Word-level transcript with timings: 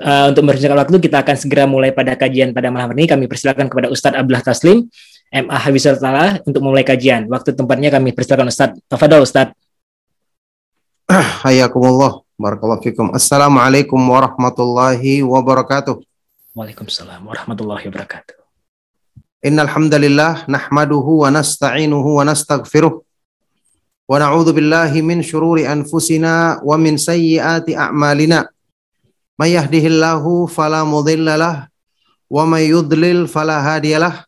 Uh, 0.00 0.32
untuk 0.32 0.48
merencanakan 0.48 0.80
waktu 0.80 0.96
kita 0.96 1.20
akan 1.20 1.36
segera 1.36 1.68
mulai 1.68 1.92
pada 1.92 2.16
kajian 2.16 2.56
pada 2.56 2.72
malam 2.72 2.96
ini. 2.96 3.04
Kami 3.04 3.28
persilakan 3.28 3.68
kepada 3.68 3.92
Ustadz 3.92 4.16
Abdullah 4.16 4.40
Taslim. 4.40 4.88
MA 5.28 5.56
Habibur 5.60 5.96
Taala 6.00 6.40
untuk 6.44 6.60
memulai 6.64 6.84
kajian. 6.84 7.28
Waktu 7.28 7.52
tempatnya 7.52 7.92
kami 7.92 8.16
persilakan 8.16 8.48
Ustadz. 8.48 8.80
Tafadol 8.88 9.28
Ustadz. 9.28 9.52
Hayakumullah. 11.44 12.24
Barakallahu 12.38 12.86
fikum. 12.86 13.10
Assalamualaikum 13.10 13.98
warahmatullahi 13.98 15.26
wabarakatuh. 15.26 15.98
Waalaikumsalam 16.54 17.26
warahmatullahi 17.26 17.90
wabarakatuh. 17.90 18.38
Innal 19.42 19.66
hamdalillah 19.66 20.46
nahmaduhu 20.46 21.26
wa 21.26 21.34
nasta'inuhu 21.34 22.22
wa 22.22 22.22
nastaghfiruh. 22.22 23.02
Wa 24.06 24.22
na'udzu 24.22 24.54
billahi 24.54 25.02
min 25.02 25.18
syururi 25.18 25.66
anfusina 25.66 26.62
wa 26.62 26.78
min 26.78 26.94
sayyiati 26.94 27.74
a'malina. 27.74 28.46
May 29.34 29.58
yahdihillahu 29.58 30.46
fala 30.46 30.86
mudhillalah 30.86 31.66
wa 32.30 32.42
may 32.46 32.70
yudlil 32.70 33.26
fala 33.26 33.58
hadiyalah. 33.64 34.27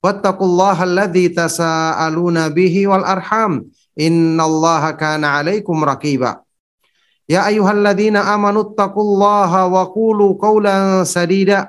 rijalan 0.00 0.22
katsiran 0.22 0.40
wa 0.40 0.80
nisaa 0.80 0.80
wattaqullaha 0.80 0.82
alladzi 0.84 1.28
tasaaluna 1.34 2.50
bihi 2.50 2.86
wal 2.86 3.04
arham. 3.04 3.68
Innallaha 3.96 4.96
kana 4.96 5.38
'alaikum 5.38 5.84
raqiba. 5.84 6.40
Ya 7.28 7.44
ayyuhalladzina 7.44 8.24
amanu 8.32 8.72
taqullaha 8.74 9.68
wa 9.68 9.86
qulu 9.92 10.40
qawlan 10.40 11.04
sadida. 11.04 11.68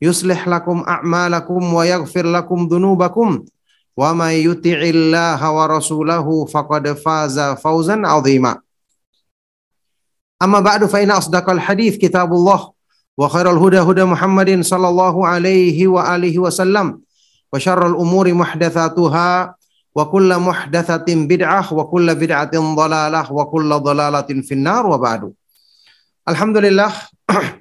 Yuslih 0.00 0.40
lakum 0.46 0.82
a'malakum 0.82 1.60
wa 1.60 1.86
yaghfir 1.86 2.24
lakum 2.26 2.66
dhunubakum. 2.68 3.46
Wa 3.96 4.14
may 4.16 4.42
yuti'illaha 4.48 5.46
wa 5.52 5.68
rasulahu 5.68 6.48
faqad 6.48 6.96
faza 6.98 7.54
fawzan 7.54 8.02
'azima. 8.02 8.58
Amma 10.40 10.64
ba'du 10.64 10.88
fa 10.88 11.04
inna 11.04 11.20
asdaqal 11.20 11.60
hadits 11.60 12.00
kitabullah 12.00 12.72
wa 13.20 13.28
khairal 13.28 13.60
huda 13.60 13.84
huda 13.84 14.08
Muhammadin 14.08 14.64
sallallahu 14.64 15.20
alaihi 15.20 15.84
wa 15.84 16.00
alihi 16.08 16.40
wasallam 16.40 17.04
wa 17.50 17.58
syarrul 17.58 17.98
umuri 17.98 18.30
muhdatsatuha 18.32 19.30
wa 19.90 20.04
kullu 20.06 20.38
muhdatsatin 20.38 21.26
bid'ah 21.26 21.66
wa 21.66 21.84
kullu 21.90 22.14
bid'atin 22.14 22.62
dhalalah 22.78 23.26
wa 23.26 23.44
kullu 23.50 23.82
dhalalatin 23.82 24.46
finnar 24.46 24.86
wa 24.86 24.96
ba'du. 24.96 25.34
Alhamdulillah 26.24 26.94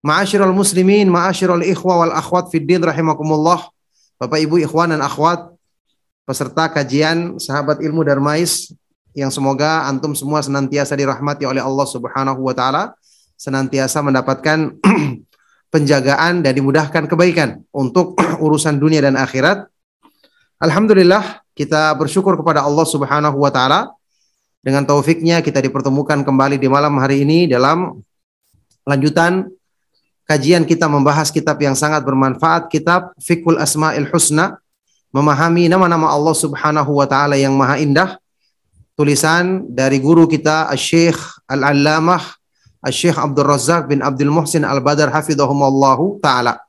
Ma'asyiral 0.00 0.56
muslimin, 0.56 1.12
ma'asyiral 1.12 1.60
ikhwa 1.60 2.00
wal 2.00 2.14
akhwat 2.16 2.48
fid 2.48 2.64
din 2.64 2.80
rahimakumullah. 2.80 3.68
Bapak 4.16 4.40
Ibu 4.40 4.56
ikhwan 4.64 4.96
dan 4.96 5.04
akhwat 5.04 5.52
peserta 6.24 6.72
kajian 6.72 7.36
sahabat 7.36 7.84
ilmu 7.84 8.00
Darmais 8.00 8.72
yang 9.12 9.28
semoga 9.28 9.84
antum 9.84 10.16
semua 10.16 10.40
senantiasa 10.40 10.96
dirahmati 10.96 11.44
oleh 11.44 11.60
Allah 11.60 11.84
Subhanahu 11.84 12.40
wa 12.40 12.54
taala, 12.56 12.96
senantiasa 13.36 14.00
mendapatkan 14.00 14.72
penjagaan 15.70 16.42
dan 16.42 16.52
dimudahkan 16.52 17.06
kebaikan 17.06 17.62
untuk 17.70 18.18
urusan 18.44 18.76
dunia 18.76 19.06
dan 19.06 19.16
akhirat. 19.16 19.70
Alhamdulillah 20.60 21.40
kita 21.56 21.94
bersyukur 21.96 22.36
kepada 22.36 22.66
Allah 22.66 22.84
Subhanahu 22.84 23.38
wa 23.40 23.48
taala. 23.48 23.94
Dengan 24.60 24.84
taufiknya 24.84 25.40
kita 25.40 25.56
dipertemukan 25.64 26.20
kembali 26.20 26.60
di 26.60 26.68
malam 26.68 26.92
hari 27.00 27.24
ini 27.24 27.48
dalam 27.48 27.96
lanjutan 28.84 29.48
kajian 30.28 30.68
kita 30.68 30.84
membahas 30.84 31.32
kitab 31.32 31.56
yang 31.64 31.72
sangat 31.72 32.04
bermanfaat 32.04 32.68
kitab 32.68 33.16
Fiqhul 33.16 33.56
Asmaul 33.56 34.04
Husna. 34.12 34.60
Memahami 35.10 35.66
nama-nama 35.66 36.12
Allah 36.12 36.36
Subhanahu 36.36 36.92
wa 36.92 37.06
taala 37.08 37.40
yang 37.40 37.56
maha 37.56 37.80
indah. 37.80 38.20
Tulisan 38.94 39.64
dari 39.64 39.96
guru 39.96 40.28
kita 40.28 40.68
Syekh 40.76 41.16
Al-Allamah 41.48 42.39
Syekh 42.88 43.20
Abdul 43.20 43.44
Razak 43.44 43.92
bin 43.92 44.00
Abdul 44.00 44.32
Muhsin 44.32 44.64
Al-Badar 44.64 45.12
hafizahumullahu 45.12 46.24
taala 46.24 46.64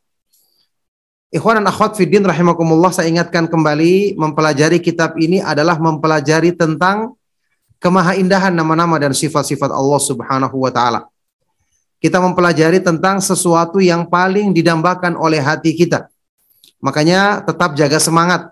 Ikhwan 1.31 1.63
dan 1.63 1.71
akhwat 1.71 1.95
fiddin 1.95 2.27
rahimakumullah 2.27 2.91
saya 2.91 3.07
ingatkan 3.07 3.47
kembali 3.47 4.19
mempelajari 4.19 4.83
kitab 4.83 5.15
ini 5.15 5.39
adalah 5.39 5.79
mempelajari 5.79 6.51
tentang 6.51 7.15
kemahaindahan 7.79 8.51
nama-nama 8.51 8.99
dan 8.99 9.15
sifat-sifat 9.15 9.71
Allah 9.71 10.01
Subhanahu 10.03 10.59
wa 10.59 10.67
taala. 10.75 11.07
Kita 12.03 12.19
mempelajari 12.19 12.83
tentang 12.83 13.23
sesuatu 13.23 13.79
yang 13.79 14.11
paling 14.11 14.51
didambakan 14.51 15.15
oleh 15.15 15.39
hati 15.39 15.71
kita. 15.71 16.11
Makanya 16.83 17.47
tetap 17.47 17.79
jaga 17.79 18.03
semangat. 18.03 18.51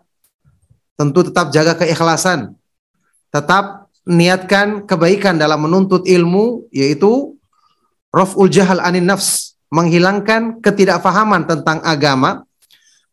Tentu 0.96 1.28
tetap 1.28 1.52
jaga 1.52 1.76
keikhlasan. 1.76 2.56
Tetap 3.28 3.92
niatkan 4.08 4.88
kebaikan 4.88 5.36
dalam 5.36 5.68
menuntut 5.68 6.08
ilmu 6.08 6.64
yaitu 6.72 7.36
raf'ul 8.14 8.50
jahal 8.50 8.82
anin 8.82 9.06
nafs, 9.06 9.58
menghilangkan 9.70 10.62
ketidakfahaman 10.62 11.46
tentang 11.46 11.82
agama 11.86 12.46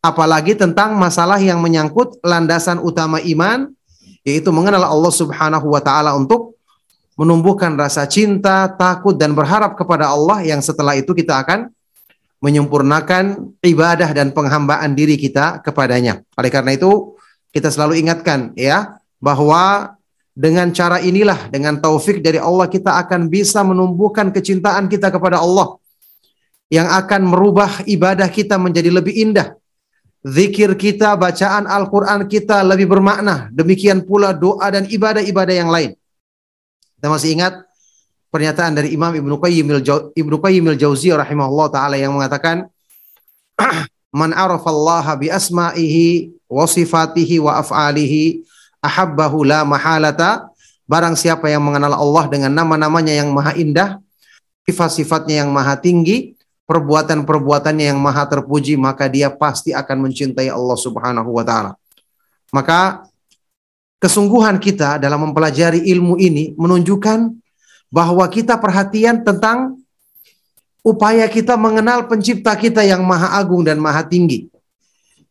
apalagi 0.01 0.57
tentang 0.57 0.97
masalah 0.97 1.37
yang 1.41 1.61
menyangkut 1.61 2.17
landasan 2.21 2.81
utama 2.81 3.21
iman 3.21 3.69
yaitu 4.25 4.49
mengenal 4.51 4.83
Allah 4.83 5.13
Subhanahu 5.13 5.67
wa 5.71 5.81
taala 5.81 6.13
untuk 6.17 6.57
menumbuhkan 7.17 7.73
rasa 7.73 8.05
cinta, 8.05 8.69
takut 8.77 9.17
dan 9.17 9.33
berharap 9.33 9.73
kepada 9.73 10.13
Allah 10.13 10.45
yang 10.45 10.61
setelah 10.61 10.93
itu 10.93 11.17
kita 11.17 11.41
akan 11.41 11.73
menyempurnakan 12.37 13.57
ibadah 13.65 14.13
dan 14.13 14.29
penghambaan 14.29 14.93
diri 14.93 15.17
kita 15.17 15.57
kepadanya. 15.65 16.21
Oleh 16.37 16.53
karena 16.53 16.77
itu, 16.77 17.17
kita 17.49 17.73
selalu 17.73 17.97
ingatkan 17.97 18.53
ya 18.53 19.01
bahwa 19.17 19.96
dengan 20.37 20.69
cara 20.69 21.01
inilah 21.01 21.49
dengan 21.49 21.81
taufik 21.81 22.21
dari 22.21 22.37
Allah 22.37 22.69
kita 22.69 22.93
akan 23.01 23.25
bisa 23.25 23.65
menumbuhkan 23.65 24.29
kecintaan 24.29 24.85
kita 24.85 25.09
kepada 25.09 25.41
Allah 25.41 25.81
yang 26.69 26.85
akan 26.85 27.25
merubah 27.25 27.81
ibadah 27.89 28.29
kita 28.29 28.61
menjadi 28.61 28.93
lebih 28.93 29.17
indah. 29.17 29.57
Zikir 30.21 30.77
kita, 30.77 31.15
bacaan 31.17 31.65
Al-Qur'an 31.65 32.29
kita 32.29 32.61
lebih 32.61 32.85
bermakna. 32.85 33.49
Demikian 33.49 34.05
pula 34.05 34.35
doa 34.35 34.67
dan 34.69 34.85
ibadah-ibadah 34.85 35.55
yang 35.55 35.71
lain. 35.73 35.97
Kita 36.99 37.07
masih 37.09 37.33
ingat 37.33 37.63
pernyataan 38.29 38.77
dari 38.77 38.93
Imam 38.93 39.15
Ibnu 39.15 39.41
Qayyim 39.41 39.65
Ibnu 40.13 40.35
Qayyim 40.37 40.65
al-Jauziyah 40.75 41.17
rahimahullah 41.23 41.67
taala 41.73 41.95
yang 41.97 42.13
mengatakan 42.13 42.69
Man 44.17 44.31
arafallaha 44.33 45.17
bi 45.17 45.33
asma'ihi 45.33 46.35
wa 46.49 46.65
sifatihi 46.65 47.43
wa 47.43 47.59
af'alihi 47.59 48.43
ahabbahu 48.83 49.43
la 49.43 49.63
mahalata 49.67 50.49
barang 50.87 51.15
siapa 51.19 51.51
yang 51.51 51.63
mengenal 51.65 51.93
Allah 51.97 52.25
dengan 52.31 52.51
nama-namanya 52.53 53.13
yang 53.13 53.29
maha 53.33 53.53
indah 53.57 53.99
sifat-sifatnya 54.63 55.45
yang 55.45 55.49
maha 55.51 55.75
tinggi 55.79 56.35
perbuatan-perbuatannya 56.67 57.95
yang 57.95 57.99
maha 57.99 58.27
terpuji 58.27 58.75
maka 58.75 59.07
dia 59.07 59.31
pasti 59.31 59.71
akan 59.71 60.07
mencintai 60.07 60.51
Allah 60.51 60.77
Subhanahu 60.79 61.31
wa 61.31 61.43
taala 61.43 61.71
maka 62.51 63.07
kesungguhan 63.97 64.61
kita 64.61 65.01
dalam 65.01 65.29
mempelajari 65.29 65.81
ilmu 65.89 66.15
ini 66.21 66.53
menunjukkan 66.55 67.33
bahwa 67.89 68.25
kita 68.27 68.59
perhatian 68.59 69.23
tentang 69.23 69.79
upaya 70.83 71.27
kita 71.27 71.55
mengenal 71.59 72.07
pencipta 72.07 72.55
kita 72.55 72.83
yang 72.83 73.03
maha 73.03 73.35
agung 73.35 73.63
dan 73.63 73.79
maha 73.79 74.03
tinggi. 74.07 74.47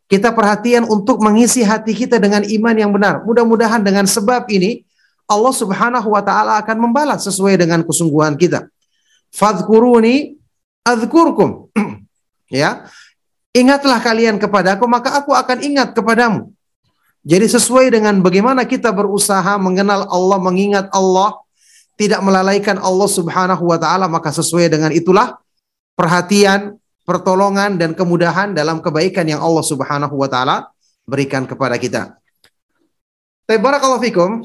Kita 0.07 0.31
perhatian 0.31 0.87
untuk 0.87 1.19
mengisi 1.19 1.67
hati 1.67 1.91
kita 1.91 2.15
dengan 2.15 2.39
iman 2.39 2.75
yang 2.75 2.91
benar. 2.95 3.27
Mudah-mudahan 3.27 3.83
dengan 3.83 4.07
sebab 4.07 4.47
ini 4.47 4.87
Allah 5.27 5.51
Subhanahu 5.51 6.07
wa 6.15 6.23
taala 6.23 6.63
akan 6.63 6.87
membalas 6.87 7.27
sesuai 7.27 7.59
dengan 7.59 7.83
kesungguhan 7.83 8.39
kita. 8.39 8.71
Fadhkuruni 9.35 10.39
adzkurkum. 10.87 11.67
ya. 12.47 12.87
Ingatlah 13.51 13.99
kalian 13.99 14.39
kepadaku 14.39 14.87
maka 14.87 15.19
aku 15.19 15.35
akan 15.35 15.59
ingat 15.59 15.91
kepadamu. 15.91 16.55
Jadi 17.27 17.43
sesuai 17.51 17.91
dengan 17.91 18.23
bagaimana 18.23 18.63
kita 18.63 18.87
berusaha 18.95 19.59
mengenal 19.59 20.07
Allah, 20.07 20.39
mengingat 20.39 20.87
Allah, 20.95 21.35
tidak 21.99 22.23
melalaikan 22.23 22.79
Allah 22.79 23.09
Subhanahu 23.11 23.67
wa 23.67 23.75
taala, 23.75 24.07
maka 24.07 24.31
sesuai 24.31 24.71
dengan 24.71 24.95
itulah 24.95 25.35
perhatian, 25.99 26.79
pertolongan 27.07 27.79
dan 27.79 27.95
kemudahan 27.95 28.51
dalam 28.51 28.83
kebaikan 28.83 29.23
yang 29.23 29.39
Allah 29.39 29.63
Subhanahu 29.63 30.11
wa 30.19 30.27
taala 30.27 30.67
berikan 31.07 31.47
kepada 31.47 31.79
kita. 31.79 32.19
Barakallahu 33.47 34.03
fikum. 34.03 34.43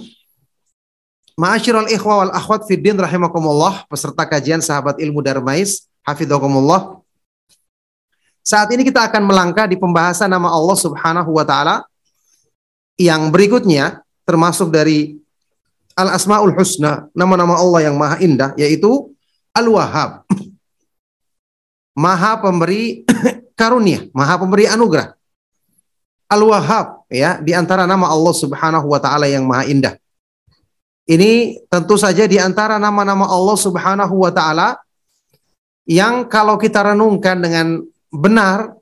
Ma'asyiral 1.35 1.91
ikhwa 1.91 2.23
wal 2.23 2.33
akhwat 2.39 2.71
fid 2.71 2.87
din 2.87 2.95
rahimakumullah, 2.95 3.83
peserta 3.91 4.23
kajian 4.23 4.63
sahabat 4.63 5.03
ilmu 5.03 5.19
Darmais, 5.25 5.91
hafidhakumullah. 6.07 7.03
Saat 8.47 8.71
ini 8.71 8.87
kita 8.87 9.11
akan 9.11 9.27
melangkah 9.27 9.67
di 9.67 9.75
pembahasan 9.75 10.31
nama 10.31 10.55
Allah 10.55 10.79
Subhanahu 10.79 11.35
wa 11.35 11.43
taala 11.43 11.83
yang 12.95 13.33
berikutnya 13.35 14.07
termasuk 14.23 14.71
dari 14.71 15.19
Al 15.99 16.15
Asmaul 16.15 16.55
Husna, 16.55 17.11
nama-nama 17.11 17.59
Allah 17.59 17.91
yang 17.91 17.99
maha 17.99 18.23
indah 18.23 18.55
yaitu 18.55 19.11
Al 19.51 19.67
Wahhab. 19.67 20.23
Maha 21.93 22.41
pemberi 22.41 23.05
karunia, 23.61 24.09
maha 24.17 24.41
pemberi 24.41 24.65
anugerah. 24.69 25.13
Al 26.33 26.43
Wahhab 26.49 27.05
ya 27.13 27.37
di 27.45 27.53
antara 27.53 27.85
nama 27.85 28.09
Allah 28.09 28.33
Subhanahu 28.33 28.89
wa 28.89 28.97
taala 28.97 29.29
yang 29.29 29.45
maha 29.45 29.69
indah. 29.69 29.95
Ini 31.05 31.61
tentu 31.69 32.01
saja 32.01 32.25
di 32.25 32.41
antara 32.41 32.81
nama-nama 32.81 33.29
Allah 33.29 33.59
Subhanahu 33.59 34.25
wa 34.25 34.33
taala 34.33 34.81
yang 35.85 36.25
kalau 36.31 36.57
kita 36.57 36.95
renungkan 36.95 37.43
dengan 37.43 37.85
benar 38.09 38.73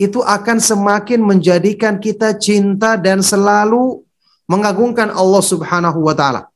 itu 0.00 0.20
akan 0.20 0.60
semakin 0.60 1.20
menjadikan 1.24 1.96
kita 2.00 2.36
cinta 2.36 3.00
dan 3.00 3.24
selalu 3.24 4.04
mengagungkan 4.50 5.12
Allah 5.12 5.40
Subhanahu 5.44 6.04
wa 6.04 6.12
taala. 6.16 6.50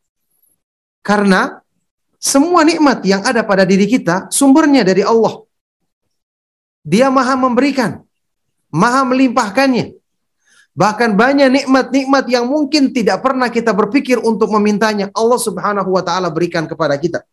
Karena 1.05 1.61
semua 2.17 2.65
nikmat 2.65 3.05
yang 3.05 3.21
ada 3.21 3.45
pada 3.45 3.69
diri 3.69 3.85
kita 3.85 4.33
sumbernya 4.33 4.81
dari 4.81 5.05
Allah. 5.05 5.45
Dia 6.85 7.09
Maha 7.09 7.35
memberikan, 7.35 8.05
Maha 8.69 9.03
melimpahkannya. 9.09 9.97
Bahkan 10.75 11.15
banyak 11.15 11.49
nikmat-nikmat 11.49 12.25
yang 12.29 12.51
mungkin 12.51 12.91
tidak 12.91 13.23
pernah 13.23 13.47
kita 13.49 13.71
berpikir 13.73 14.21
untuk 14.21 14.51
memintanya, 14.53 15.09
Allah 15.17 15.41
Subhanahu 15.41 15.89
wa 15.89 16.03
taala 16.05 16.29
berikan 16.29 16.69
kepada 16.69 16.99
kita. 17.01 17.25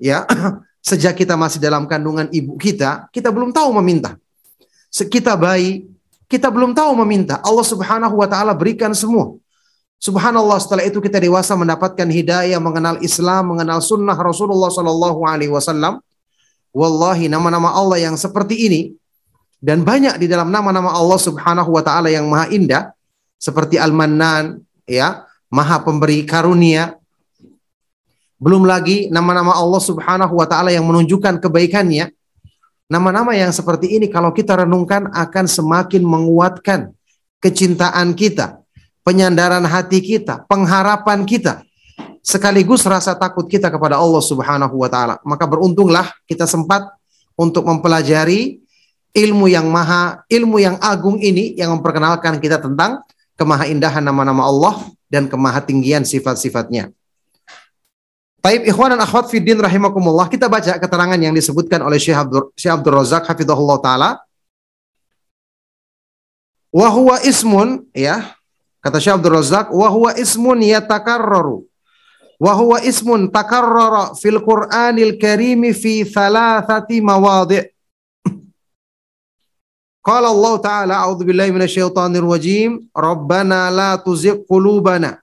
Ya, 0.00 0.26
sejak 0.82 1.14
kita 1.14 1.38
masih 1.38 1.62
dalam 1.62 1.86
kandungan 1.86 2.26
ibu 2.34 2.58
kita, 2.58 3.06
kita 3.14 3.30
belum 3.30 3.54
tahu 3.54 3.70
meminta 3.78 4.18
kita 5.00 5.32
bayi, 5.40 5.88
kita 6.28 6.52
belum 6.52 6.76
tahu 6.76 6.92
meminta. 7.00 7.40
Allah 7.40 7.64
Subhanahu 7.64 8.20
wa 8.20 8.28
taala 8.28 8.52
berikan 8.52 8.92
semua. 8.92 9.40
Subhanallah 10.02 10.58
setelah 10.60 10.84
itu 10.84 10.98
kita 11.00 11.16
dewasa 11.16 11.56
mendapatkan 11.56 12.04
hidayah, 12.04 12.58
mengenal 12.60 13.00
Islam, 13.00 13.56
mengenal 13.56 13.80
sunnah 13.80 14.18
Rasulullah 14.18 14.68
Sallallahu 14.68 15.24
Alaihi 15.24 15.54
Wasallam. 15.54 16.02
Wallahi 16.72 17.28
nama-nama 17.28 17.72
Allah 17.72 18.00
yang 18.00 18.16
seperti 18.16 18.56
ini 18.68 18.80
dan 19.60 19.84
banyak 19.84 20.16
di 20.16 20.26
dalam 20.26 20.48
nama-nama 20.48 20.92
Allah 20.92 21.20
Subhanahu 21.20 21.70
Wa 21.72 21.84
Taala 21.84 22.08
yang 22.08 22.26
maha 22.26 22.48
indah 22.48 22.96
seperti 23.36 23.76
Al-Mannan, 23.76 24.64
ya, 24.88 25.28
maha 25.52 25.84
pemberi 25.84 26.24
karunia. 26.24 26.96
Belum 28.42 28.66
lagi 28.66 29.06
nama-nama 29.12 29.54
Allah 29.54 29.82
Subhanahu 29.84 30.34
Wa 30.34 30.46
Taala 30.48 30.74
yang 30.74 30.88
menunjukkan 30.88 31.38
kebaikannya 31.38 32.10
Nama-nama 32.92 33.32
yang 33.32 33.48
seperti 33.48 33.96
ini 33.96 34.12
kalau 34.12 34.36
kita 34.36 34.52
renungkan 34.52 35.08
akan 35.16 35.48
semakin 35.48 36.04
menguatkan 36.04 36.92
kecintaan 37.40 38.12
kita, 38.12 38.60
penyandaran 39.00 39.64
hati 39.64 40.04
kita, 40.04 40.44
pengharapan 40.44 41.24
kita, 41.24 41.64
sekaligus 42.22 42.86
rasa 42.86 43.18
takut 43.18 43.44
kita 43.50 43.68
kepada 43.68 43.98
Allah 43.98 44.22
Subhanahu 44.22 44.78
wa 44.78 44.88
taala. 44.88 45.18
Maka 45.26 45.44
beruntunglah 45.44 46.14
kita 46.24 46.46
sempat 46.46 46.86
untuk 47.34 47.66
mempelajari 47.66 48.62
ilmu 49.12 49.50
yang 49.50 49.68
maha, 49.68 50.24
ilmu 50.30 50.56
yang 50.62 50.76
agung 50.80 51.20
ini 51.20 51.52
yang 51.58 51.74
memperkenalkan 51.76 52.40
kita 52.40 52.62
tentang 52.62 53.04
kemahaindahan 53.36 54.00
nama-nama 54.00 54.46
Allah 54.48 54.74
dan 55.10 55.28
kemahatinggian 55.28 56.06
sifat-sifatnya. 56.08 56.94
Taib 58.42 58.66
ikhwan 58.66 58.90
dan 58.90 59.00
akhwat 59.02 59.30
fiddin 59.30 59.54
rahimakumullah. 59.54 60.26
Kita 60.26 60.50
baca 60.50 60.74
keterangan 60.74 61.14
yang 61.14 61.30
disebutkan 61.30 61.78
oleh 61.78 61.94
Syekh 62.00 62.18
Abdur, 62.18 62.50
Syekh 62.58 62.74
Abdul 62.74 62.94
Razak 62.98 63.22
hafizahullah 63.30 63.78
taala. 63.78 64.10
Wa 66.74 66.90
huwa 66.90 67.22
ismun 67.22 67.86
ya. 67.94 68.34
Kata 68.82 68.98
Syekh 68.98 69.14
Abdul 69.14 69.38
Razak, 69.38 69.70
wa 69.70 69.86
huwa 69.86 70.10
ismun 70.18 70.58
yatakarraru. 70.58 71.70
Wa 72.42 72.82
ismun 72.82 73.30
takarrara 73.30 74.18
fil 74.18 74.42
Qur'anil 74.42 75.14
Karim 75.14 75.62
fi 75.70 76.02
thalathati 76.02 76.98
mawadhi'. 76.98 77.70
Qala 80.02 80.34
Allah 80.34 80.54
Ta'ala, 80.58 80.94
a'udzu 81.06 81.22
billahi 81.22 81.54
minasyaitonir 81.54 82.26
rajim, 82.26 82.90
Rabbana 82.90 83.70
la 83.70 83.94
tuzigh 83.94 84.42
qulubana 84.50 85.22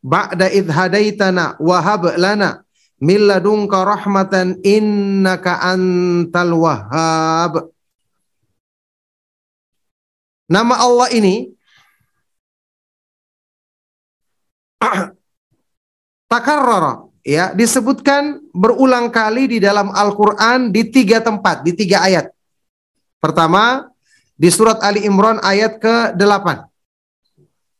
ba'da 0.00 0.48
idh 0.48 0.72
hadaitana 0.72 1.60
wa 1.60 1.76
hab 1.84 2.08
lana 2.16 2.64
min 3.04 3.28
ladunka 3.28 3.84
rahmatan 3.84 4.56
innaka 4.64 5.60
antal 5.60 6.56
wahhab. 6.56 7.68
Nama 10.48 10.74
Allah 10.80 11.12
ini 11.12 11.52
takarrara 16.26 17.06
ya 17.26 17.50
disebutkan 17.50 18.38
berulang 18.54 19.10
kali 19.10 19.50
di 19.50 19.58
dalam 19.58 19.90
Al-Qur'an 19.90 20.70
di 20.70 20.86
tiga 20.86 21.18
tempat, 21.18 21.66
di 21.66 21.74
tiga 21.74 22.06
ayat. 22.06 22.30
Pertama 23.18 23.90
di 24.38 24.46
surat 24.46 24.78
Ali 24.84 25.02
Imran 25.02 25.42
ayat 25.42 25.82
ke-8. 25.82 26.70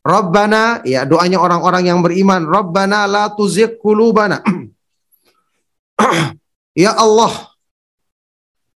Rabbana, 0.06 0.87
ya 0.87 1.02
doanya 1.02 1.43
orang-orang 1.43 1.90
yang 1.90 1.98
beriman. 2.02 2.46
Rabbana 2.46 3.10
la 3.10 3.31
tuzigh 3.34 3.78
qulubana. 3.78 4.43
ya 6.87 6.94
Allah, 6.94 7.50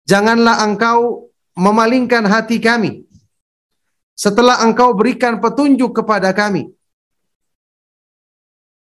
janganlah 0.06 0.66
engkau 0.66 1.30
memalingkan 1.54 2.26
hati 2.26 2.58
kami 2.58 3.06
setelah 4.18 4.62
engkau 4.66 4.92
berikan 4.92 5.38
petunjuk 5.38 6.02
kepada 6.02 6.34
kami. 6.34 6.70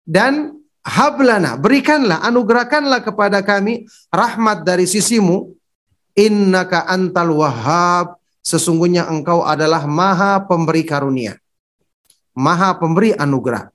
Dan 0.04 0.63
hablana, 0.84 1.56
berikanlah, 1.56 2.20
anugerahkanlah 2.22 3.00
kepada 3.03 3.41
kami 3.41 3.88
rahmat 4.12 4.62
dari 4.62 4.84
sisimu. 4.84 5.50
Innaka 6.14 6.86
antal 6.86 7.34
wahhab, 7.34 8.14
sesungguhnya 8.38 9.10
engkau 9.10 9.43
adalah 9.43 9.82
maha 9.82 10.38
pemberi 10.46 10.86
karunia 10.86 11.34
maha 12.34 12.74
pemberi 12.76 13.14
anugerah. 13.14 13.70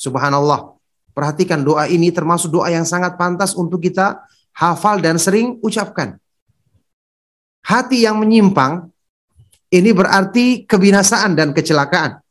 Subhanallah. 0.00 0.74
Perhatikan 1.12 1.66
doa 1.66 1.90
ini 1.90 2.14
termasuk 2.14 2.54
doa 2.54 2.70
yang 2.70 2.86
sangat 2.86 3.18
pantas 3.18 3.52
untuk 3.52 3.82
kita 3.82 4.22
hafal 4.54 5.02
dan 5.02 5.18
sering 5.18 5.58
ucapkan. 5.60 6.16
Hati 7.66 8.06
yang 8.06 8.22
menyimpang 8.22 8.86
ini 9.68 9.90
berarti 9.92 10.64
kebinasaan 10.64 11.34
dan 11.34 11.50
kecelakaan. 11.52 12.22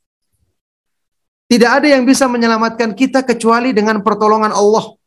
Tidak 1.48 1.72
ada 1.72 1.88
yang 1.88 2.04
bisa 2.04 2.28
menyelamatkan 2.28 2.92
kita 2.92 3.24
kecuali 3.24 3.72
dengan 3.72 4.04
pertolongan 4.04 4.52
Allah. 4.52 5.00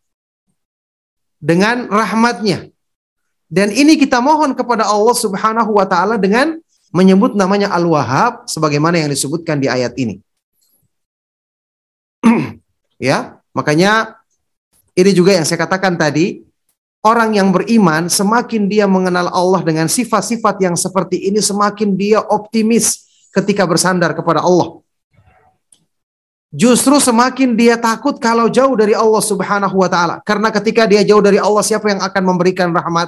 Dengan 1.36 1.88
rahmatnya. 1.88 2.72
Dan 3.50 3.68
ini 3.76 4.00
kita 4.00 4.24
mohon 4.24 4.56
kepada 4.56 4.88
Allah 4.88 5.12
subhanahu 5.12 5.76
wa 5.76 5.84
ta'ala 5.84 6.16
dengan 6.16 6.56
menyebut 6.94 7.36
namanya 7.36 7.68
Al-Wahhab 7.76 8.48
sebagaimana 8.48 8.96
yang 8.98 9.10
disebutkan 9.12 9.60
di 9.60 9.68
ayat 9.68 9.92
ini. 10.00 10.22
ya, 13.10 13.36
makanya 13.52 14.16
ini 14.96 15.10
juga 15.12 15.36
yang 15.36 15.44
saya 15.44 15.60
katakan 15.60 15.96
tadi, 15.96 16.40
orang 17.04 17.36
yang 17.36 17.48
beriman 17.54 18.08
semakin 18.08 18.68
dia 18.68 18.84
mengenal 18.88 19.28
Allah 19.32 19.60
dengan 19.64 19.86
sifat-sifat 19.88 20.60
yang 20.60 20.76
seperti 20.76 21.28
ini 21.28 21.40
semakin 21.40 21.96
dia 21.96 22.20
optimis 22.20 23.06
ketika 23.32 23.64
bersandar 23.64 24.12
kepada 24.12 24.44
Allah. 24.44 24.79
Justru 26.50 26.98
semakin 26.98 27.54
dia 27.54 27.78
takut 27.78 28.18
kalau 28.18 28.50
jauh 28.50 28.74
dari 28.74 28.90
Allah 28.90 29.22
Subhanahu 29.22 29.76
wa 29.78 29.86
taala. 29.86 30.18
Karena 30.26 30.50
ketika 30.50 30.82
dia 30.82 31.06
jauh 31.06 31.22
dari 31.22 31.38
Allah, 31.38 31.62
siapa 31.62 31.86
yang 31.86 32.02
akan 32.02 32.22
memberikan 32.26 32.74
rahmat? 32.74 33.06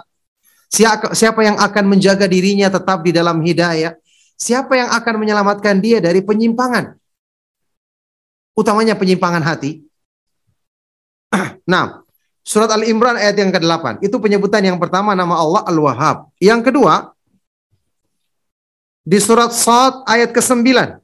Siapa 1.13 1.41
yang 1.43 1.59
akan 1.59 1.85
menjaga 1.85 2.31
dirinya 2.31 2.71
tetap 2.71 3.03
di 3.03 3.11
dalam 3.11 3.43
hidayah? 3.43 3.99
Siapa 4.39 4.73
yang 4.79 4.95
akan 4.95 5.15
menyelamatkan 5.19 5.83
dia 5.83 5.99
dari 5.99 6.23
penyimpangan? 6.23 6.95
Utamanya 8.55 8.95
penyimpangan 8.95 9.43
hati. 9.43 9.83
Nah, 11.63 12.03
surat 12.43 12.71
Al-Imran 12.75 13.15
ayat 13.15 13.39
yang 13.39 13.55
ke-8. 13.55 14.03
Itu 14.03 14.19
penyebutan 14.19 14.67
yang 14.67 14.83
pertama 14.83 15.15
nama 15.15 15.39
Allah 15.39 15.63
Al-Wahhab. 15.63 16.27
Yang 16.43 16.71
kedua, 16.71 17.15
di 19.03 19.19
surat 19.23 19.51
Sad 19.55 20.07
ayat 20.07 20.31
ke-9. 20.35 21.02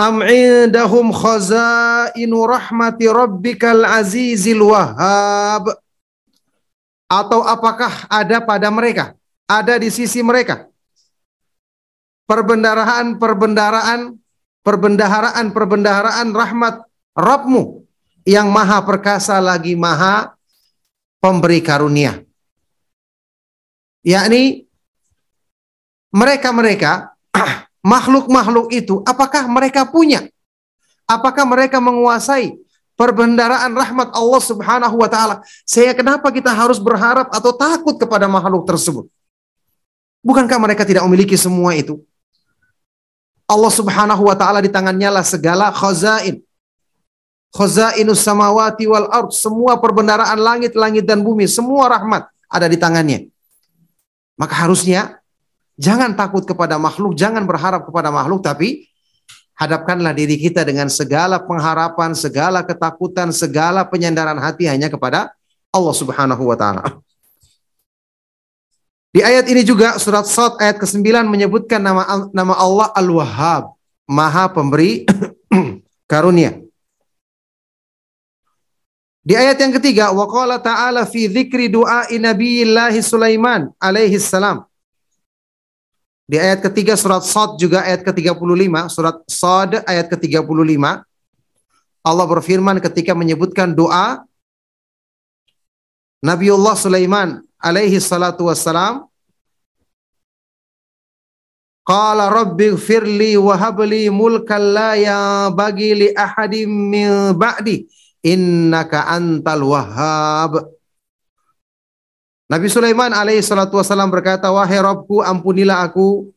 Am 0.00 0.24
indahum 0.24 1.12
khazainu 1.12 2.48
rahmati 2.48 3.04
rabbikal 3.04 3.84
azizil 3.84 4.64
wahhab. 4.72 5.76
Atau 7.04 7.44
apakah 7.44 8.08
ada 8.08 8.40
pada 8.40 8.72
mereka, 8.72 9.12
ada 9.44 9.76
di 9.76 9.92
sisi 9.92 10.24
mereka 10.24 10.70
perbendaharaan-perbendaharaan 12.30 14.14
perbendaharaan-perbendaharaan 14.62 16.28
rahmat 16.30 16.86
Rabbmu 17.18 17.82
yang 18.22 18.46
maha 18.54 18.78
perkasa 18.86 19.42
lagi 19.42 19.74
maha 19.74 20.38
pemberi 21.18 21.58
karunia. 21.58 22.22
Yakni 24.06 24.70
mereka-mereka 26.14 27.09
makhluk-makhluk 27.80 28.72
itu 28.72 29.00
apakah 29.04 29.48
mereka 29.48 29.88
punya? 29.88 30.28
Apakah 31.08 31.42
mereka 31.42 31.82
menguasai 31.82 32.54
perbendaraan 32.94 33.74
rahmat 33.74 34.14
Allah 34.14 34.42
Subhanahu 34.44 34.96
wa 35.00 35.08
taala? 35.10 35.42
Saya 35.66 35.90
kenapa 35.96 36.30
kita 36.30 36.54
harus 36.54 36.78
berharap 36.78 37.32
atau 37.34 37.50
takut 37.50 37.98
kepada 37.98 38.30
makhluk 38.30 38.62
tersebut? 38.68 39.10
Bukankah 40.20 40.60
mereka 40.60 40.84
tidak 40.84 41.02
memiliki 41.08 41.34
semua 41.34 41.74
itu? 41.74 41.98
Allah 43.50 43.72
Subhanahu 43.74 44.22
wa 44.30 44.36
taala 44.38 44.62
di 44.62 44.70
tangannya 44.70 45.10
lah 45.10 45.26
segala 45.26 45.74
khazain. 45.74 46.38
Khazainus 47.50 48.22
samawati 48.22 48.86
wal 48.86 49.10
ard, 49.10 49.34
semua 49.34 49.74
perbendaraan 49.82 50.38
langit-langit 50.38 51.02
dan 51.02 51.26
bumi, 51.26 51.50
semua 51.50 51.90
rahmat 51.90 52.30
ada 52.46 52.70
di 52.70 52.78
tangannya. 52.78 53.26
Maka 54.38 54.54
harusnya 54.54 55.19
jangan 55.80 56.12
takut 56.12 56.44
kepada 56.44 56.76
makhluk, 56.76 57.16
jangan 57.16 57.48
berharap 57.48 57.88
kepada 57.88 58.12
makhluk 58.12 58.44
tapi 58.44 58.84
hadapkanlah 59.56 60.12
diri 60.12 60.36
kita 60.36 60.60
dengan 60.60 60.92
segala 60.92 61.40
pengharapan, 61.40 62.12
segala 62.12 62.60
ketakutan, 62.60 63.32
segala 63.32 63.88
penyandaran 63.88 64.36
hati 64.36 64.68
hanya 64.68 64.92
kepada 64.92 65.32
Allah 65.72 65.94
Subhanahu 65.96 66.44
wa 66.44 66.56
taala. 66.60 66.84
Di 69.10 69.24
ayat 69.26 69.50
ini 69.50 69.66
juga 69.66 69.98
surat 69.98 70.22
Sad 70.22 70.60
ayat 70.62 70.78
ke-9 70.78 71.26
menyebutkan 71.26 71.82
nama 71.82 72.30
nama 72.30 72.54
Allah 72.54 72.88
Al-Wahhab, 72.94 73.74
Maha 74.06 74.46
Pemberi 74.54 75.02
karunia. 76.10 76.62
Di 79.20 79.36
ayat 79.36 79.58
yang 79.60 79.74
ketiga, 79.76 80.14
wa 80.14 80.24
qala 80.30 80.62
ta'ala 80.62 81.04
fi 81.04 81.26
dzikri 81.28 81.68
Nabiyillahi 82.22 83.02
Sulaiman 83.02 83.68
alaihi 83.82 84.16
salam. 84.16 84.69
Di 86.30 86.38
ayat 86.38 86.62
ketiga 86.62 86.94
surat 86.94 87.26
Sad 87.26 87.58
juga 87.58 87.82
ayat 87.82 88.06
ke-35, 88.06 88.70
surat 88.86 89.18
Sad 89.26 89.82
ayat 89.82 90.06
ke-35 90.06 90.78
Allah 92.06 92.26
berfirman 92.30 92.78
ketika 92.78 93.18
menyebutkan 93.18 93.74
doa 93.74 94.22
Nabiullah 96.22 96.78
Sulaiman 96.78 97.42
alaihi 97.58 97.98
salatu 97.98 98.46
wassalam 98.46 99.10
Qala 101.82 102.30
rabbi 102.30 102.78
firli 102.78 103.34
wa 103.34 103.58
habli 103.58 104.06
mulkan 104.06 104.70
la 104.70 104.94
bagi 105.50 105.98
li 105.98 106.08
ahadim 106.14 106.70
min 106.70 107.34
ba'di 107.34 107.90
innaka 108.22 109.10
antal 109.10 109.66
wahhab 109.66 110.62
Nabi 112.50 112.66
Sulaiman 112.66 113.14
alaihi 113.14 113.46
salatu 113.46 113.78
wasallam 113.78 114.10
berkata 114.10 114.50
wahai 114.50 114.82
Rabbku 114.82 115.22
ampunilah 115.22 115.86
aku 115.86 116.34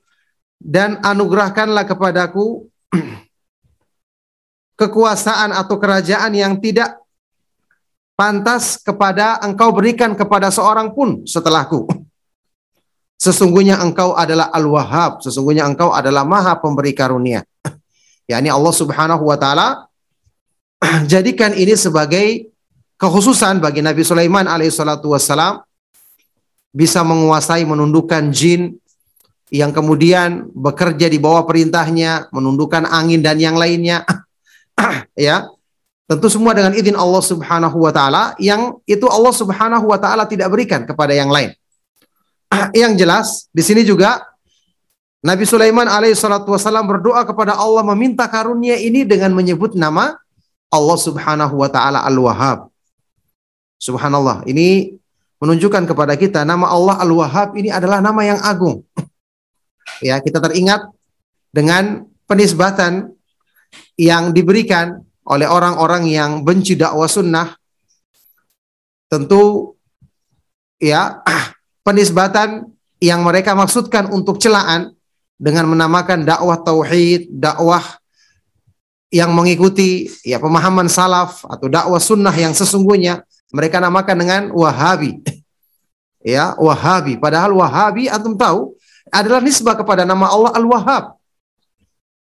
dan 0.61 1.01
anugerahkanlah 1.01 1.89
kepadaku 1.89 2.69
kekuasaan 4.81 5.49
atau 5.57 5.81
kerajaan 5.81 6.37
yang 6.37 6.61
tidak 6.61 7.01
pantas 8.13 8.77
kepada 8.77 9.41
engkau 9.41 9.73
berikan 9.73 10.13
kepada 10.13 10.53
seorang 10.53 10.93
pun 10.93 11.25
setelahku. 11.25 11.89
Sesungguhnya 13.23 13.81
engkau 13.81 14.13
adalah 14.13 14.53
Al-Wahhab, 14.53 15.23
sesungguhnya 15.23 15.63
engkau 15.63 15.95
adalah 15.95 16.27
Maha 16.27 16.59
Pemberi 16.59 16.91
karunia. 16.93 17.41
yakni 18.29 18.53
Allah 18.53 18.73
Subhanahu 18.75 19.23
wa 19.25 19.37
taala 19.39 19.89
jadikan 21.09 21.55
ini 21.57 21.73
sebagai 21.73 22.53
kekhususan 23.01 23.63
bagi 23.63 23.81
Nabi 23.81 24.03
Sulaiman 24.05 24.45
alaihissalatu 24.45 25.09
wassalam 25.09 25.63
bisa 26.73 27.05
menguasai 27.05 27.63
menundukkan 27.63 28.33
jin 28.33 28.75
yang 29.53 29.69
kemudian 29.69 30.49
bekerja 30.49 31.05
di 31.05 31.21
bawah 31.21 31.45
perintahnya, 31.45 32.27
menundukkan 32.33 32.89
angin 32.89 33.21
dan 33.21 33.37
yang 33.37 33.53
lainnya. 33.53 34.01
ya, 35.13 35.45
Tentu 36.03 36.27
semua 36.27 36.51
dengan 36.51 36.75
izin 36.75 36.99
Allah 36.99 37.23
Subhanahu 37.23 37.77
wa 37.79 37.91
taala 37.95 38.35
yang 38.35 38.75
itu 38.83 39.07
Allah 39.07 39.31
Subhanahu 39.31 39.87
wa 39.87 39.95
taala 39.95 40.27
tidak 40.27 40.51
berikan 40.51 40.83
kepada 40.83 41.15
yang 41.15 41.31
lain. 41.31 41.55
yang 42.81 42.93
jelas 42.99 43.47
di 43.55 43.63
sini 43.63 43.87
juga 43.87 44.19
Nabi 45.23 45.47
Sulaiman 45.47 45.87
alaihi 45.87 46.13
salatu 46.13 46.51
wasallam 46.51 46.83
berdoa 46.83 47.23
kepada 47.23 47.55
Allah 47.55 47.79
meminta 47.95 48.27
karunia 48.27 48.75
ini 48.75 49.07
dengan 49.07 49.31
menyebut 49.31 49.79
nama 49.79 50.19
Allah 50.67 50.97
Subhanahu 50.99 51.55
wa 51.63 51.69
taala 51.71 52.03
Al-Wahhab. 52.03 52.67
Subhanallah. 53.79 54.43
Ini 54.43 54.99
menunjukkan 55.43 55.83
kepada 55.91 56.15
kita 56.15 56.47
nama 56.47 56.71
Allah 56.71 57.03
Al-Wahhab 57.03 57.59
ini 57.59 57.67
adalah 57.67 57.99
nama 57.99 58.23
yang 58.23 58.39
agung. 58.39 58.79
ya, 59.99 60.23
kita 60.23 60.39
teringat 60.39 60.87
dengan 61.51 62.07
penisbatan 62.23 63.11
yang 63.99 64.31
diberikan 64.31 65.03
oleh 65.27 65.43
orang-orang 65.43 66.07
yang 66.07 66.47
benci 66.47 66.79
dakwah 66.79 67.11
sunnah 67.11 67.59
tentu 69.11 69.75
ya 70.79 71.19
penisbatan 71.87 72.71
yang 73.03 73.19
mereka 73.19 73.51
maksudkan 73.51 74.07
untuk 74.15 74.39
celaan 74.39 74.95
dengan 75.35 75.67
menamakan 75.67 76.23
dakwah 76.23 76.55
tauhid, 76.55 77.27
dakwah 77.35 77.83
yang 79.11 79.35
mengikuti 79.35 80.07
ya 80.23 80.39
pemahaman 80.39 80.87
salaf 80.87 81.43
atau 81.51 81.67
dakwah 81.67 81.99
sunnah 81.99 82.31
yang 82.31 82.55
sesungguhnya 82.55 83.27
mereka 83.53 83.77
namakan 83.77 84.17
dengan 84.17 84.41
wahabi. 84.49 85.21
Ya, 86.25 86.57
wahabi. 86.57 87.21
Padahal 87.21 87.53
wahabi 87.53 88.09
antum 88.09 88.33
tahu 88.33 88.73
adalah 89.13 89.39
nisbah 89.39 89.77
kepada 89.77 90.01
nama 90.03 90.25
Allah 90.25 90.57
Al-Wahhab. 90.57 91.21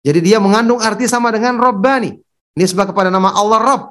Jadi 0.03 0.19
dia 0.19 0.43
mengandung 0.43 0.83
arti 0.83 1.07
sama 1.07 1.31
dengan 1.31 1.55
Rabbani 1.55 2.19
nisbah 2.57 2.83
kepada 2.83 3.07
nama 3.07 3.31
Allah 3.31 3.59
Rabb. 3.63 3.83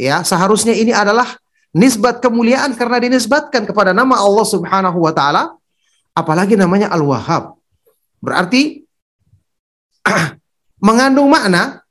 Ya, 0.00 0.24
seharusnya 0.24 0.72
ini 0.74 0.90
adalah 0.90 1.36
nisbat 1.74 2.18
kemuliaan 2.24 2.72
karena 2.74 3.02
dinisbatkan 3.02 3.68
kepada 3.68 3.94
nama 3.94 4.18
Allah 4.18 4.46
Subhanahu 4.46 4.98
wa 4.98 5.12
taala, 5.14 5.54
apalagi 6.16 6.56
namanya 6.56 6.90
Al-Wahhab. 6.90 7.58
Berarti 8.18 8.82
mengandung 10.86 11.28
makna 11.28 11.84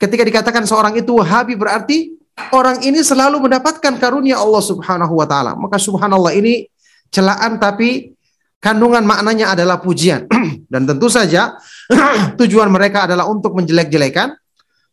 ketika 0.00 0.26
dikatakan 0.26 0.64
seorang 0.66 0.98
itu 0.98 1.14
Wahabi 1.14 1.54
berarti 1.54 2.17
orang 2.54 2.82
ini 2.84 3.02
selalu 3.02 3.42
mendapatkan 3.44 3.94
karunia 4.00 4.38
Allah 4.38 4.62
Subhanahu 4.62 5.14
wa 5.18 5.26
taala. 5.28 5.52
Maka 5.58 5.76
subhanallah 5.76 6.34
ini 6.36 6.66
celaan 7.12 7.56
tapi 7.60 8.14
kandungan 8.58 9.04
maknanya 9.04 9.54
adalah 9.56 9.78
pujian. 9.78 10.26
Dan 10.72 10.84
tentu 10.84 11.08
saja 11.08 11.56
tujuan 12.40 12.68
mereka 12.68 13.08
adalah 13.08 13.26
untuk 13.28 13.56
menjelek-jelekan 13.56 14.36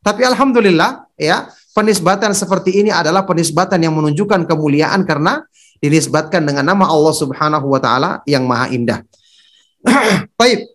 tapi 0.05 0.21
alhamdulillah 0.21 1.09
ya, 1.17 1.49
penisbatan 1.73 2.29
seperti 2.37 2.77
ini 2.77 2.93
adalah 2.93 3.25
penisbatan 3.25 3.81
yang 3.81 3.97
menunjukkan 3.97 4.45
kemuliaan 4.45 5.01
karena 5.01 5.41
dinisbatkan 5.81 6.45
dengan 6.45 6.61
nama 6.61 6.85
Allah 6.85 7.15
Subhanahu 7.17 7.73
wa 7.73 7.81
taala 7.81 8.21
yang 8.29 8.45
maha 8.45 8.69
indah. 8.69 9.01
Baik. 10.39 10.69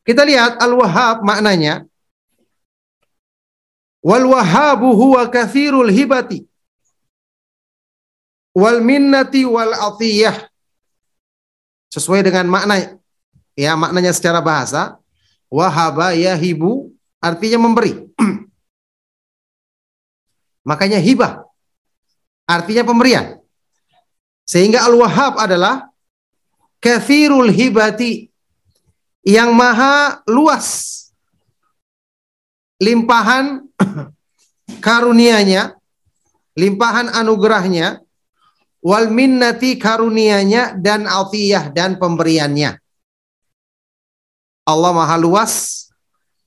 Kita 0.00 0.24
lihat 0.24 0.56
Al-Wahhab 0.56 1.20
maknanya 1.20 1.84
Wal 4.00 4.24
Wahhabu 4.24 4.96
huwa 4.96 5.28
kathirul 5.28 5.92
hibati 5.92 6.48
wal 8.56 8.80
minnati 8.80 9.44
wal 9.44 9.72
atiyah. 9.76 10.48
Sesuai 11.90 12.22
dengan 12.22 12.46
makna 12.46 12.96
ya 13.58 13.74
maknanya 13.74 14.14
secara 14.14 14.38
bahasa 14.38 14.96
wahaba 15.50 16.14
yahibu 16.14 16.94
artinya 17.18 17.58
memberi. 17.58 18.08
Makanya 20.70 21.02
hibah 21.02 21.44
artinya 22.46 22.86
pemberian. 22.86 23.42
Sehingga 24.46 24.82
Al-Wahhab 24.86 25.38
adalah 25.38 25.90
kathirul 26.82 27.50
hibati 27.50 28.30
yang 29.22 29.54
maha 29.54 30.22
luas 30.26 30.98
limpahan 32.82 33.62
karunianya, 34.86 35.76
limpahan 36.56 37.10
anugerahnya, 37.10 38.00
wal 38.80 39.08
minnati 39.12 39.76
karunianya 39.76 40.76
dan 40.76 41.04
atiyah 41.04 41.72
dan 41.72 42.00
pemberiannya. 42.00 42.80
Allah 44.64 44.92
maha 44.94 45.16
luas 45.18 45.86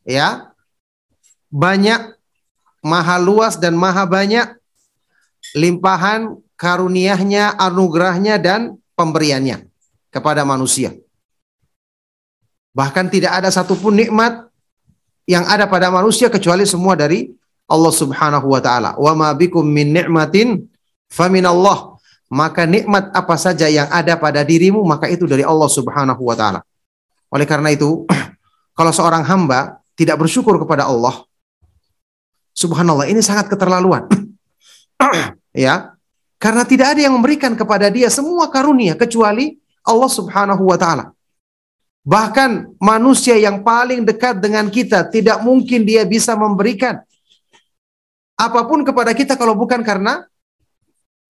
ya 0.07 0.53
banyak, 1.53 2.15
maha 2.81 3.17
luas 3.19 3.59
dan 3.59 3.75
maha 3.77 4.07
banyak 4.07 4.47
limpahan 5.53 6.39
karuniahnya, 6.57 7.59
anugerahnya 7.59 8.39
dan 8.39 8.79
pemberiannya 8.95 9.67
kepada 10.09 10.47
manusia. 10.47 10.95
Bahkan 12.73 13.13
tidak 13.13 13.43
ada 13.43 13.53
satupun 13.53 13.93
nikmat 13.93 14.49
yang 15.29 15.47
ada 15.47 15.67
pada 15.67 15.87
manusia 15.87 16.27
kecuali 16.27 16.67
semua 16.67 16.99
dari 16.99 17.31
Allah 17.67 17.93
Subhanahu 17.93 18.47
wa 18.51 18.59
taala. 18.59 18.91
Wa 18.99 19.15
ma 19.15 19.31
bikum 19.31 19.63
min 19.63 19.95
ni'matin 19.95 20.67
famin 21.07 21.47
Allah. 21.47 21.95
Maka 22.33 22.65
nikmat 22.65 23.13
apa 23.13 23.37
saja 23.37 23.69
yang 23.69 23.85
ada 23.93 24.17
pada 24.17 24.41
dirimu 24.41 24.81
maka 24.81 25.05
itu 25.05 25.29
dari 25.29 25.45
Allah 25.45 25.69
Subhanahu 25.69 26.21
wa 26.25 26.35
taala. 26.35 26.59
Oleh 27.29 27.45
karena 27.45 27.69
itu, 27.73 28.05
kalau 28.77 28.89
seorang 28.89 29.21
hamba 29.25 29.81
tidak 29.93 30.17
bersyukur 30.17 30.57
kepada 30.57 30.89
Allah, 30.89 31.25
subhanallah 32.57 33.09
ini 33.09 33.21
sangat 33.21 33.49
keterlaluan. 33.49 34.05
ya. 35.53 35.93
Karena 36.41 36.67
tidak 36.67 36.97
ada 36.97 37.01
yang 37.07 37.15
memberikan 37.15 37.55
kepada 37.55 37.87
dia 37.87 38.11
semua 38.11 38.51
karunia 38.51 38.99
kecuali 38.99 39.55
Allah 39.87 40.11
Subhanahu 40.11 40.67
wa 40.67 40.75
taala. 40.75 41.15
Bahkan 42.03 42.75
manusia 42.83 43.39
yang 43.39 43.63
paling 43.63 44.03
dekat 44.03 44.43
dengan 44.43 44.67
kita 44.67 45.07
tidak 45.07 45.39
mungkin 45.39 45.87
dia 45.87 46.03
bisa 46.03 46.35
memberikan 46.35 46.99
apa 48.35 48.59
pun 48.67 48.83
kepada 48.83 49.15
kita 49.15 49.39
kalau 49.39 49.55
bukan 49.55 49.79
karena 49.79 50.27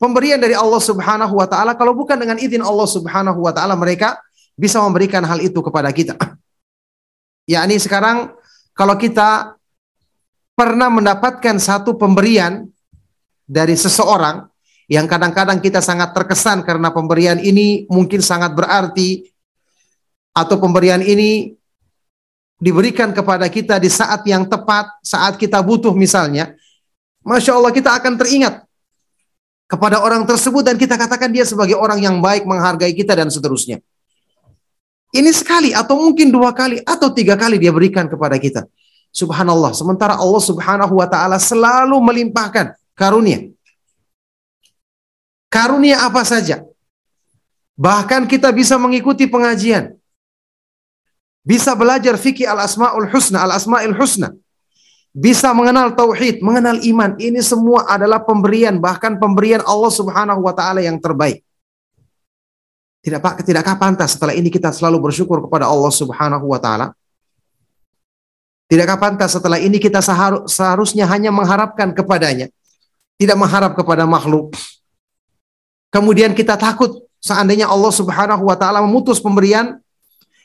pemberian 0.01 0.41
dari 0.41 0.57
Allah 0.57 0.81
Subhanahu 0.81 1.37
wa 1.37 1.45
taala, 1.45 1.77
kalau 1.77 1.93
bukan 1.93 2.17
dengan 2.17 2.41
izin 2.41 2.65
Allah 2.65 2.89
Subhanahu 2.89 3.37
wa 3.37 3.53
taala 3.53 3.77
mereka 3.77 4.17
bisa 4.57 4.81
memberikan 4.81 5.21
hal 5.21 5.37
itu 5.45 5.61
kepada 5.61 5.93
kita. 5.93 6.17
Yakni 7.53 7.77
sekarang 7.77 8.33
kalau 8.73 8.97
kita 8.97 9.53
pernah 10.57 10.89
mendapatkan 10.89 11.61
satu 11.61 11.93
pemberian 11.97 12.65
dari 13.45 13.77
seseorang 13.77 14.49
yang 14.89 15.05
kadang-kadang 15.05 15.61
kita 15.61 15.85
sangat 15.85 16.17
terkesan 16.17 16.65
karena 16.65 16.89
pemberian 16.89 17.37
ini 17.37 17.85
mungkin 17.89 18.25
sangat 18.25 18.57
berarti 18.57 19.32
atau 20.33 20.57
pemberian 20.57 20.99
ini 20.99 21.53
diberikan 22.57 23.13
kepada 23.13 23.45
kita 23.47 23.77
di 23.77 23.87
saat 23.87 24.25
yang 24.25 24.49
tepat, 24.49 24.89
saat 25.05 25.37
kita 25.37 25.61
butuh 25.61 25.93
misalnya, 25.93 26.57
Masya 27.23 27.55
Allah 27.55 27.71
kita 27.71 27.93
akan 27.95 28.19
teringat 28.19 28.65
kepada 29.69 30.03
orang 30.03 30.27
tersebut 30.27 30.65
dan 30.65 30.75
kita 30.75 30.99
katakan 30.99 31.31
dia 31.31 31.47
sebagai 31.47 31.77
orang 31.77 32.01
yang 32.03 32.19
baik, 32.19 32.43
menghargai 32.43 32.91
kita 32.91 33.15
dan 33.15 33.31
seterusnya. 33.31 33.79
Ini 35.13 35.29
sekali 35.29 35.69
atau 35.69 35.93
mungkin 35.93 36.33
dua 36.33 36.49
kali 36.57 36.81
atau 36.81 37.13
tiga 37.13 37.37
kali 37.37 37.61
dia 37.61 37.69
berikan 37.69 38.09
kepada 38.09 38.33
kita. 38.41 38.65
Subhanallah. 39.13 39.77
Sementara 39.77 40.17
Allah 40.17 40.41
subhanahu 40.41 40.97
wa 40.97 41.05
ta'ala 41.05 41.37
selalu 41.37 42.01
melimpahkan 42.01 42.73
karunia. 42.97 43.53
Karunia 45.53 46.01
apa 46.01 46.25
saja. 46.25 46.65
Bahkan 47.77 48.25
kita 48.25 48.49
bisa 48.49 48.73
mengikuti 48.81 49.29
pengajian. 49.29 49.93
Bisa 51.43 51.75
belajar 51.75 52.15
fikih 52.15 52.47
al-asma'ul 52.47 53.11
husna, 53.11 53.43
al-asma'il 53.43 53.91
husna. 53.99 54.31
Bisa 55.13 55.51
mengenal 55.51 55.93
tauhid, 55.93 56.41
mengenal 56.41 56.79
iman. 56.81 57.13
Ini 57.19 57.43
semua 57.43 57.85
adalah 57.85 58.23
pemberian, 58.23 58.79
bahkan 58.79 59.19
pemberian 59.19 59.61
Allah 59.67 59.91
Subhanahu 59.91 60.41
wa 60.41 60.55
taala 60.55 60.79
yang 60.81 60.97
terbaik. 60.97 61.43
Tidak 63.03 63.19
Pak, 63.19 63.43
tidakkah 63.43 63.75
pantas 63.75 64.15
setelah 64.15 64.31
ini 64.31 64.47
kita 64.47 64.71
selalu 64.71 65.11
bersyukur 65.11 65.43
kepada 65.43 65.67
Allah 65.67 65.91
Subhanahu 65.91 66.47
wa 66.47 66.57
taala? 66.57 66.95
Tidakkah 68.71 68.95
pantas 68.95 69.35
setelah 69.35 69.59
ini 69.59 69.75
kita 69.75 69.99
seharusnya 70.47 71.03
hanya 71.11 71.27
mengharapkan 71.27 71.91
kepadanya, 71.91 72.47
tidak 73.19 73.35
mengharap 73.35 73.75
kepada 73.75 74.07
makhluk. 74.07 74.55
Kemudian 75.91 76.31
kita 76.31 76.55
takut 76.55 77.03
seandainya 77.19 77.67
Allah 77.67 77.91
Subhanahu 77.91 78.47
wa 78.47 78.55
taala 78.55 78.79
memutus 78.79 79.19
pemberian 79.19 79.82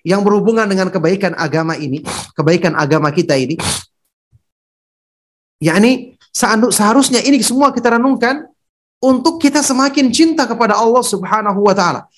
yang 0.09 0.25
berhubungan 0.25 0.65
dengan 0.65 0.89
kebaikan 0.89 1.37
agama 1.37 1.77
ini, 1.77 2.01
kebaikan 2.33 2.73
agama 2.73 3.13
kita 3.13 3.37
ini. 3.37 3.61
yakni 5.59 6.15
seharusnya 6.73 7.19
ini 7.21 7.43
semua 7.43 7.75
kita 7.75 7.99
renungkan 7.99 8.47
untuk 9.05 9.37
kita 9.43 9.61
semakin 9.61 10.09
cinta 10.09 10.49
kepada 10.49 10.81
Allah 10.81 11.05
Subhanahu 11.05 11.61
wa 11.61 11.75
taala. 11.77 12.09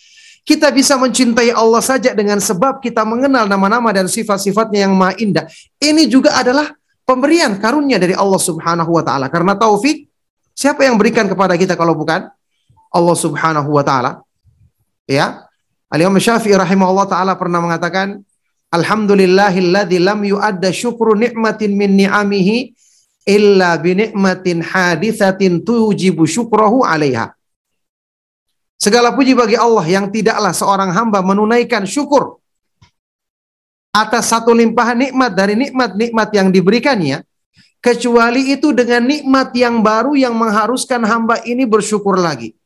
Kita 0.46 0.70
bisa 0.70 0.94
mencintai 0.96 1.50
Allah 1.50 1.82
saja 1.82 2.14
dengan 2.14 2.38
sebab 2.38 2.78
kita 2.78 3.02
mengenal 3.02 3.48
nama-nama 3.48 3.90
dan 3.90 4.06
sifat-sifatnya 4.06 4.88
yang 4.88 4.94
maha 4.96 5.16
indah. 5.20 5.44
Ini 5.80 6.06
juga 6.06 6.36
adalah 6.36 6.72
pemberian 7.04 7.58
karunia 7.58 7.98
dari 7.98 8.14
Allah 8.14 8.38
Subhanahu 8.40 8.92
wa 8.92 9.02
taala. 9.02 9.26
Karena 9.32 9.58
taufik 9.58 10.06
siapa 10.54 10.86
yang 10.86 10.94
berikan 11.00 11.26
kepada 11.26 11.58
kita 11.58 11.74
kalau 11.74 11.96
bukan 11.96 12.28
Allah 12.92 13.16
Subhanahu 13.18 13.72
wa 13.72 13.82
taala? 13.84 14.20
Ya, 15.10 15.49
Al-Imam 15.90 16.22
Syafi'i 16.22 16.54
rahimahullah 16.54 17.06
taala 17.10 17.34
pernah 17.34 17.58
mengatakan, 17.58 18.22
Alhamdulillahilladzi 18.70 19.98
lam 19.98 20.22
yu'adda 20.22 20.70
syukru 20.70 21.18
ni'matin 21.18 21.74
min 21.74 21.98
ni'amihi 21.98 22.70
illa 23.26 23.74
bi 23.74 23.98
ni'matin 23.98 24.62
hadithatin 24.62 25.66
tujibu 25.66 26.22
syukrahu 26.22 26.86
'alaiha. 26.86 27.34
Segala 28.80 29.12
puji 29.12 29.36
bagi 29.36 29.58
Allah 29.58 29.84
yang 29.84 30.08
tidaklah 30.08 30.54
seorang 30.54 30.94
hamba 30.94 31.20
menunaikan 31.20 31.84
syukur 31.84 32.40
atas 33.92 34.30
satu 34.30 34.54
limpahan 34.54 35.10
nikmat 35.10 35.34
dari 35.34 35.58
nikmat-nikmat 35.58 36.28
yang 36.32 36.48
diberikannya 36.48 37.26
kecuali 37.84 38.56
itu 38.56 38.72
dengan 38.72 39.04
nikmat 39.04 39.52
yang 39.52 39.84
baru 39.84 40.16
yang 40.16 40.32
mengharuskan 40.32 41.04
hamba 41.04 41.44
ini 41.44 41.68
bersyukur 41.68 42.16
lagi. 42.16 42.56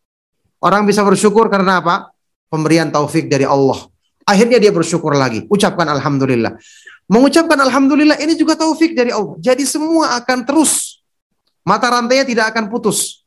Orang 0.63 0.87
bisa 0.87 1.03
bersyukur 1.03 1.51
karena 1.51 1.83
apa? 1.83 2.14
Pemberian 2.55 2.95
taufik 2.95 3.27
dari 3.27 3.43
Allah. 3.43 3.91
Akhirnya 4.23 4.63
dia 4.63 4.71
bersyukur 4.71 5.11
lagi. 5.11 5.43
Ucapkan 5.51 5.91
alhamdulillah. 5.91 6.55
Mengucapkan 7.11 7.59
alhamdulillah 7.59 8.17
ini 8.23 8.39
juga 8.39 8.55
taufik 8.55 8.95
dari 8.95 9.11
Allah. 9.11 9.35
Jadi 9.43 9.67
semua 9.67 10.15
akan 10.23 10.47
terus. 10.47 11.03
Mata 11.67 11.91
rantainya 11.91 12.23
tidak 12.23 12.55
akan 12.55 12.71
putus. 12.71 13.27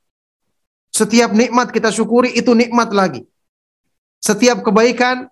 Setiap 0.96 1.36
nikmat 1.36 1.70
kita 1.70 1.92
syukuri 1.92 2.34
itu 2.34 2.56
nikmat 2.56 2.90
lagi. 2.96 3.28
Setiap 4.24 4.66
kebaikan 4.66 5.30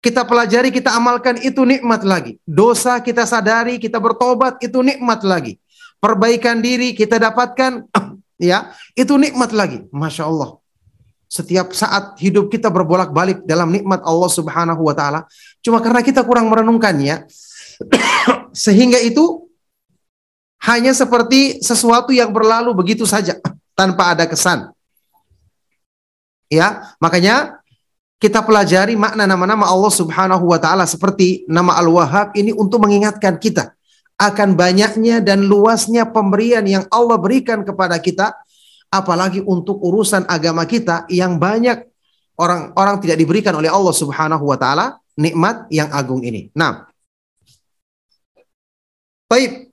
kita 0.00 0.24
pelajari, 0.24 0.72
kita 0.72 0.96
amalkan 0.96 1.36
itu 1.44 1.60
nikmat 1.66 2.06
lagi. 2.06 2.40
Dosa 2.48 3.02
kita 3.04 3.28
sadari, 3.28 3.76
kita 3.76 4.00
bertobat 4.00 4.62
itu 4.64 4.80
nikmat 4.80 5.20
lagi. 5.26 5.60
Perbaikan 6.00 6.64
diri 6.64 6.96
kita 6.96 7.20
dapatkan 7.20 7.84
ya, 8.40 8.72
itu 8.96 9.12
nikmat 9.20 9.52
lagi. 9.52 9.84
Masya 9.92 10.24
Allah 10.24 10.61
setiap 11.32 11.72
saat 11.72 12.20
hidup 12.20 12.52
kita 12.52 12.68
berbolak-balik 12.68 13.48
dalam 13.48 13.72
nikmat 13.72 14.04
Allah 14.04 14.28
Subhanahu 14.28 14.84
wa 14.84 14.92
taala 14.92 15.24
cuma 15.64 15.80
karena 15.80 16.04
kita 16.04 16.20
kurang 16.28 16.52
merenungkannya 16.52 17.24
sehingga 18.52 19.00
itu 19.00 19.48
hanya 20.62 20.92
seperti 20.94 21.58
sesuatu 21.58 22.12
yang 22.14 22.30
berlalu 22.30 22.70
begitu 22.76 23.02
saja 23.08 23.40
tanpa 23.78 24.14
ada 24.14 24.28
kesan. 24.28 24.70
Ya, 26.52 26.92
makanya 27.00 27.64
kita 28.20 28.44
pelajari 28.44 28.92
makna 28.94 29.24
nama-nama 29.24 29.66
Allah 29.66 29.88
Subhanahu 29.88 30.52
wa 30.52 30.60
taala 30.60 30.84
seperti 30.84 31.48
nama 31.48 31.80
Al-Wahhab 31.80 32.36
ini 32.36 32.52
untuk 32.52 32.84
mengingatkan 32.84 33.40
kita 33.40 33.72
akan 34.20 34.54
banyaknya 34.54 35.18
dan 35.24 35.48
luasnya 35.48 36.06
pemberian 36.06 36.62
yang 36.68 36.84
Allah 36.92 37.16
berikan 37.18 37.64
kepada 37.64 37.96
kita 37.98 38.36
apalagi 38.92 39.40
untuk 39.40 39.80
urusan 39.80 40.28
agama 40.28 40.68
kita 40.68 41.08
yang 41.08 41.40
banyak 41.40 41.88
orang-orang 42.36 43.00
tidak 43.00 43.16
diberikan 43.16 43.56
oleh 43.56 43.72
Allah 43.72 43.96
Subhanahu 43.96 44.44
wa 44.44 44.60
taala 44.60 45.00
nikmat 45.16 45.64
yang 45.72 45.88
agung 45.88 46.20
ini. 46.20 46.52
Nah, 46.52 46.84
baik. 49.32 49.72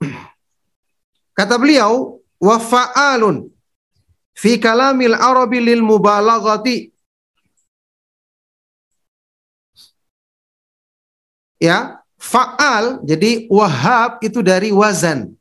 Kata 1.36 1.56
beliau, 1.56 2.20
wa 2.40 2.56
fa'alun 2.56 3.48
fi 4.36 4.56
kalamil 4.56 5.16
arabi 5.16 5.60
lil 5.60 5.84
mubalaghati. 5.84 6.92
Ya, 11.60 12.00
fa'al 12.16 13.04
jadi 13.04 13.44
wahab 13.52 14.20
itu 14.24 14.40
dari 14.40 14.72
wazan. 14.72 15.39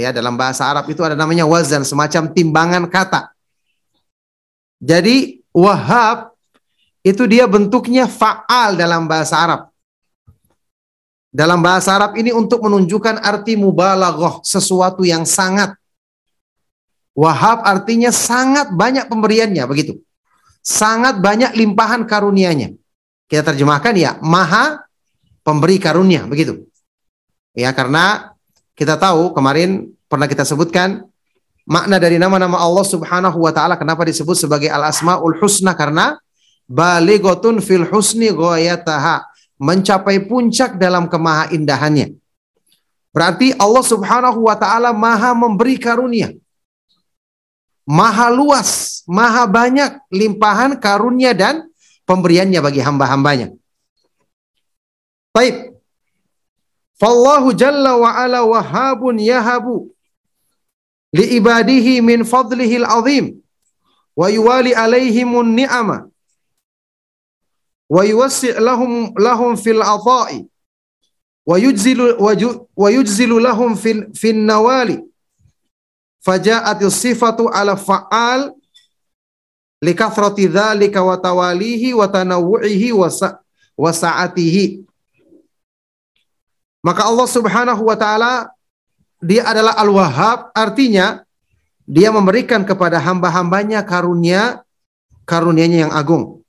Ya, 0.00 0.16
dalam 0.16 0.32
bahasa 0.40 0.64
Arab 0.64 0.88
itu 0.88 1.04
ada 1.04 1.12
namanya 1.12 1.44
wazan, 1.44 1.84
semacam 1.84 2.32
timbangan 2.32 2.88
kata. 2.88 3.36
Jadi 4.80 5.44
wahab 5.52 6.32
itu 7.04 7.28
dia 7.28 7.44
bentuknya 7.44 8.08
fa'al 8.08 8.80
dalam 8.80 9.04
bahasa 9.04 9.36
Arab. 9.36 9.60
Dalam 11.28 11.60
bahasa 11.60 11.92
Arab 11.92 12.16
ini 12.16 12.32
untuk 12.32 12.64
menunjukkan 12.64 13.20
arti 13.20 13.60
mubalaghah, 13.60 14.40
sesuatu 14.40 15.04
yang 15.04 15.28
sangat. 15.28 15.76
Wahab 17.12 17.60
artinya 17.68 18.08
sangat 18.08 18.72
banyak 18.72 19.04
pemberiannya, 19.04 19.68
begitu. 19.68 20.00
Sangat 20.64 21.20
banyak 21.20 21.52
limpahan 21.52 22.08
karunianya. 22.08 22.72
Kita 23.28 23.52
terjemahkan 23.52 23.94
ya, 24.00 24.16
maha 24.24 24.80
pemberi 25.44 25.76
karunia, 25.76 26.24
begitu. 26.24 26.66
Ya, 27.52 27.70
karena 27.76 28.34
kita 28.80 28.96
tahu 28.96 29.36
kemarin 29.36 29.92
pernah 30.08 30.24
kita 30.24 30.40
sebutkan 30.48 31.04
makna 31.68 32.00
dari 32.00 32.16
nama-nama 32.16 32.56
Allah 32.56 32.86
Subhanahu 32.88 33.44
wa 33.44 33.52
taala 33.52 33.76
kenapa 33.76 34.08
disebut 34.08 34.32
sebagai 34.40 34.72
Al-Asmaul 34.72 35.36
Husna 35.36 35.76
karena 35.76 36.16
balighatun 36.64 37.60
fil 37.60 37.84
husni 37.84 38.32
ghayataha, 38.32 39.26
mencapai 39.60 40.24
puncak 40.24 40.80
dalam 40.80 41.10
kemaha 41.10 41.52
indahannya. 41.52 42.14
Berarti 43.10 43.52
Allah 43.58 43.84
Subhanahu 43.84 44.48
wa 44.48 44.56
taala 44.56 44.94
Maha 44.94 45.36
memberi 45.36 45.76
karunia. 45.76 46.32
Maha 47.84 48.30
luas, 48.30 49.02
maha 49.02 49.50
banyak 49.50 49.98
limpahan 50.14 50.78
karunia 50.78 51.34
dan 51.34 51.66
pemberiannya 52.06 52.62
bagi 52.62 52.80
hamba-hambanya. 52.80 53.50
Baik. 55.34 55.69
Fallahu 57.00 57.52
jalla 57.56 57.96
wa 57.96 58.12
ala 58.16 58.44
wahabun 58.44 59.16
yahabu 59.18 59.88
li 61.16 61.24
ibadihi 61.40 62.00
min 62.04 62.24
fadlihi 62.24 62.76
al-azim 62.84 63.40
wa 64.16 64.28
yuwali 64.30 64.74
alaihimun 64.74 65.48
ni'ama 65.56 65.98
wa 67.90 68.04
yuwassi' 68.04 68.52
lahum 68.60 69.12
lahum 69.16 69.56
fil 69.56 69.80
ata'i 69.82 70.44
wa 71.46 71.56
yujzilu 71.58 72.20
wa 72.76 72.88
yujzilu 72.92 73.40
lahum 73.40 73.76
fil 73.76 74.12
fin 74.14 74.36
nawali 74.46 75.00
faja'atis 76.20 77.00
sifatu 77.00 77.48
ala 77.48 77.76
fa'al 77.80 78.52
likathrati 79.80 80.48
dzalika 80.52 81.00
wa 81.02 81.16
tawalihi 81.16 81.96
wa 81.96 82.04
tanawwu'ihi 82.08 82.92
wa 82.92 83.92
sa'atihi 83.92 84.89
maka 86.80 87.04
Allah 87.04 87.28
Subhanahu 87.28 87.82
wa 87.84 87.96
taala 87.96 88.48
dia 89.20 89.44
adalah 89.44 89.76
Al-Wahhab. 89.76 90.48
Artinya 90.56 91.20
dia 91.84 92.08
memberikan 92.08 92.64
kepada 92.64 92.96
hamba-hambanya 92.96 93.84
karunia 93.84 94.64
karunianya 95.28 95.88
yang 95.88 95.92
agung. 95.92 96.40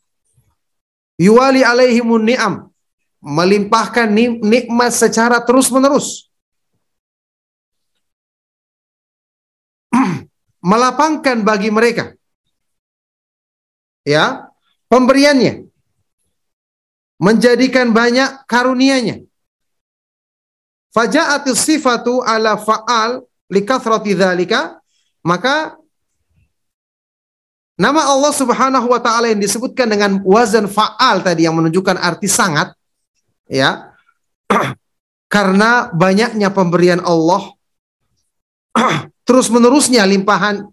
Yuwali 1.20 1.62
alaihimun 1.68 2.24
ni'am 2.26 2.72
melimpahkan 3.22 4.10
nikmat 4.42 4.96
secara 4.96 5.44
terus-menerus. 5.44 6.32
Melapangkan 10.72 11.44
bagi 11.44 11.70
mereka. 11.70 12.16
Ya 14.08 14.48
pemberiannya. 14.88 15.68
Menjadikan 17.22 17.94
banyak 17.94 18.50
karunianya 18.50 19.30
faja'atis 20.92 21.60
sifatu 21.60 22.24
ala 22.24 22.60
fa'al 22.60 23.24
likathrati 23.52 24.16
dzalika 24.16 24.80
maka 25.26 25.76
nama 27.80 28.06
Allah 28.08 28.34
Subhanahu 28.36 28.88
wa 28.92 29.00
taala 29.00 29.32
yang 29.32 29.42
disebutkan 29.42 29.88
dengan 29.90 30.20
wazan 30.24 30.68
fa'al 30.68 31.24
tadi 31.24 31.48
yang 31.48 31.56
menunjukkan 31.58 31.98
arti 31.98 32.28
sangat 32.28 32.76
ya 33.48 33.92
karena 35.34 35.92
banyaknya 35.96 36.52
pemberian 36.52 37.00
Allah 37.04 37.56
terus 39.28 39.48
menerusnya 39.48 40.04
limpahan 40.04 40.68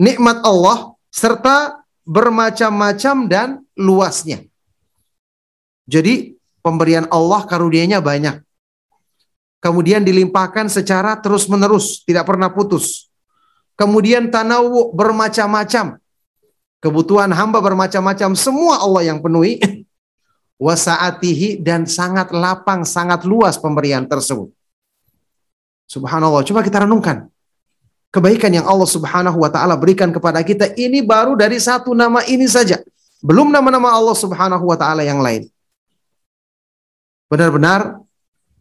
nikmat 0.00 0.44
Allah 0.44 0.96
serta 1.12 1.80
bermacam-macam 2.06 3.16
dan 3.26 3.48
luasnya. 3.74 4.46
Jadi 5.90 6.38
pemberian 6.62 7.10
Allah 7.10 7.42
karunianya 7.44 7.98
banyak. 7.98 8.45
Kemudian 9.60 10.04
dilimpahkan 10.04 10.70
secara 10.70 11.18
terus-menerus, 11.18 12.04
tidak 12.04 12.28
pernah 12.28 12.52
putus. 12.52 13.08
Kemudian 13.74 14.28
tanawu 14.30 14.92
bermacam-macam. 14.94 15.98
Kebutuhan 16.80 17.32
hamba 17.32 17.58
bermacam-macam, 17.58 18.36
semua 18.36 18.78
Allah 18.80 19.12
yang 19.12 19.18
penuhi. 19.18 19.58
Wasaatihi 20.56 21.60
dan 21.60 21.84
sangat 21.84 22.32
lapang, 22.32 22.84
sangat 22.88 23.28
luas 23.28 23.60
pemberian 23.60 24.08
tersebut. 24.08 24.48
Subhanallah, 25.84 26.40
coba 26.48 26.64
kita 26.64 26.88
renungkan 26.88 27.28
kebaikan 28.16 28.48
yang 28.48 28.64
Allah 28.64 28.88
Subhanahu 28.88 29.36
wa 29.36 29.52
taala 29.52 29.76
berikan 29.76 30.08
kepada 30.08 30.40
kita 30.40 30.72
ini 30.80 31.04
baru 31.04 31.36
dari 31.36 31.60
satu 31.60 31.92
nama 31.92 32.24
ini 32.24 32.48
saja. 32.48 32.80
Belum 33.20 33.52
nama-nama 33.52 33.92
Allah 33.92 34.16
Subhanahu 34.16 34.64
wa 34.64 34.76
taala 34.80 35.04
yang 35.04 35.20
lain. 35.20 35.52
Benar-benar 37.28 38.00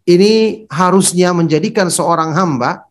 ini 0.05 0.65
harusnya 0.69 1.33
menjadikan 1.33 1.89
seorang 1.89 2.37
hamba 2.37 2.85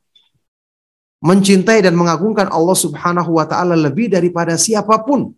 mencintai 1.25 1.81
dan 1.81 1.97
mengagungkan 1.97 2.53
Allah 2.53 2.77
Subhanahu 2.77 3.41
wa 3.41 3.49
taala 3.49 3.73
lebih 3.73 4.13
daripada 4.13 4.61
siapa 4.61 5.01
pun. 5.01 5.33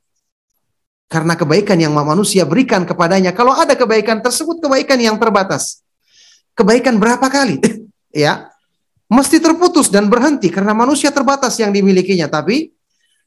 Karena 1.07 1.39
kebaikan 1.39 1.79
yang 1.79 1.95
manusia 1.95 2.43
berikan 2.43 2.83
kepadanya, 2.83 3.31
kalau 3.31 3.55
ada 3.55 3.79
kebaikan 3.79 4.19
tersebut 4.19 4.59
kebaikan 4.59 4.99
yang 4.99 5.15
terbatas. 5.23 5.87
Kebaikan 6.59 6.99
berapa 6.99 7.23
kali? 7.31 7.63
ya, 8.11 8.51
mesti 9.07 9.39
terputus 9.39 9.87
dan 9.87 10.11
berhenti 10.11 10.51
karena 10.51 10.75
manusia 10.75 11.15
terbatas 11.15 11.55
yang 11.63 11.71
dimilikinya. 11.71 12.27
Tapi 12.27 12.75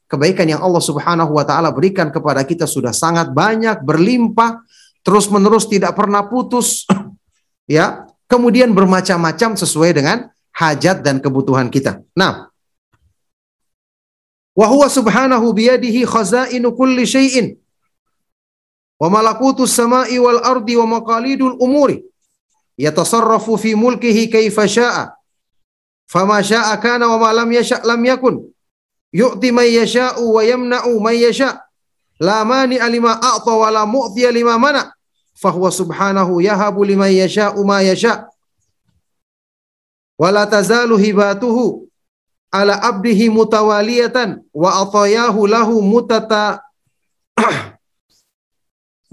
kebaikan 0.04 0.44
yang 0.44 0.60
Allah 0.60 0.84
Subhanahu 0.84 1.32
wa 1.40 1.44
taala 1.48 1.72
berikan 1.72 2.12
kepada 2.12 2.44
kita 2.44 2.68
sudah 2.68 2.92
sangat 2.92 3.32
banyak, 3.32 3.80
berlimpah, 3.80 4.60
terus-menerus 5.00 5.64
tidak 5.64 5.96
pernah 5.96 6.28
putus. 6.28 6.84
ya, 7.64 8.04
kemudian 8.32 8.70
bermacam-macam 8.78 9.50
sesuai 9.62 9.90
dengan 9.98 10.18
hajat 10.60 11.02
dan 11.06 11.16
kebutuhan 11.24 11.68
kita. 11.74 11.92
Nah, 12.20 12.34
wa 14.60 14.66
huwa 14.72 14.88
subhanahu 14.98 15.46
biyadihi 15.58 16.02
khazainu 16.14 16.70
kulli 16.80 17.04
syai'in 17.14 17.46
wa 19.02 19.08
malakutus 19.14 19.72
samai 19.78 20.16
wal 20.24 20.40
ardi 20.52 20.74
wa 20.80 20.86
maqalidul 20.94 21.56
umuri 21.66 21.96
yatasarrafu 22.84 23.54
fi 23.62 23.72
mulkihi 23.84 24.24
kaifa 24.34 24.66
syaa 24.76 25.04
Fama 26.10 26.42
syaa 26.42 26.74
kana 26.82 27.06
wa 27.06 27.18
ma 27.22 27.30
lam 27.38 27.50
yasha' 27.54 27.86
lam 27.86 28.02
yakun. 28.02 28.36
Yu'ti 29.14 29.48
man 29.54 29.68
yasha'u 29.70 30.24
wa 30.36 30.42
yamna'u 30.42 30.98
man 30.98 31.14
yasha'. 31.14 31.54
La 32.18 32.42
mani 32.44 32.82
alima 32.86 33.12
a'ta 33.14 33.52
wa 33.62 33.70
la 33.70 33.86
mu'ti 33.86 34.26
lima 34.34 34.58
mana. 34.58 34.90
Fahuwa 35.40 35.72
subhanahu 35.72 36.40
yahabu 36.44 36.84
liman 36.84 37.12
yasha'u 37.12 37.64
ma 37.64 37.80
yasha'. 37.80 38.28
Wa 40.20 40.28
la 40.30 40.44
tazalu 40.46 41.00
hibatuhu 41.00 41.88
ala 42.52 42.76
abdihi 42.82 43.32
mutawaliyatan 43.32 44.44
wa 44.52 44.84
atayahu 44.84 45.46
lahu 45.48 45.80
mutata 45.80 46.60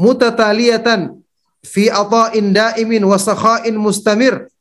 mutataliyatan 0.04 1.24
fi 1.64 1.88
ata'in 1.88 2.52
da'imin 2.52 3.08
wa 3.08 3.16
sakha'in 3.16 3.80
mustamir. 3.80 4.52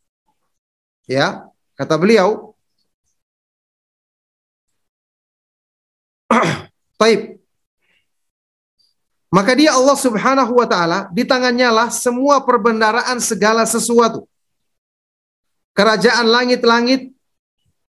Ya, 1.11 1.47
Kata 1.77 2.01
beliau, 2.01 2.57
Taib. 7.01 7.36
Maka 9.31 9.53
dia 9.59 9.75
Allah 9.75 9.99
Subhanahu 9.99 10.53
wa 10.57 10.67
taala 10.71 10.99
di 11.11 11.27
tangannya 11.27 11.69
lah 11.69 11.89
semua 11.91 12.41
perbendaraan 12.47 13.19
segala 13.19 13.67
sesuatu. 13.67 14.25
Kerajaan 15.77 16.25
langit-langit 16.31 17.13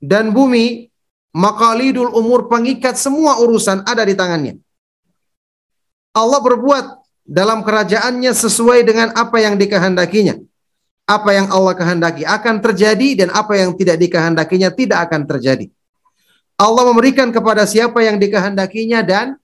dan 0.03 0.35
bumi, 0.35 0.90
makalidul 1.33 2.12
umur 2.12 2.51
pengikat 2.51 2.99
semua 2.99 3.40
urusan 3.40 3.87
ada 3.88 4.05
di 4.05 4.12
tangannya. 4.12 4.55
Allah 6.12 6.43
berbuat 6.43 6.87
dalam 7.25 7.62
kerajaannya 7.62 8.35
sesuai 8.35 8.83
dengan 8.83 9.14
apa 9.14 9.38
yang 9.38 9.55
dikehendakinya 9.55 10.51
apa 11.11 11.31
yang 11.35 11.51
Allah 11.51 11.75
kehendaki 11.75 12.23
akan 12.23 12.62
terjadi 12.62 13.27
dan 13.27 13.29
apa 13.35 13.59
yang 13.59 13.75
tidak 13.75 13.99
dikehendakinya 13.99 14.71
tidak 14.71 15.11
akan 15.11 15.27
terjadi. 15.27 15.66
Allah 16.55 16.87
memberikan 16.87 17.35
kepada 17.35 17.66
siapa 17.66 17.99
yang 18.07 18.23
dikehendakinya 18.23 19.03
dan 19.03 19.35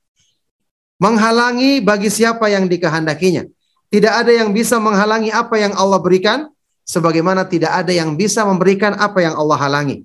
menghalangi 0.97 1.81
bagi 1.85 2.09
siapa 2.13 2.49
yang 2.49 2.69
dikehendakinya. 2.71 3.45
Tidak 3.87 4.13
ada 4.13 4.33
yang 4.35 4.51
bisa 4.51 4.83
menghalangi 4.83 5.31
apa 5.31 5.57
yang 5.57 5.73
Allah 5.79 6.03
berikan 6.03 6.51
sebagaimana 6.83 7.47
tidak 7.47 7.73
ada 7.73 7.93
yang 7.95 8.19
bisa 8.19 8.43
memberikan 8.43 8.99
apa 8.99 9.23
yang 9.23 9.39
Allah 9.39 9.59
halangi. 9.59 10.03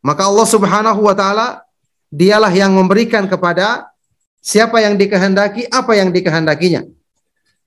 Maka 0.00 0.26
Allah 0.26 0.48
Subhanahu 0.48 1.00
wa 1.04 1.14
taala 1.14 1.62
dialah 2.08 2.50
yang 2.50 2.72
memberikan 2.72 3.28
kepada 3.28 3.92
siapa 4.42 4.80
yang 4.80 4.96
dikehendaki 4.98 5.68
apa 5.70 5.92
yang 5.94 6.10
dikehendakinya 6.10 6.82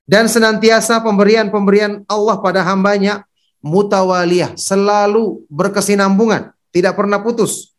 dan 0.06 0.30
senantiasa 0.30 1.02
pemberian-pemberian 1.02 2.06
Allah 2.06 2.38
pada 2.38 2.62
hambanya 2.62 3.26
mutawaliyah, 3.58 4.54
selalu 4.54 5.42
berkesinambungan, 5.50 6.54
tidak 6.70 6.94
pernah 6.94 7.18
putus. 7.18 7.74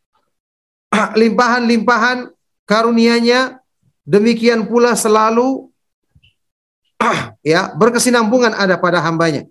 Limpahan-limpahan 1.21 2.27
karunianya 2.67 3.63
demikian 4.07 4.63
pula 4.71 4.95
selalu 4.95 5.67
ya 7.43 7.75
berkesinambungan 7.75 8.55
ada 8.55 8.79
pada 8.79 9.03
hambanya. 9.03 9.43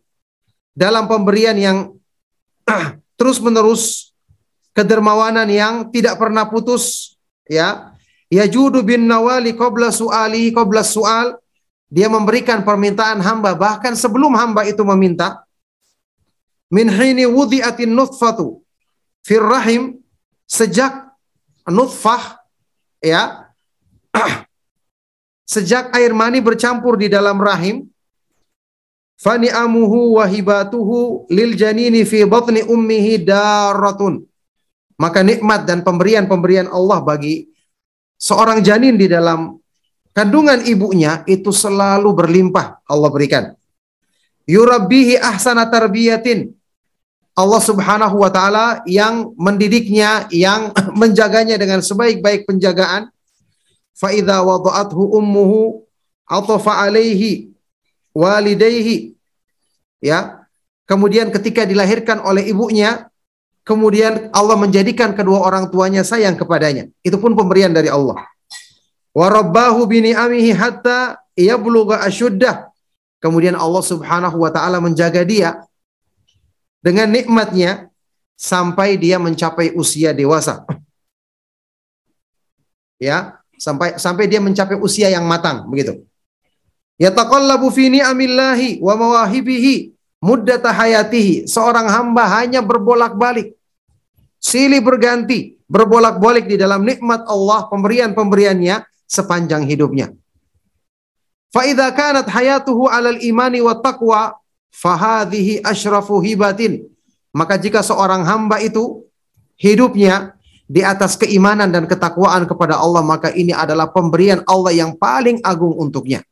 Dalam 0.73 1.05
pemberian 1.05 1.55
yang 1.57 1.79
terus-menerus 3.21 4.17
kedermawanan 4.73 5.47
yang 5.53 5.75
tidak 5.93 6.17
pernah 6.17 6.49
putus 6.49 7.15
ya. 7.45 7.93
Yajudu 8.27 8.83
bin 8.83 9.07
nawali 9.07 9.55
qabla 9.55 9.95
su'ali 9.95 10.51
qabla 10.51 10.83
su'al. 10.83 11.39
Dia 11.87 12.11
memberikan 12.11 12.67
permintaan 12.67 13.23
hamba 13.23 13.55
bahkan 13.55 13.95
sebelum 13.95 14.35
hamba 14.35 14.67
itu 14.67 14.83
meminta. 14.83 15.47
Min 16.67 16.91
hini 16.91 17.23
wudhi'atin 17.31 17.95
nutfatu 17.95 18.59
fir 19.23 19.45
rahim. 19.45 20.03
Sejak 20.47 21.15
nutfah 21.71 22.39
ya 23.03 23.46
sejak 25.55 25.93
air 25.97 26.13
mani 26.17 26.43
bercampur 26.43 26.99
di 26.99 27.07
dalam 27.07 27.39
rahim 27.39 27.87
fani 29.17 29.49
amuhu 29.49 30.21
wahibatuhu 30.21 31.31
lil 31.33 31.53
janini 31.55 32.03
fi 32.03 32.27
batni 32.27 32.65
ummihi 32.67 33.23
daratun 33.23 34.27
maka 34.97 35.21
nikmat 35.21 35.69
dan 35.69 35.85
pemberian-pemberian 35.85 36.73
Allah 36.73 37.05
bagi 37.05 37.53
seorang 38.17 38.65
janin 38.65 38.97
di 38.97 39.07
dalam 39.09 39.61
kandungan 40.17 40.65
ibunya 40.65 41.21
itu 41.29 41.53
selalu 41.53 42.09
berlimpah 42.17 42.81
Allah 42.89 43.11
berikan. 43.13 43.45
Yurabbihi 44.49 45.21
ahsana 45.21 45.69
tarbiyatin. 45.69 46.57
Allah 47.37 47.61
Subhanahu 47.61 48.25
wa 48.25 48.33
taala 48.33 48.81
yang 48.89 49.37
mendidiknya, 49.37 50.25
yang 50.33 50.73
menjaganya 51.01 51.61
dengan 51.61 51.85
sebaik-baik 51.85 52.49
penjagaan. 52.49 53.13
Idza 53.97 54.45
wada'athu 54.45 55.17
ummuhu 55.17 55.81
atafa 56.29 56.85
alaihi 56.85 57.57
walidayhi. 58.13 59.17
Ya. 60.05 60.45
Kemudian 60.87 61.35
ketika 61.35 61.67
dilahirkan 61.67 62.23
oleh 62.23 62.47
ibunya, 62.47 63.11
kemudian 63.67 64.31
Allah 64.31 64.55
menjadikan 64.55 65.17
kedua 65.17 65.43
orang 65.43 65.67
tuanya 65.73 66.07
sayang 66.07 66.39
kepadanya. 66.39 66.87
Itu 67.03 67.19
pun 67.19 67.35
pemberian 67.35 67.75
dari 67.75 67.91
Allah. 67.91 68.23
Wa 69.17 69.27
rabbahu 69.33 69.89
bi 69.89 70.05
ni'amihi 70.05 70.55
hatta 70.55 71.19
yablugha 71.35 72.05
asyuddah. 72.07 72.71
Kemudian 73.19 73.57
Allah 73.59 73.83
Subhanahu 73.83 74.45
wa 74.45 74.53
taala 74.53 74.79
menjaga 74.79 75.25
dia 75.27 75.65
dengan 76.85 77.11
nikmatnya 77.11 77.91
sampai 78.39 78.95
dia 79.01 79.19
mencapai 79.19 79.75
usia 79.75 80.13
dewasa. 80.15 80.63
Ya, 83.01 83.41
sampai 83.57 83.97
sampai 83.97 84.25
dia 84.31 84.41
mencapai 84.41 84.77
usia 84.79 85.09
yang 85.11 85.25
matang 85.25 85.69
begitu. 85.69 86.05
Yataqallabu 86.97 87.69
fi 87.69 87.93
ni'amillahi 87.93 88.81
wa 88.81 88.95
mawahibihi 88.97 89.93
muddata 90.25 90.73
hayatihi. 90.73 91.45
Seorang 91.45 91.89
hamba 91.93 92.25
hanya 92.41 92.65
berbolak-balik. 92.65 93.53
Silih 94.41 94.81
berganti, 94.81 95.59
berbolak-balik 95.69 96.47
di 96.49 96.57
dalam 96.57 96.87
nikmat 96.87 97.27
Allah, 97.27 97.69
pemberian-pemberiannya 97.69 98.85
sepanjang 99.05 99.67
hidupnya. 99.67 100.13
Fa 101.51 101.65
idza 101.65 101.89
kanat 101.93 102.29
hayatuhu 102.29 102.89
'alal 102.89 103.21
imani 103.21 103.65
wa 103.65 103.75
taqwa 103.77 104.37
fahadhihi 104.73 105.65
asyrafu 105.65 106.21
hibatin. 106.21 106.85
Maka 107.33 107.61
jika 107.61 107.85
seorang 107.85 108.25
hamba 108.25 108.61
itu 108.61 109.05
hidupnya 109.61 110.36
di 110.67 110.83
atas 110.83 111.15
keimanan 111.15 111.71
dan 111.71 111.87
ketakwaan 111.87 112.43
kepada 112.45 112.75
Allah, 112.77 113.01
maka 113.07 113.31
ini 113.31 113.55
adalah 113.55 113.87
pemberian 113.87 114.43
Allah 114.51 114.75
yang 114.75 114.99
paling 114.99 115.39
agung 115.47 115.73
untuknya. 115.79 116.27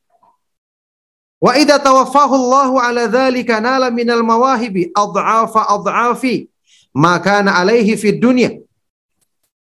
Wa 1.38 1.55
idza 1.55 1.79
tawaffahu 1.79 2.35
Allahu 2.35 2.75
ala 2.83 3.07
dzalika 3.07 3.62
nala 3.62 3.94
minal 3.94 4.27
mawahibi 4.27 4.90
adhafa 4.90 5.70
adhafi 5.70 6.51
ma 6.90 7.23
kana 7.23 7.55
alaihi 7.55 7.94
fid 7.94 8.18
dunya. 8.18 8.59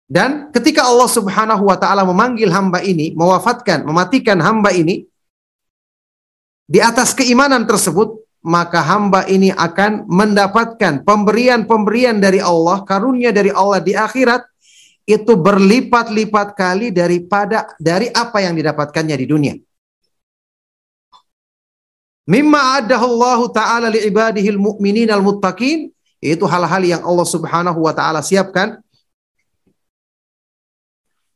Dan 0.06 0.54
ketika 0.54 0.86
Allah 0.86 1.10
Subhanahu 1.10 1.66
wa 1.66 1.76
taala 1.76 2.06
memanggil 2.06 2.54
hamba 2.54 2.80
ini, 2.86 3.12
mewafatkan, 3.18 3.82
mematikan 3.84 4.38
hamba 4.38 4.70
ini 4.70 5.10
di 6.70 6.78
atas 6.78 7.18
keimanan 7.18 7.66
tersebut, 7.66 8.25
maka 8.46 8.78
hamba 8.86 9.26
ini 9.26 9.50
akan 9.50 10.06
mendapatkan 10.06 11.02
pemberian-pemberian 11.02 12.22
dari 12.22 12.38
Allah, 12.38 12.86
karunia 12.86 13.34
dari 13.34 13.50
Allah 13.50 13.82
di 13.82 13.98
akhirat. 13.98 14.46
Itu 15.06 15.38
berlipat-lipat 15.38 16.58
kali 16.58 16.90
daripada 16.90 17.70
dari 17.78 18.10
apa 18.10 18.42
yang 18.42 18.58
didapatkannya 18.58 19.18
di 19.18 19.26
dunia. 19.30 19.54
Mimma 22.26 22.82
Allah 22.82 23.40
taala 23.54 23.88
li 23.94 24.02
ibadihil 24.02 24.58
mu'minin 24.58 25.14
al 25.14 25.22
muttaqin 25.22 25.94
itu 26.18 26.46
hal-hal 26.50 26.82
yang 26.82 27.02
Allah 27.06 27.28
Subhanahu 27.30 27.86
wa 27.86 27.94
taala 27.94 28.26
siapkan 28.26 28.82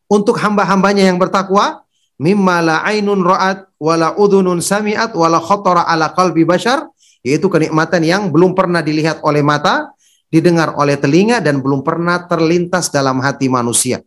untuk 0.09 0.41
hamba-hambanya 0.41 1.05
yang 1.05 1.21
bertakwa. 1.21 1.85
Mimma 2.17 2.57
la 2.65 2.75
ainun 2.89 3.21
ra'at 3.21 3.69
wala 3.77 4.17
udhunun 4.17 4.65
sami'at 4.65 5.13
wala 5.13 5.37
khatara 5.37 5.85
ala 5.85 6.09
qalbi 6.17 6.41
bashar 6.43 6.89
yaitu 7.25 7.51
kenikmatan 7.51 8.01
yang 8.03 8.31
belum 8.31 8.55
pernah 8.55 8.79
dilihat 8.79 9.19
oleh 9.23 9.43
mata, 9.43 9.91
didengar 10.29 10.77
oleh 10.77 10.95
telinga 10.95 11.41
dan 11.41 11.59
belum 11.59 11.81
pernah 11.81 12.23
terlintas 12.29 12.93
dalam 12.93 13.19
hati 13.19 13.49
manusia. 13.49 13.99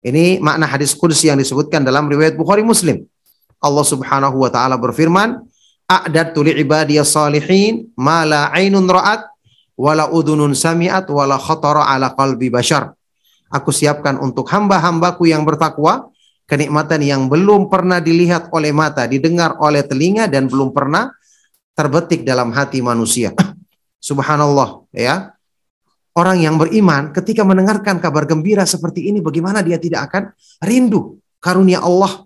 Ini 0.00 0.38
makna 0.38 0.70
hadis 0.70 0.94
kursi 0.94 1.28
yang 1.28 1.38
disebutkan 1.38 1.82
dalam 1.82 2.06
riwayat 2.06 2.38
Bukhari 2.38 2.62
Muslim. 2.62 3.04
Allah 3.58 3.86
Subhanahu 3.86 4.42
wa 4.46 4.50
taala 4.52 4.78
berfirman, 4.78 5.42
"A'dadtu 5.90 6.46
ibadiyas 6.46 7.10
salihin 7.10 7.90
ma 7.98 8.22
la 8.22 8.48
'ainun 8.54 8.86
ra'at 8.86 9.26
wala 9.74 10.08
udhunun 10.08 10.54
sami'at 10.54 11.10
wala 11.10 11.36
khatara 11.40 11.90
ala 11.90 12.14
qalbi 12.14 12.48
bashar." 12.48 12.94
Aku 13.50 13.70
siapkan 13.70 14.18
untuk 14.18 14.50
hamba-hambaku 14.50 15.30
yang 15.30 15.46
bertakwa 15.46 16.10
kenikmatan 16.46 17.02
yang 17.02 17.26
belum 17.26 17.66
pernah 17.66 17.98
dilihat 17.98 18.50
oleh 18.54 18.70
mata, 18.70 19.06
didengar 19.10 19.58
oleh 19.58 19.82
telinga 19.82 20.30
dan 20.30 20.46
belum 20.46 20.70
pernah 20.70 21.10
terbetik 21.76 22.24
dalam 22.24 22.50
hati 22.56 22.80
manusia. 22.80 23.36
Subhanallah, 24.00 24.88
ya. 24.96 25.36
Orang 26.16 26.40
yang 26.40 26.56
beriman 26.56 27.12
ketika 27.12 27.44
mendengarkan 27.44 28.00
kabar 28.00 28.24
gembira 28.24 28.64
seperti 28.64 29.12
ini 29.12 29.20
bagaimana 29.20 29.60
dia 29.60 29.76
tidak 29.76 30.08
akan 30.08 30.32
rindu 30.64 31.20
karunia 31.44 31.84
Allah 31.84 32.24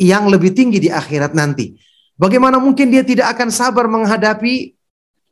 yang 0.00 0.24
lebih 0.32 0.56
tinggi 0.56 0.80
di 0.80 0.88
akhirat 0.88 1.36
nanti. 1.36 1.76
Bagaimana 2.16 2.56
mungkin 2.56 2.88
dia 2.88 3.04
tidak 3.04 3.36
akan 3.36 3.52
sabar 3.52 3.84
menghadapi 3.92 4.72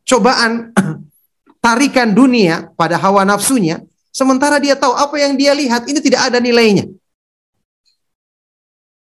cobaan 0.04 0.76
tarikan 1.64 2.12
dunia 2.12 2.68
pada 2.76 3.00
hawa 3.00 3.24
nafsunya 3.24 3.80
sementara 4.12 4.60
dia 4.60 4.76
tahu 4.76 4.92
apa 4.92 5.16
yang 5.16 5.32
dia 5.32 5.56
lihat 5.56 5.88
ini 5.88 6.04
tidak 6.04 6.28
ada 6.28 6.36
nilainya. 6.44 6.92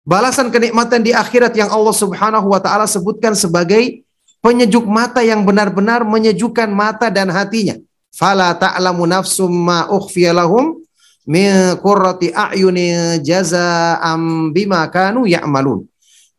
Balasan 0.04 0.52
kenikmatan 0.52 1.00
di 1.00 1.16
akhirat 1.16 1.56
yang 1.56 1.72
Allah 1.72 1.96
Subhanahu 1.96 2.52
wa 2.52 2.60
taala 2.60 2.84
sebutkan 2.84 3.32
sebagai 3.32 4.03
penyejuk 4.44 4.84
mata 4.84 5.24
yang 5.24 5.40
benar-benar 5.48 6.04
menyejukkan 6.04 6.68
mata 6.68 7.08
dan 7.08 7.32
hatinya. 7.32 7.80
Fala 8.12 8.52
ta'lamu 8.52 9.08
nafsum 9.08 9.48
ma 9.48 9.88
ukhfiya 9.88 10.36
lahum 10.36 10.84
min 11.24 11.72
qurrati 11.80 12.28
a'yuni 12.28 13.24
jazaa'am 13.24 14.52
bima 14.52 14.84
kanu 14.92 15.24
ya'malun. 15.24 15.88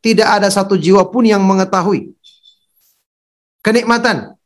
Tidak 0.05 0.29
ada 0.29 0.53
satu 0.53 0.77
jiwa 0.77 1.01
pun 1.09 1.25
yang 1.25 1.41
mengetahui 1.41 2.13
kenikmatan 3.65 4.37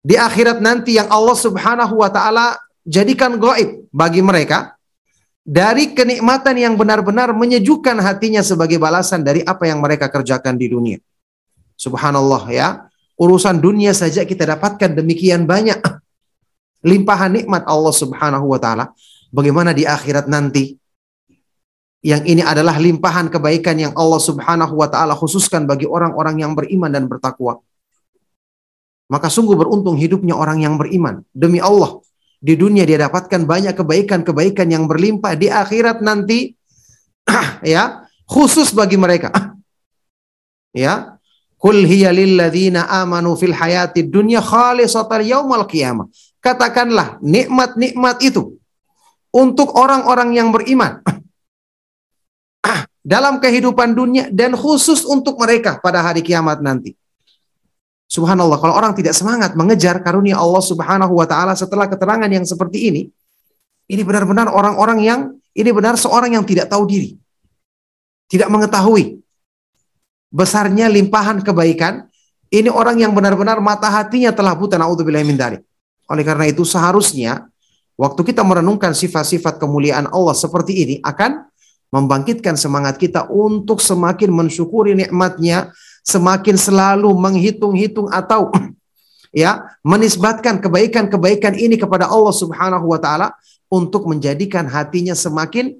di 0.00 0.16
akhirat 0.16 0.64
nanti 0.64 0.96
yang 0.96 1.12
Allah 1.12 1.36
Subhanahu 1.36 2.00
wa 2.00 2.08
taala 2.08 2.56
jadikan 2.88 3.36
gaib 3.36 3.84
bagi 3.92 4.24
mereka 4.24 4.80
dari 5.44 5.92
kenikmatan 5.92 6.56
yang 6.56 6.74
benar-benar 6.80 7.36
menyejukkan 7.36 8.00
hatinya 8.00 8.40
sebagai 8.40 8.80
balasan 8.80 9.20
dari 9.20 9.44
apa 9.44 9.68
yang 9.68 9.84
mereka 9.84 10.08
kerjakan 10.08 10.56
di 10.56 10.72
dunia. 10.72 10.98
Subhanallah 11.80 12.44
ya. 12.52 12.68
Urusan 13.16 13.56
dunia 13.56 13.96
saja 13.96 14.28
kita 14.28 14.44
dapatkan 14.44 14.92
demikian 14.92 15.48
banyak 15.48 15.80
limpahan 16.84 17.32
nikmat 17.32 17.64
Allah 17.64 17.94
Subhanahu 17.96 18.52
wa 18.52 18.60
taala. 18.60 18.92
Bagaimana 19.32 19.72
di 19.72 19.88
akhirat 19.88 20.28
nanti? 20.28 20.76
Yang 22.00 22.22
ini 22.32 22.42
adalah 22.44 22.80
limpahan 22.80 23.28
kebaikan 23.28 23.76
yang 23.76 23.92
Allah 23.92 24.20
Subhanahu 24.20 24.72
wa 24.76 24.88
taala 24.88 25.12
khususkan 25.16 25.68
bagi 25.68 25.84
orang-orang 25.84 26.40
yang 26.44 26.52
beriman 26.56 26.92
dan 26.92 27.04
bertakwa. 27.08 27.60
Maka 29.10 29.28
sungguh 29.28 29.56
beruntung 29.56 30.00
hidupnya 30.00 30.32
orang 30.32 30.64
yang 30.64 30.80
beriman. 30.80 31.20
Demi 31.34 31.60
Allah, 31.60 32.00
di 32.40 32.56
dunia 32.56 32.88
dia 32.88 33.04
dapatkan 33.04 33.44
banyak 33.44 33.76
kebaikan-kebaikan 33.76 34.70
yang 34.72 34.88
berlimpah 34.88 35.36
di 35.36 35.52
akhirat 35.52 36.00
nanti 36.00 36.56
ya, 37.60 38.08
khusus 38.24 38.72
bagi 38.72 38.96
mereka. 38.96 39.28
ya, 40.72 41.19
Kul 41.60 41.84
hiya 41.84 42.08
lilladzina 42.08 42.88
amanu 42.88 43.36
fil 43.36 43.52
hayatid 43.52 44.08
dunya 44.08 44.40
khalisatan 44.40 45.20
yaumal 45.28 45.68
qiyamah. 45.68 46.08
Katakanlah 46.40 47.20
nikmat-nikmat 47.20 48.24
itu 48.24 48.56
untuk 49.28 49.76
orang-orang 49.76 50.32
yang 50.32 50.48
beriman 50.48 51.04
dalam 53.04 53.44
kehidupan 53.44 53.92
dunia 53.92 54.32
dan 54.32 54.56
khusus 54.56 55.04
untuk 55.04 55.36
mereka 55.36 55.76
pada 55.84 56.00
hari 56.00 56.24
kiamat 56.24 56.64
nanti. 56.64 56.96
Subhanallah, 58.08 58.56
kalau 58.56 58.74
orang 58.74 58.96
tidak 58.96 59.12
semangat 59.12 59.52
mengejar 59.52 60.00
karunia 60.00 60.40
Allah 60.40 60.64
Subhanahu 60.64 61.12
wa 61.12 61.28
taala 61.28 61.52
setelah 61.52 61.86
keterangan 61.86 62.26
yang 62.26 62.42
seperti 62.42 62.88
ini, 62.88 63.02
ini 63.86 64.00
benar-benar 64.00 64.48
orang-orang 64.48 64.98
yang 65.04 65.20
ini 65.52 65.70
benar 65.76 66.00
seorang 66.00 66.40
yang 66.40 66.44
tidak 66.48 66.72
tahu 66.72 66.88
diri. 66.88 67.20
Tidak 68.32 68.48
mengetahui 68.48 69.20
besarnya 70.30 70.86
limpahan 70.86 71.42
kebaikan. 71.42 72.06
Ini 72.50 72.66
orang 72.66 72.98
yang 72.98 73.14
benar-benar 73.14 73.62
mata 73.62 73.86
hatinya 73.86 74.34
telah 74.34 74.58
buta 74.58 74.74
naudzubillah 74.74 75.22
min 75.22 75.38
dzalik. 75.38 75.62
Oleh 76.10 76.26
karena 76.26 76.50
itu 76.50 76.66
seharusnya 76.66 77.46
waktu 77.94 78.26
kita 78.26 78.42
merenungkan 78.42 78.90
sifat-sifat 78.90 79.62
kemuliaan 79.62 80.10
Allah 80.10 80.34
seperti 80.34 80.72
ini 80.82 80.94
akan 80.98 81.46
membangkitkan 81.94 82.58
semangat 82.58 82.98
kita 82.98 83.30
untuk 83.30 83.78
semakin 83.78 84.34
mensyukuri 84.34 84.98
nikmatnya 84.98 85.70
semakin 86.02 86.58
selalu 86.58 87.10
menghitung-hitung 87.14 88.10
atau 88.10 88.50
ya 89.30 89.78
menisbatkan 89.86 90.58
kebaikan-kebaikan 90.58 91.54
ini 91.54 91.78
kepada 91.78 92.10
Allah 92.10 92.34
Subhanahu 92.34 92.90
wa 92.90 92.98
taala 92.98 93.30
untuk 93.70 94.10
menjadikan 94.10 94.66
hatinya 94.66 95.14
semakin 95.14 95.78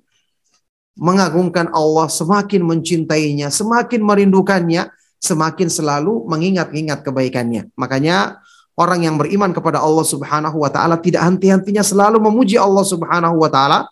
mengagungkan 0.99 1.71
Allah, 1.71 2.11
semakin 2.11 2.63
mencintainya, 2.67 3.49
semakin 3.53 4.01
merindukannya, 4.03 4.91
semakin 5.21 5.69
selalu 5.69 6.25
mengingat-ingat 6.27 7.05
kebaikannya. 7.05 7.69
Makanya 7.77 8.41
orang 8.75 9.05
yang 9.05 9.17
beriman 9.21 9.53
kepada 9.53 9.79
Allah 9.79 10.07
Subhanahu 10.07 10.65
wa 10.65 10.71
taala 10.73 10.97
tidak 10.97 11.23
henti-hentinya 11.27 11.85
selalu 11.85 12.19
memuji 12.19 12.57
Allah 12.57 12.83
Subhanahu 12.83 13.37
wa 13.37 13.51
taala 13.53 13.87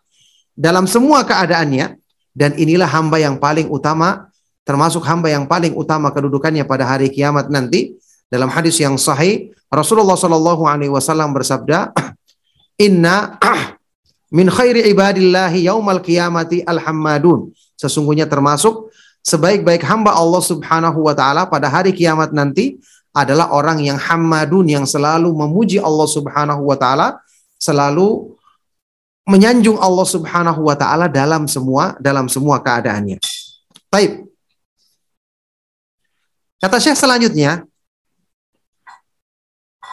dalam 0.57 0.89
semua 0.89 1.23
keadaannya 1.23 2.01
dan 2.33 2.51
inilah 2.57 2.89
hamba 2.89 3.21
yang 3.21 3.37
paling 3.37 3.69
utama 3.69 4.29
termasuk 4.69 5.01
hamba 5.09 5.33
yang 5.33 5.49
paling 5.49 5.73
utama 5.73 6.13
kedudukannya 6.13 6.69
pada 6.69 6.85
hari 6.85 7.09
kiamat 7.09 7.49
nanti. 7.49 7.97
Dalam 8.29 8.53
hadis 8.53 8.77
yang 8.77 9.01
sahih, 9.01 9.57
Rasulullah 9.73 10.13
Shallallahu 10.13 10.69
Alaihi 10.69 10.93
Wasallam 10.93 11.33
bersabda, 11.33 11.97
Inna 12.87 13.41
min 14.33 14.49
khairi 14.49 14.89
ibadillahi 14.93 15.69
yaumal 15.69 16.01
kiamati 16.05 16.65
alhammadun. 16.65 17.53
Sesungguhnya 17.79 18.29
termasuk 18.29 18.93
sebaik-baik 19.25 19.85
hamba 19.87 20.17
Allah 20.17 20.43
Subhanahu 20.43 21.05
wa 21.05 21.15
taala 21.17 21.49
pada 21.49 21.69
hari 21.71 21.95
kiamat 21.95 22.35
nanti 22.35 22.81
adalah 23.17 23.51
orang 23.51 23.81
yang 23.83 23.97
hammadun 23.97 24.69
yang 24.69 24.85
selalu 24.85 25.33
memuji 25.33 25.81
Allah 25.81 26.09
Subhanahu 26.09 26.63
wa 26.63 26.77
taala, 26.77 27.19
selalu 27.57 28.37
menyanjung 29.29 29.77
Allah 29.81 30.07
Subhanahu 30.07 30.61
wa 30.65 30.77
taala 30.77 31.07
dalam 31.09 31.49
semua 31.49 31.97
dalam 32.01 32.29
semua 32.29 32.61
keadaannya. 32.61 33.21
Baik. 33.89 34.29
Kata 36.59 36.83
Syekh 36.83 36.99
selanjutnya, 36.99 37.63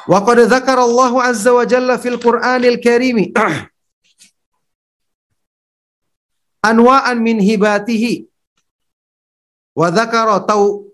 Wa 0.05 0.21
qad 0.21 0.37
dzakara 0.45 0.85
Allah 0.85 1.13
azza 1.25 1.49
wa 1.49 1.65
jalla 1.65 1.97
fil 1.97 2.21
Qur'anil 2.21 2.77
Karim 2.77 3.25
anwa'an 6.65 7.21
min 7.21 7.37
hibatihi 7.37 8.25
wa 9.77 9.93
dzakara 9.93 10.41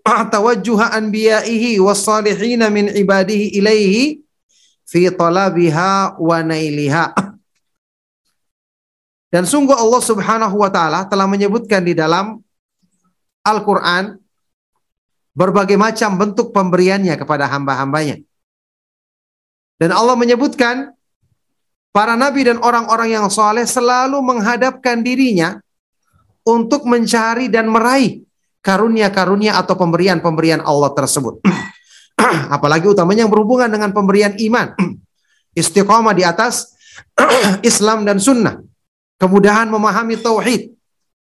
tawajjuha 0.04 0.92
anbiya'ihi 1.00 1.80
was 1.80 2.04
salihin 2.04 2.60
min 2.68 2.92
ibadihi 2.92 3.56
ilaihi 3.56 4.20
fi 4.84 5.08
talabiha 5.08 6.20
wa 6.20 6.38
nailiha. 6.44 7.16
Dan 9.32 9.48
sungguh 9.48 9.72
Allah 9.72 10.02
Subhanahu 10.04 10.60
wa 10.60 10.68
taala 10.68 11.08
telah 11.08 11.24
menyebutkan 11.24 11.88
di 11.88 11.96
dalam 11.96 12.44
Al-Qur'an 13.48 14.20
berbagai 15.32 15.80
macam 15.80 16.20
bentuk 16.20 16.52
pemberiannya 16.52 17.16
kepada 17.16 17.48
hamba-hambanya. 17.48 18.20
Dan 19.80 19.96
Allah 19.96 20.20
menyebutkan 20.20 20.92
para 21.92 22.16
nabi 22.16 22.48
dan 22.48 22.60
orang-orang 22.64 23.14
yang 23.14 23.28
soleh 23.28 23.68
selalu 23.68 24.20
menghadapkan 24.24 25.04
dirinya 25.04 25.60
untuk 26.48 26.88
mencari 26.88 27.52
dan 27.52 27.70
meraih 27.70 28.24
karunia-karunia 28.64 29.58
atau 29.58 29.78
pemberian-pemberian 29.78 30.64
Allah 30.64 30.92
tersebut. 30.96 31.44
Apalagi 32.56 32.90
utamanya 32.90 33.26
yang 33.28 33.34
berhubungan 33.34 33.70
dengan 33.70 33.90
pemberian 33.92 34.34
iman. 34.38 34.74
Istiqomah 35.60 36.16
di 36.16 36.24
atas 36.24 36.74
Islam 37.70 38.08
dan 38.08 38.18
sunnah. 38.18 38.62
Kemudahan 39.22 39.70
memahami 39.70 40.18
tauhid. 40.18 40.74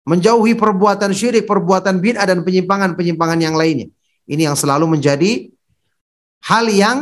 Menjauhi 0.06 0.54
perbuatan 0.54 1.10
syirik, 1.18 1.50
perbuatan 1.50 1.98
bid'ah 1.98 2.30
dan 2.30 2.46
penyimpangan-penyimpangan 2.46 3.40
yang 3.42 3.58
lainnya. 3.58 3.90
Ini 4.30 4.54
yang 4.54 4.58
selalu 4.58 4.86
menjadi 4.86 5.50
hal 6.46 6.70
yang 6.70 6.98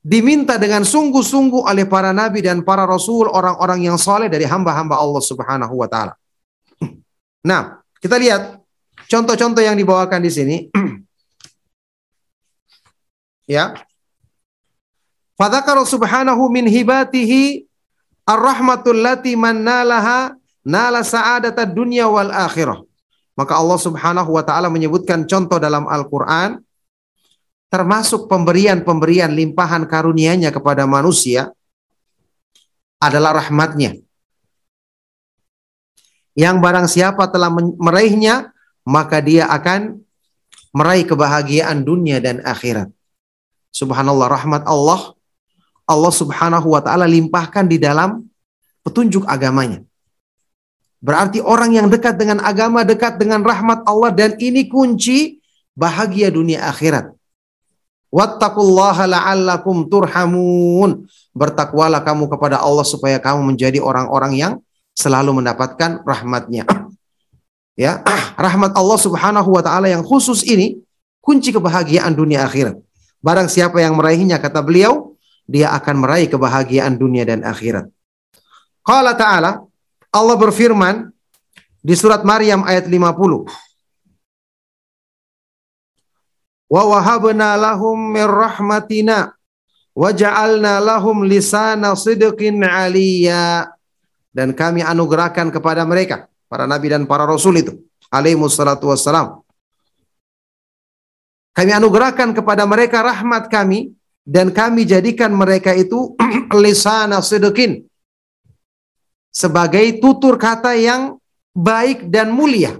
diminta 0.00 0.56
dengan 0.56 0.80
sungguh-sungguh 0.80 1.68
oleh 1.68 1.84
para 1.84 2.10
nabi 2.10 2.40
dan 2.40 2.64
para 2.64 2.88
rasul, 2.88 3.28
orang-orang 3.28 3.84
yang 3.84 4.00
soleh 4.00 4.32
dari 4.32 4.48
hamba-hamba 4.48 4.96
Allah 4.96 5.22
Subhanahu 5.22 5.74
wa 5.76 5.88
taala. 5.88 6.16
Nah, 7.44 7.80
kita 8.00 8.16
lihat 8.16 8.60
contoh-contoh 9.08 9.60
yang 9.60 9.76
dibawakan 9.76 10.20
di 10.20 10.30
sini. 10.32 10.56
ya. 13.56 13.76
Fadzakara 15.40 15.80
subhanahu 15.88 16.52
min 16.52 16.68
hibatihi 16.68 17.64
ar-rahmatul 18.28 19.00
lati 19.00 19.32
man 19.40 19.64
nala 19.64 21.00
sa'adatad 21.00 21.72
dunya 21.72 22.04
wal 22.08 22.28
akhirah. 22.28 22.84
Maka 23.40 23.56
Allah 23.56 23.80
Subhanahu 23.80 24.36
wa 24.36 24.44
taala 24.44 24.68
menyebutkan 24.68 25.24
contoh 25.24 25.56
dalam 25.56 25.88
Al-Qur'an 25.88 26.60
termasuk 27.70 28.26
pemberian-pemberian 28.26 29.30
limpahan 29.30 29.86
karunia-Nya 29.86 30.50
kepada 30.50 30.84
manusia 30.90 31.54
adalah 32.98 33.38
rahmatnya. 33.38 33.96
Yang 36.34 36.56
barang 36.58 36.86
siapa 36.90 37.30
telah 37.30 37.50
meraihnya, 37.54 38.50
maka 38.82 39.22
dia 39.22 39.46
akan 39.46 40.02
meraih 40.74 41.06
kebahagiaan 41.06 41.82
dunia 41.86 42.18
dan 42.18 42.42
akhirat. 42.42 42.90
Subhanallah, 43.70 44.26
rahmat 44.30 44.62
Allah, 44.66 45.14
Allah 45.86 46.12
subhanahu 46.14 46.74
wa 46.74 46.82
ta'ala 46.82 47.06
limpahkan 47.06 47.66
di 47.66 47.78
dalam 47.78 48.26
petunjuk 48.82 49.26
agamanya. 49.26 49.82
Berarti 51.00 51.40
orang 51.40 51.74
yang 51.74 51.86
dekat 51.88 52.18
dengan 52.18 52.42
agama, 52.44 52.84
dekat 52.84 53.16
dengan 53.16 53.40
rahmat 53.40 53.86
Allah 53.88 54.10
dan 54.12 54.36
ini 54.36 54.68
kunci 54.68 55.40
bahagia 55.72 56.28
dunia 56.28 56.66
akhirat. 56.68 57.19
Wattaqullaha 58.10 59.06
la'allakum 59.06 59.86
turhamun. 59.86 61.06
Bertakwalah 61.30 62.02
kamu 62.02 62.26
kepada 62.26 62.58
Allah 62.58 62.82
supaya 62.82 63.22
kamu 63.22 63.54
menjadi 63.54 63.78
orang-orang 63.78 64.34
yang 64.34 64.52
selalu 64.94 65.42
mendapatkan 65.42 66.02
rahmatnya. 66.04 66.66
Ya, 67.78 68.04
rahmat 68.36 68.76
Allah 68.76 68.98
Subhanahu 69.00 69.56
wa 69.56 69.64
taala 69.64 69.88
yang 69.88 70.04
khusus 70.04 70.44
ini 70.44 70.84
kunci 71.24 71.48
kebahagiaan 71.48 72.12
dunia 72.12 72.44
akhirat. 72.44 72.76
Barang 73.24 73.48
siapa 73.48 73.80
yang 73.80 73.96
meraihnya 73.96 74.36
kata 74.36 74.60
beliau, 74.60 75.16
dia 75.48 75.72
akan 75.72 76.04
meraih 76.04 76.28
kebahagiaan 76.28 77.00
dunia 77.00 77.24
dan 77.24 77.40
akhirat. 77.40 77.88
Qala 78.84 79.16
ta'ala, 79.16 79.64
Allah 80.12 80.36
berfirman 80.36 81.08
di 81.80 81.96
surat 81.96 82.20
Maryam 82.20 82.68
ayat 82.68 82.84
50. 82.84 83.48
Wa 86.70 86.86
wahabna 86.86 87.58
lahum 87.58 88.14
min 88.14 88.22
rahmatina 88.30 89.34
wa 89.90 90.08
ja'alna 90.14 90.78
lahum 90.78 91.26
lisana 91.26 91.98
sidqin 91.98 92.62
aliyya. 92.62 93.74
Dan 94.30 94.54
kami 94.54 94.86
anugerahkan 94.86 95.50
kepada 95.50 95.82
mereka, 95.82 96.30
para 96.46 96.62
nabi 96.62 96.86
dan 96.86 97.02
para 97.10 97.26
rasul 97.26 97.58
itu, 97.58 97.74
alaihi 98.14 98.38
wassalatu 98.38 98.86
wassalam. 98.86 99.42
Kami 101.50 101.74
anugerahkan 101.74 102.30
kepada 102.30 102.62
mereka 102.62 103.02
rahmat 103.02 103.50
kami 103.50 103.90
dan 104.22 104.54
kami 104.54 104.86
jadikan 104.86 105.34
mereka 105.34 105.74
itu 105.74 106.14
lisana 106.62 107.18
sidqin 107.18 107.90
sebagai 109.34 109.98
tutur 109.98 110.38
kata 110.38 110.78
yang 110.78 111.18
baik 111.50 112.06
dan 112.06 112.30
mulia. 112.30 112.78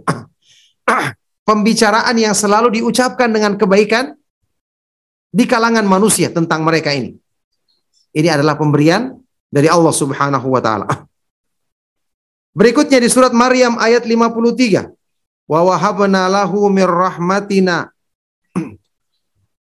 Pembicaraan 1.50 2.14
yang 2.14 2.30
selalu 2.30 2.78
diucapkan 2.78 3.26
dengan 3.26 3.58
kebaikan 3.58 4.14
di 5.34 5.50
kalangan 5.50 5.82
manusia 5.82 6.30
tentang 6.30 6.62
mereka 6.62 6.94
ini. 6.94 7.18
Ini 8.14 8.38
adalah 8.38 8.54
pemberian 8.54 9.18
dari 9.50 9.66
Allah 9.66 9.90
Subhanahu 9.90 10.46
wa 10.46 10.62
taala. 10.62 10.86
Berikutnya 12.54 13.02
di 13.02 13.10
surat 13.10 13.34
Maryam 13.34 13.82
ayat 13.82 14.06
53. 14.06 14.94
Wa 15.50 15.66
wahabna 15.66 16.30
lahu 16.30 16.70
mir 16.70 16.86
rahmatina 16.86 17.90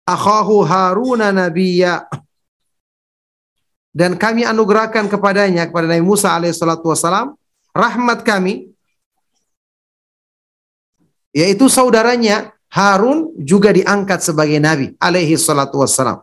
akhahu 0.09 0.67
Haruna 0.67 1.31
nabiyya 1.31 2.09
dan 3.93 4.17
kami 4.17 4.49
anugerahkan 4.49 5.05
kepadanya 5.07 5.69
kepada 5.69 5.85
Nabi 5.85 6.01
Musa 6.01 6.33
alaihissalatu 6.33 6.89
wassalam 6.89 7.37
rahmat 7.77 8.25
kami 8.25 8.73
yaitu 11.33 11.69
saudaranya 11.69 12.53
Harun 12.69 13.33
juga 13.41 13.73
diangkat 13.73 14.21
sebagai 14.21 14.61
nabi 14.61 14.93
alaihi 15.01 15.41
salatu 15.41 15.81
wassalam. 15.81 16.21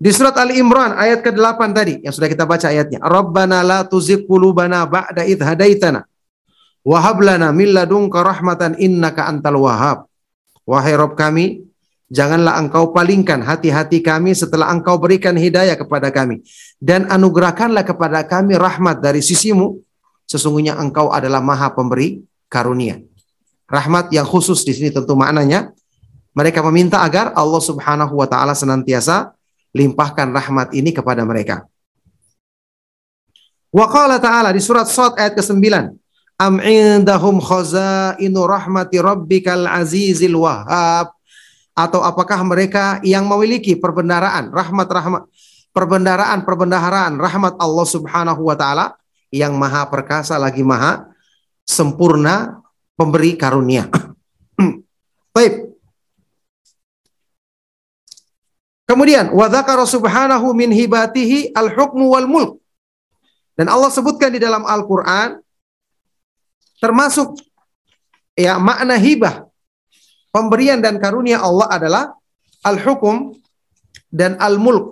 Di 0.00 0.08
surat 0.16 0.32
Ali 0.40 0.56
Imran 0.56 0.96
ayat 0.96 1.20
ke-8 1.20 1.60
tadi 1.76 2.00
yang 2.00 2.14
sudah 2.14 2.30
kita 2.30 2.48
baca 2.48 2.72
ayatnya. 2.72 3.04
Rabbana 3.04 3.60
la 3.60 3.84
tuzigh 3.84 4.24
qulubana 4.24 4.88
ba'da 4.88 5.28
idh 5.28 5.44
hadaitana 5.44 6.08
wa 6.80 6.98
hab 7.04 7.20
lana 7.20 7.52
min 7.52 7.76
ladunka 7.76 8.24
rahmatan 8.24 8.80
innaka 8.80 9.28
antal 9.28 9.60
wahhab. 9.60 10.08
Wahai 10.64 10.96
Rabb 10.96 11.18
kami, 11.18 11.66
janganlah 12.08 12.56
engkau 12.62 12.96
palingkan 12.96 13.44
hati-hati 13.44 14.00
kami 14.00 14.32
setelah 14.32 14.72
engkau 14.72 14.96
berikan 14.96 15.36
hidayah 15.36 15.76
kepada 15.76 16.08
kami 16.08 16.46
dan 16.80 17.04
anugerahkanlah 17.10 17.84
kepada 17.84 18.24
kami 18.24 18.56
rahmat 18.56 19.04
dari 19.04 19.20
sisimu. 19.20 19.84
Sesungguhnya 20.24 20.78
engkau 20.78 21.10
adalah 21.10 21.42
Maha 21.42 21.74
Pemberi 21.74 22.22
karunia. 22.50 22.98
Rahmat 23.70 24.10
yang 24.10 24.26
khusus 24.26 24.66
di 24.66 24.74
sini 24.74 24.90
tentu 24.90 25.14
maknanya 25.14 25.70
mereka 26.34 26.60
meminta 26.66 27.00
agar 27.06 27.30
Allah 27.38 27.62
Subhanahu 27.62 28.18
wa 28.18 28.26
taala 28.26 28.52
senantiasa 28.52 29.30
limpahkan 29.70 30.34
rahmat 30.34 30.74
ini 30.74 30.90
kepada 30.90 31.22
mereka. 31.22 31.64
Wa 33.70 33.86
qala 33.86 34.18
ta'ala 34.18 34.50
di 34.50 34.58
surat 34.58 34.90
Sad 34.90 35.14
ayat 35.14 35.38
ke-9. 35.38 35.94
Am 36.42 36.58
indahum 36.58 37.38
khazainu 37.38 38.42
rahmati 38.42 38.98
rabbikal 38.98 39.70
azizil 39.70 40.42
wahhab. 40.42 41.14
Atau 41.78 42.02
apakah 42.02 42.42
mereka 42.42 42.98
yang 43.06 43.30
memiliki 43.30 43.78
perbendaraan 43.78 44.50
rahmat-rahmat 44.50 45.22
perbendaraan 45.70 46.42
perbendaharaan 46.42 47.14
rahmat 47.14 47.54
Allah 47.62 47.86
Subhanahu 47.86 48.42
wa 48.42 48.58
taala 48.58 48.98
yang 49.30 49.54
maha 49.54 49.86
perkasa 49.86 50.34
lagi 50.34 50.66
maha 50.66 51.06
sempurna 51.70 52.58
pemberi 52.98 53.38
karunia. 53.38 53.86
Baik. 55.36 55.70
Kemudian 58.90 59.30
wa 59.30 59.46
dzakara 59.46 59.86
subhanahu 59.86 60.50
min 60.50 60.74
hibatihi 60.74 61.54
al-hukmu 61.54 62.10
wal 62.10 62.26
mulk. 62.26 62.58
Dan 63.54 63.70
Allah 63.70 63.86
sebutkan 63.86 64.34
di 64.34 64.42
dalam 64.42 64.66
Al-Qur'an 64.66 65.38
termasuk 66.82 67.38
ya 68.34 68.58
makna 68.58 68.98
hibah 68.98 69.46
pemberian 70.34 70.82
dan 70.82 70.98
karunia 70.98 71.38
Allah 71.38 71.70
adalah 71.70 72.04
al-hukum 72.66 73.30
dan 74.10 74.34
al-mulk. 74.42 74.90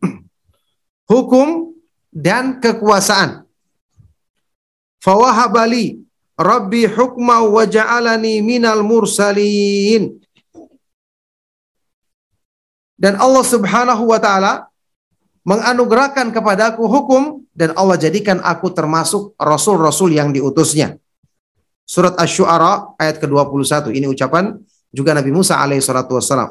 Hukum 1.12 1.76
dan 2.08 2.64
kekuasaan. 2.64 3.44
Fawahabali 5.04 6.03
Rabbi 6.34 6.90
hukma 6.90 7.46
wa 7.46 7.62
ja'alani 7.62 8.42
minal 8.42 8.82
mursalin. 8.82 10.18
Dan 12.98 13.18
Allah 13.18 13.44
Subhanahu 13.46 14.10
wa 14.10 14.18
taala 14.18 14.66
menganugerahkan 15.46 16.34
kepadaku 16.34 16.82
hukum 16.88 17.44
dan 17.54 17.70
Allah 17.78 17.94
jadikan 18.00 18.42
aku 18.42 18.72
termasuk 18.74 19.36
rasul-rasul 19.38 20.10
yang 20.10 20.34
diutusnya. 20.34 20.98
Surat 21.84 22.16
Asy-Syu'ara 22.16 22.96
ayat 22.96 23.20
ke-21. 23.20 23.92
Ini 23.92 24.08
ucapan 24.08 24.56
juga 24.88 25.12
Nabi 25.12 25.30
Musa 25.30 25.60
alaihi 25.60 25.84
salatu 25.84 26.16
wassalam. 26.16 26.48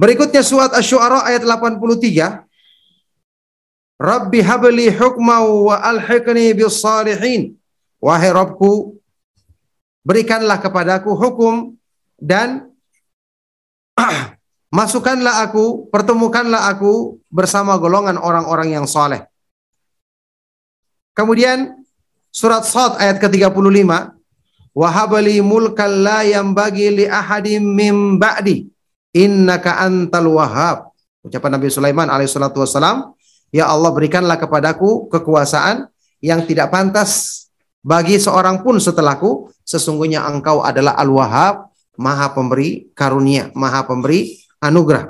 Berikutnya 0.00 0.40
surat 0.40 0.72
Asy-Syu'ara 0.72 1.28
ayat 1.28 1.44
83. 1.44 2.49
Rabbi 4.00 4.40
habli 4.40 4.88
hukma 4.88 5.44
wa 5.44 5.76
alhiqni 5.76 6.56
bis 6.56 6.80
salihin. 6.80 7.52
Wahai 8.00 8.32
Rabbku, 8.32 8.96
berikanlah 10.08 10.56
kepadaku 10.56 11.12
hukum 11.12 11.76
dan 12.16 12.72
masukkanlah 14.72 15.44
aku, 15.44 15.92
pertemukanlah 15.92 16.72
aku 16.72 17.20
bersama 17.28 17.76
golongan 17.76 18.16
orang-orang 18.16 18.72
yang 18.72 18.88
soleh. 18.88 19.28
Kemudian 21.12 21.76
surat 22.32 22.64
Sad 22.64 22.96
ayat 22.96 23.20
ke-35, 23.20 24.16
Wahabali 24.70 25.42
mulkal 25.42 25.92
la 26.00 26.22
yang 26.22 26.54
bagi 26.54 26.88
li 26.88 27.04
ahadim 27.04 27.60
mim 27.60 28.16
ba'di 28.16 28.70
innaka 29.12 29.82
antal 29.82 30.30
wahab. 30.30 30.94
Ucapan 31.20 31.58
Nabi 31.58 31.68
Sulaiman 31.68 32.08
alaihissalatu 32.08 32.62
wassalam, 32.62 33.12
Ya 33.50 33.66
Allah 33.66 33.90
berikanlah 33.90 34.38
kepadaku 34.38 35.10
kekuasaan 35.10 35.90
yang 36.22 36.46
tidak 36.46 36.70
pantas 36.70 37.44
bagi 37.82 38.16
seorang 38.16 38.62
pun 38.62 38.78
setelahku. 38.78 39.50
Sesungguhnya 39.66 40.26
engkau 40.26 40.62
adalah 40.62 40.98
al-wahab, 40.98 41.70
maha 41.98 42.30
pemberi 42.34 42.90
karunia, 42.94 43.50
maha 43.54 43.86
pemberi 43.86 44.38
anugerah. 44.62 45.06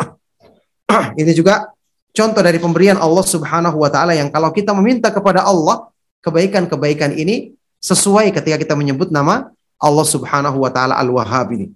Ini 1.21 1.33
juga 1.37 1.69
contoh 2.13 2.43
dari 2.45 2.57
pemberian 2.61 2.97
Allah 3.01 3.25
Subhanahu 3.25 3.77
wa 3.81 3.89
taala 3.93 4.13
yang 4.17 4.29
kalau 4.29 4.53
kita 4.53 4.73
meminta 4.77 5.09
kepada 5.13 5.45
Allah 5.45 5.89
kebaikan-kebaikan 6.21 7.17
ini 7.17 7.57
sesuai 7.81 8.29
ketika 8.37 8.61
kita 8.61 8.75
menyebut 8.77 9.09
nama 9.09 9.49
Allah 9.81 10.05
Subhanahu 10.05 10.61
wa 10.61 10.69
taala 10.69 11.01
Al-Wahhab 11.01 11.57
ini. 11.57 11.73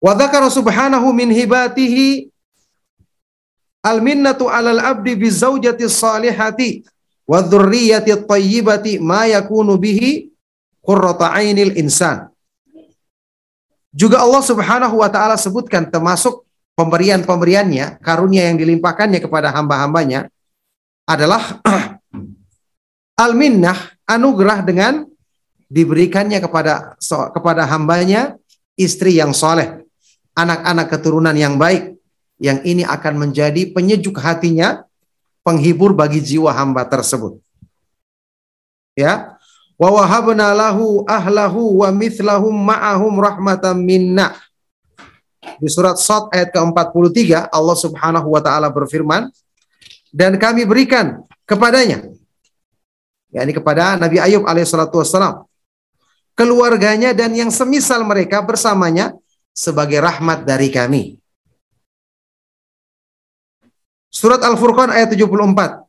Wa 0.00 0.12
subhanahu 0.48 1.08
min 1.12 1.32
hibatihi 1.32 2.28
al-minnatu 3.82 4.48
'alal 4.48 4.80
abdi 4.80 5.18
bi 5.18 5.28
zaujati 5.28 5.84
salihati 5.88 6.84
wa 7.26 7.42
dzurriyyati 7.42 8.24
thayyibati 8.24 9.02
ma 9.02 9.26
yakunu 9.26 9.76
bihi 9.76 10.30
qurrata 10.80 11.34
'ainil 11.34 11.74
insan. 11.76 12.30
Juga 13.96 14.20
Allah 14.20 14.44
Subhanahu 14.44 15.00
wa 15.00 15.08
taala 15.08 15.40
sebutkan 15.40 15.88
termasuk 15.88 16.44
pemberian-pemberiannya, 16.76 18.04
karunia 18.04 18.52
yang 18.52 18.60
dilimpahkannya 18.60 19.24
kepada 19.24 19.48
hamba-hambanya 19.56 20.28
adalah 21.08 21.64
al-minnah, 23.24 23.96
anugerah 24.04 24.60
dengan 24.60 25.08
diberikannya 25.66 26.38
kepada 26.38 26.94
kepada 27.32 27.64
hambanya 27.66 28.36
istri 28.76 29.16
yang 29.16 29.32
soleh, 29.32 29.82
anak-anak 30.36 30.92
keturunan 30.92 31.32
yang 31.32 31.56
baik, 31.56 31.95
yang 32.36 32.60
ini 32.64 32.84
akan 32.84 33.28
menjadi 33.28 33.72
penyejuk 33.72 34.20
hatinya, 34.20 34.84
penghibur 35.40 35.96
bagi 35.96 36.20
jiwa 36.20 36.52
hamba 36.52 36.84
tersebut. 36.84 37.40
Ya, 38.96 39.36
wa 39.76 39.92
wahabna 39.92 40.56
lahu 40.56 41.04
ahlahu 41.04 41.84
wa 41.84 41.88
mithlahum 41.92 42.52
ma'ahum 42.52 43.12
rahmatan 43.20 43.76
minna. 43.80 44.36
Di 45.60 45.68
surat 45.70 45.96
Sad 46.00 46.32
ayat 46.34 46.50
ke-43 46.50 47.48
Allah 47.52 47.76
Subhanahu 47.78 48.34
wa 48.34 48.42
taala 48.42 48.66
berfirman 48.72 49.30
dan 50.10 50.34
kami 50.42 50.66
berikan 50.66 51.22
kepadanya 51.46 52.02
yakni 53.30 53.52
kepada 53.54 53.94
Nabi 53.94 54.18
Ayub 54.18 54.42
alaihissalatu 54.42 54.98
wassalam 54.98 55.46
keluarganya 56.36 57.16
dan 57.16 57.32
yang 57.32 57.48
semisal 57.48 58.04
mereka 58.04 58.44
bersamanya 58.44 59.16
sebagai 59.56 59.98
rahmat 60.04 60.44
dari 60.44 60.68
kami. 60.68 61.16
Surat 64.16 64.40
Al-Furqan 64.40 64.88
ayat 64.88 65.12
74 65.12 65.84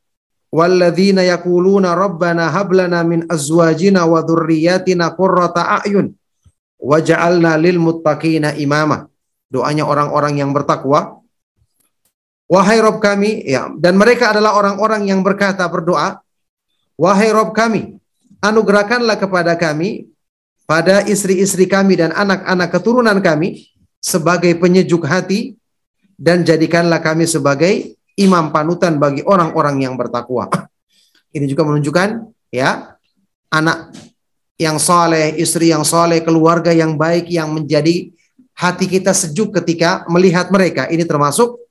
walladzina 0.52 1.24
yaquluna 1.24 1.96
rabbana 1.96 2.52
hab 2.52 2.76
lana 2.76 3.00
min 3.08 3.24
azwajina 3.24 4.04
wa 4.04 4.20
dzurriyyatina 4.20 5.16
qurrata 5.16 5.80
a'yun 5.80 6.12
waj'alna 6.76 7.56
lil 7.56 7.80
muttaqina 7.80 8.52
imama. 8.60 9.08
Doanya 9.48 9.88
orang-orang 9.88 10.44
yang 10.44 10.52
bertakwa. 10.52 11.24
Wahai 12.52 12.84
Rob 12.84 13.00
kami, 13.00 13.48
ya, 13.48 13.72
dan 13.80 13.96
mereka 13.96 14.36
adalah 14.36 14.60
orang-orang 14.60 15.08
yang 15.08 15.24
berkata 15.24 15.64
berdoa, 15.68 16.20
Wahai 17.00 17.32
Rob 17.32 17.56
kami, 17.56 17.96
anugerahkanlah 18.44 19.20
kepada 19.20 19.56
kami 19.56 20.12
pada 20.68 21.04
istri-istri 21.08 21.64
kami 21.64 21.96
dan 21.96 22.12
anak-anak 22.12 22.76
keturunan 22.76 23.20
kami 23.24 23.72
sebagai 24.04 24.52
penyejuk 24.60 25.08
hati 25.08 25.56
dan 26.20 26.44
jadikanlah 26.44 27.00
kami 27.00 27.24
sebagai 27.24 27.97
imam 28.18 28.50
panutan 28.50 28.98
bagi 28.98 29.22
orang-orang 29.22 29.86
yang 29.86 29.94
bertakwa. 29.94 30.50
Ini 31.32 31.46
juga 31.46 31.64
menunjukkan 31.70 32.34
ya 32.50 32.98
anak 33.54 33.94
yang 34.58 34.82
soleh, 34.82 35.38
istri 35.38 35.70
yang 35.70 35.86
soleh, 35.86 36.26
keluarga 36.26 36.74
yang 36.74 36.98
baik 36.98 37.30
yang 37.30 37.54
menjadi 37.54 38.10
hati 38.58 38.90
kita 38.90 39.14
sejuk 39.14 39.54
ketika 39.62 40.04
melihat 40.10 40.50
mereka. 40.50 40.90
Ini 40.90 41.06
termasuk 41.06 41.62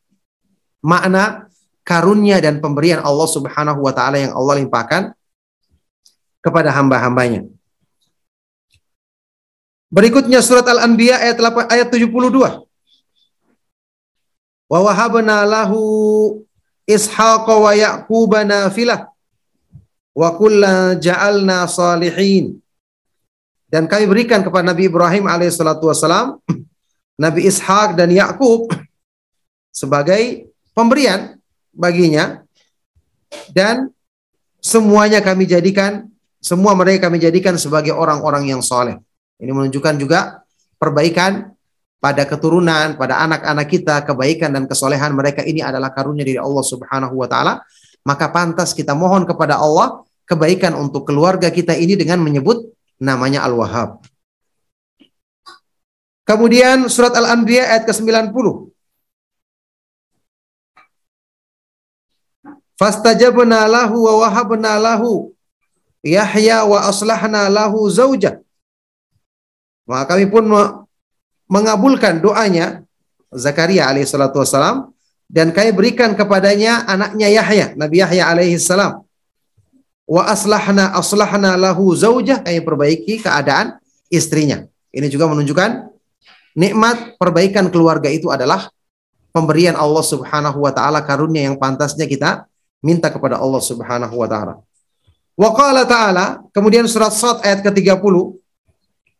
makna 0.78 1.51
karunia 1.82 2.38
dan 2.38 2.62
pemberian 2.62 3.03
Allah 3.03 3.26
Subhanahu 3.26 3.82
wa 3.82 3.90
taala 3.90 4.22
yang 4.22 4.34
Allah 4.38 4.62
limpahkan 4.62 5.11
kepada 6.38 6.70
hamba-hambanya. 6.70 7.42
Berikutnya 9.90 10.42
surat 10.42 10.66
Al-Anbiya 10.66 11.18
ayat 11.18 11.38
8, 11.38 11.70
ayat 11.70 11.88
72. 11.90 12.66
Wa 14.67 14.83
wahabna 14.83 15.47
lahu 15.47 16.43
Ishaq 16.87 17.47
wa 17.47 17.71
Ya'qub 17.75 18.33
nafilah 18.47 19.11
wa 20.14 20.29
kulla 20.39 20.95
ja'alna 20.99 21.67
salihin. 21.67 22.62
Dan 23.67 23.91
kami 23.91 24.07
berikan 24.07 24.47
kepada 24.47 24.71
Nabi 24.71 24.87
Ibrahim 24.87 25.27
alaihissalatu 25.27 25.91
wassalam, 25.91 26.39
Nabi 27.25 27.51
Ishak 27.51 27.99
dan 27.99 28.14
Yakub 28.14 28.71
sebagai 29.81 30.51
pemberian 30.71 31.37
baginya 31.75 32.47
dan 33.51 33.91
semuanya 34.62 35.21
kami 35.21 35.45
jadikan 35.45 36.09
semua 36.47 36.79
mereka 36.79 37.11
kami 37.11 37.19
jadikan 37.19 37.59
sebagai 37.59 37.91
orang-orang 37.91 38.55
yang 38.55 38.62
soleh. 38.62 39.03
Ini 39.43 39.51
menunjukkan 39.51 39.95
juga 39.99 40.47
perbaikan 40.79 41.56
pada 41.97 42.22
keturunan, 42.28 42.94
pada 43.01 43.24
anak-anak 43.24 43.66
kita, 43.66 44.05
kebaikan 44.05 44.53
dan 44.53 44.64
kesolehan 44.68 45.16
mereka 45.16 45.40
ini 45.42 45.64
adalah 45.64 45.90
karunia 45.90 46.22
dari 46.22 46.38
Allah 46.38 46.64
Subhanahu 46.64 47.14
wa 47.16 47.28
taala. 47.28 47.64
Maka 48.07 48.30
pantas 48.30 48.70
kita 48.76 48.94
mohon 48.94 49.26
kepada 49.26 49.59
Allah 49.59 50.07
kebaikan 50.28 50.76
untuk 50.78 51.09
keluarga 51.09 51.51
kita 51.51 51.74
ini 51.74 51.99
dengan 51.99 52.22
menyebut 52.22 52.70
namanya 53.03 53.42
Al-Wahhab. 53.47 54.03
Kemudian 56.26 56.90
surat 56.90 57.14
Al-Anbiya 57.14 57.70
ayat 57.70 57.84
ke-90. 57.86 58.47
Fastajabna 62.76 63.64
lahu 63.70 64.05
wa 64.05 64.26
wahabna 64.26 64.76
lahu 64.76 65.32
Yahya 66.05 66.62
wa 66.68 66.86
aslahna 66.86 67.49
lahu 67.51 67.88
zaujah. 67.90 68.38
Maka 69.86 70.14
kami 70.14 70.30
pun 70.30 70.44
mengabulkan 71.47 72.18
doanya 72.18 72.82
Zakaria 73.34 73.90
alaihissalatu 73.90 74.38
wassalam 74.38 74.94
dan 75.26 75.51
kami 75.51 75.74
berikan 75.74 76.14
kepadanya 76.14 76.86
anaknya 76.86 77.28
Yahya, 77.30 77.66
Nabi 77.74 77.99
Yahya 78.03 78.30
alaihissalam. 78.30 79.03
Wa 80.07 80.22
aslahna 80.30 80.94
aslahna 80.94 81.59
lahu 81.59 81.90
zaujah, 81.99 82.47
kami 82.47 82.62
perbaiki 82.62 83.18
keadaan 83.26 83.82
istrinya. 84.07 84.62
Ini 84.94 85.11
juga 85.11 85.26
menunjukkan 85.26 85.90
nikmat 86.55 87.18
perbaikan 87.18 87.66
keluarga 87.68 88.07
itu 88.07 88.30
adalah 88.30 88.70
pemberian 89.34 89.74
Allah 89.74 90.07
Subhanahu 90.07 90.62
wa 90.62 90.70
taala 90.70 91.03
karunia 91.03 91.51
yang 91.51 91.59
pantasnya 91.59 92.07
kita 92.07 92.47
minta 92.80 93.11
kepada 93.11 93.42
Allah 93.42 93.61
Subhanahu 93.61 94.14
wa 94.14 94.30
taala. 94.30 94.62
Wa 95.36 95.53
qala 95.53 95.84
ta'ala, 95.84 96.49
kemudian 96.49 96.88
surat 96.88 97.12
Sad 97.12 97.44
ayat 97.44 97.61
ke-30, 97.61 98.01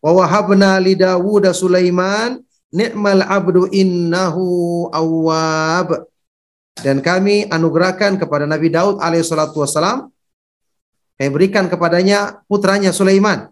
wa 0.07 0.23
wahabna 0.23 0.79
li 0.79 0.95
Dawud 0.95 1.51
Sulaiman 1.51 2.39
ni'mal 2.71 3.27
abdu 3.27 3.67
innahu 3.75 4.87
awwab. 4.95 6.07
Dan 6.79 7.03
kami 7.03 7.51
anugerahkan 7.51 8.21
kepada 8.21 8.47
Nabi 8.47 8.71
Daud 8.71 9.03
alaihissalatu 9.03 9.65
wassalam, 9.65 10.13
kami 11.19 11.31
berikan 11.33 11.67
kepadanya 11.67 12.45
putranya 12.47 12.95
Sulaiman. 12.95 13.51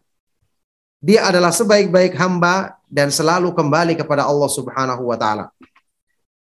Dia 1.02 1.26
adalah 1.26 1.50
sebaik-baik 1.50 2.14
hamba 2.14 2.78
dan 2.86 3.10
selalu 3.10 3.50
kembali 3.56 3.98
kepada 3.98 4.22
Allah 4.28 4.46
Subhanahu 4.46 5.10
wa 5.10 5.16
taala. 5.18 5.50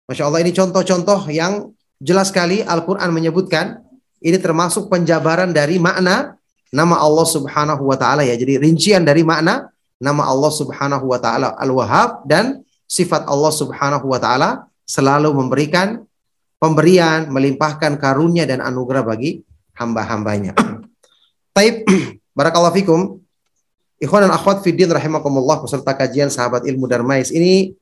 Masya 0.10 0.26
Allah 0.26 0.42
ini 0.42 0.56
contoh-contoh 0.56 1.30
yang 1.30 1.70
jelas 2.02 2.34
sekali 2.34 2.66
Al-Quran 2.66 3.14
menyebutkan 3.14 3.84
ini 4.24 4.40
termasuk 4.42 4.90
penjabaran 4.90 5.54
dari 5.54 5.78
makna 5.78 6.40
nama 6.74 6.98
Allah 6.98 7.28
Subhanahu 7.28 7.86
wa 7.86 7.96
taala 8.00 8.26
ya. 8.26 8.34
Jadi 8.40 8.58
rincian 8.58 9.04
dari 9.04 9.22
makna 9.22 9.68
nama 10.00 10.26
Allah 10.26 10.52
Subhanahu 10.56 11.06
wa 11.06 11.20
taala 11.20 11.54
Al-Wahhab 11.60 12.24
dan 12.26 12.64
sifat 12.88 13.28
Allah 13.28 13.52
Subhanahu 13.52 14.08
wa 14.08 14.18
taala 14.18 14.72
selalu 14.88 15.36
memberikan 15.36 16.02
pemberian, 16.58 17.28
melimpahkan 17.30 18.00
karunia 18.00 18.48
dan 18.48 18.64
anugerah 18.64 19.04
bagi 19.06 19.44
hamba-hambanya. 19.76 20.56
Taib, 21.56 21.86
barakallahu 22.38 22.76
fikum. 22.76 23.02
Ikhwan 24.00 24.24
dan 24.24 24.32
akhwat 24.32 24.64
fiddin 24.64 24.88
rahimakumullah 24.88 25.60
peserta 25.60 25.92
kajian 25.92 26.32
sahabat 26.32 26.64
ilmu 26.64 26.88
Darmais 26.88 27.36
ini 27.36 27.76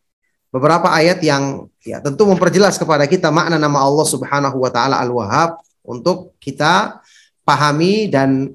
beberapa 0.49 0.89
ayat 0.89 1.22
yang 1.22 1.70
ya 1.86 2.01
tentu 2.01 2.26
memperjelas 2.26 2.82
kepada 2.82 3.05
kita 3.05 3.30
makna 3.30 3.61
nama 3.61 3.86
Allah 3.86 4.07
Subhanahu 4.09 4.57
wa 4.57 4.74
taala 4.74 4.97
Al-Wahhab 4.97 5.61
untuk 5.86 6.34
kita 6.41 7.05
pahami 7.45 8.09
dan 8.09 8.49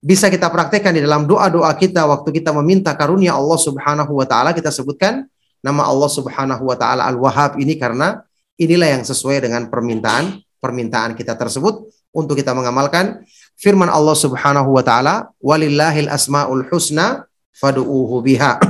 bisa 0.00 0.28
kita 0.28 0.52
praktekkan 0.52 0.94
di 0.94 1.02
dalam 1.02 1.24
doa-doa 1.24 1.72
kita 1.76 2.04
waktu 2.04 2.30
kita 2.40 2.52
meminta 2.62 2.92
karunia 2.94 3.34
Allah 3.34 3.58
Subhanahu 3.58 4.12
wa 4.12 4.26
taala 4.28 4.52
kita 4.52 4.68
sebutkan 4.70 5.26
nama 5.64 5.88
Allah 5.88 6.10
Subhanahu 6.10 6.62
wa 6.62 6.76
taala 6.76 7.08
Al-Wahhab 7.08 7.56
ini 7.58 7.80
karena 7.80 8.22
inilah 8.60 9.00
yang 9.00 9.04
sesuai 9.04 9.42
dengan 9.44 9.66
permintaan 9.72 10.40
permintaan 10.60 11.16
kita 11.16 11.34
tersebut 11.34 11.88
untuk 12.12 12.36
kita 12.36 12.52
mengamalkan 12.52 13.24
firman 13.56 13.88
Allah 13.88 14.16
Subhanahu 14.16 14.76
wa 14.76 14.84
taala 14.84 15.32
walillahil 15.40 16.12
asmaul 16.12 16.64
husna 16.68 17.24
fad'uuhu 17.56 18.20
biha 18.20 18.60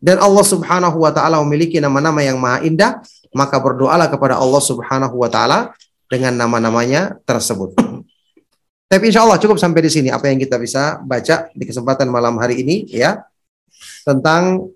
dan 0.00 0.20
Allah 0.20 0.44
Subhanahu 0.44 1.00
wa 1.00 1.12
taala 1.12 1.40
memiliki 1.40 1.80
nama-nama 1.80 2.20
yang 2.20 2.36
maha 2.36 2.60
indah 2.64 3.00
maka 3.36 3.60
berdoalah 3.60 4.08
kepada 4.08 4.40
Allah 4.40 4.62
Subhanahu 4.64 5.20
wa 5.20 5.28
taala 5.28 5.76
dengan 6.08 6.32
nama-namanya 6.32 7.18
tersebut. 7.26 7.74
Tapi 8.86 9.10
insya 9.10 9.26
Allah 9.26 9.42
cukup 9.42 9.58
sampai 9.58 9.82
di 9.82 9.90
sini 9.90 10.08
apa 10.14 10.30
yang 10.30 10.38
kita 10.38 10.62
bisa 10.62 11.02
baca 11.02 11.50
di 11.50 11.64
kesempatan 11.66 12.06
malam 12.06 12.38
hari 12.38 12.62
ini 12.62 12.86
ya. 12.86 13.18
Tentang 14.06 14.70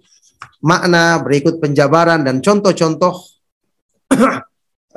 makna 0.58 1.22
berikut 1.22 1.62
penjabaran 1.62 2.26
dan 2.26 2.42
contoh-contoh 2.42 3.14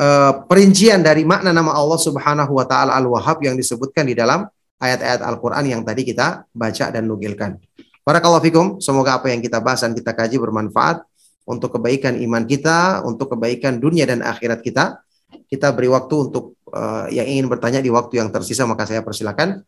uh, 0.02 0.34
perincian 0.50 1.06
dari 1.06 1.24
makna 1.30 1.54
nama 1.54 1.78
Allah 1.78 2.02
Subhanahu 2.02 2.58
wa 2.58 2.66
taala 2.66 2.98
Al-Wahhab 2.98 3.38
yang 3.46 3.54
disebutkan 3.54 4.10
di 4.10 4.18
dalam 4.18 4.50
ayat-ayat 4.82 5.22
Al-Qur'an 5.22 5.64
yang 5.70 5.86
tadi 5.86 6.04
kita 6.04 6.50
baca 6.50 6.86
dan 6.90 7.06
nukilkan. 7.06 7.62
Barakallahu 8.04 8.44
fikum, 8.44 8.66
semoga 8.84 9.16
apa 9.22 9.32
yang 9.32 9.40
kita 9.40 9.64
bahas 9.64 9.86
dan 9.86 9.96
kita 9.96 10.12
kaji 10.12 10.36
bermanfaat 10.36 11.08
untuk 11.48 11.80
kebaikan 11.80 12.20
iman 12.20 12.44
kita, 12.44 13.06
untuk 13.08 13.32
kebaikan 13.38 13.80
dunia 13.80 14.04
dan 14.04 14.20
akhirat 14.20 14.60
kita. 14.60 15.00
Kita 15.48 15.72
beri 15.72 15.88
waktu 15.88 16.16
untuk 16.30 16.60
uh, 16.74 17.06
yang 17.14 17.30
ingin 17.30 17.46
bertanya 17.48 17.80
di 17.80 17.94
waktu 17.94 18.20
yang 18.20 18.34
tersisa 18.34 18.66
maka 18.66 18.90
saya 18.90 19.06
persilakan. 19.06 19.62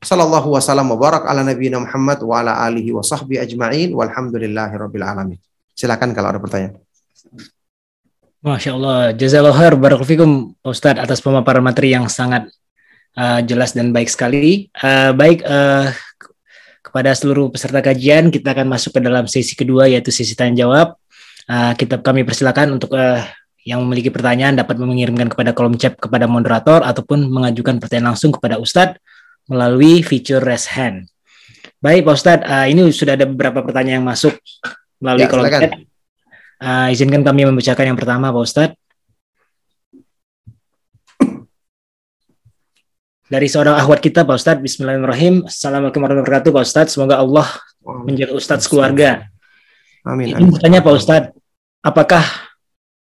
Sallallahu 0.00 0.52
wasallam 0.52 0.92
wa 0.92 0.98
barak 1.00 1.24
ala 1.24 1.40
nabiyina 1.40 1.80
Muhammad 1.80 2.20
wa 2.20 2.40
ala 2.40 2.52
alihi 2.68 2.92
wa 2.92 3.00
sahbihi 3.00 3.40
ajma'in 3.44 3.96
walhamdulillahi 3.96 4.74
rabbil 4.76 5.04
alamin. 5.04 5.38
Silakan 5.72 6.12
kalau 6.12 6.36
ada 6.36 6.40
pertanyaan. 6.40 6.80
Masya 8.44 8.76
Allah, 8.76 9.10
jazakallah 9.16 9.56
khair, 9.56 9.74
Ustadz 10.62 11.02
atas 11.02 11.18
pemaparan 11.24 11.64
materi 11.64 11.96
yang 11.96 12.06
sangat 12.06 12.46
uh, 13.16 13.40
jelas 13.42 13.72
dan 13.72 13.90
baik 13.90 14.06
sekali. 14.12 14.68
Uh, 14.76 15.10
baik, 15.16 15.42
uh, 15.42 15.90
kepada 16.84 17.10
seluruh 17.12 17.50
peserta 17.50 17.82
kajian, 17.82 18.30
kita 18.30 18.54
akan 18.54 18.70
masuk 18.70 18.94
ke 18.94 19.00
dalam 19.02 19.26
sesi 19.26 19.58
kedua 19.58 19.90
yaitu 19.90 20.14
sesi 20.14 20.38
tanya 20.38 20.64
jawab. 20.64 20.94
Uh, 21.50 21.74
kita 21.74 21.98
kami 21.98 22.22
persilakan 22.22 22.78
untuk 22.78 22.94
uh, 22.94 23.20
yang 23.66 23.82
memiliki 23.82 24.14
pertanyaan 24.14 24.54
dapat 24.54 24.78
mengirimkan 24.78 25.26
kepada 25.26 25.50
kolom 25.50 25.74
chat 25.74 25.98
kepada 25.98 26.30
moderator 26.30 26.86
ataupun 26.86 27.26
mengajukan 27.26 27.82
pertanyaan 27.82 28.14
langsung 28.14 28.30
kepada 28.30 28.62
Ustadz 28.62 29.02
melalui 29.50 30.06
fitur 30.06 30.38
raise 30.38 30.70
hand. 30.70 31.10
Baik 31.82 32.06
Pak 32.06 32.14
Ustadz, 32.14 32.46
uh, 32.46 32.66
ini 32.70 32.86
sudah 32.94 33.18
ada 33.18 33.26
beberapa 33.26 33.66
pertanyaan 33.66 34.00
yang 34.00 34.06
masuk 34.06 34.38
melalui 35.02 35.26
ya, 35.26 35.28
kolom 35.28 35.50
chat. 35.50 35.82
Uh, 36.62 36.94
izinkan 36.94 37.26
kami 37.26 37.42
membacakan 37.42 37.90
yang 37.90 37.98
pertama 37.98 38.30
Pak 38.30 38.44
Ustadz. 38.46 38.78
Dari 43.26 43.50
seorang 43.50 43.82
ahwat 43.82 43.98
kita 43.98 44.22
Pak 44.22 44.38
Ustadz, 44.38 44.62
Bismillahirrahmanirrahim. 44.62 45.50
Assalamualaikum 45.50 45.98
warahmatullahi 46.06 46.30
wabarakatuh 46.30 46.50
Pak 46.54 46.62
Ustadz. 46.70 46.94
Semoga 46.94 47.18
Allah 47.18 47.50
menjaga 47.82 48.38
Ustadz 48.38 48.70
keluarga. 48.70 49.26
Amin. 50.06 50.38
Ini 50.38 50.54
bertanya 50.54 50.78
Pak 50.86 50.94
Ustadz, 50.94 51.34
apakah 51.82 52.45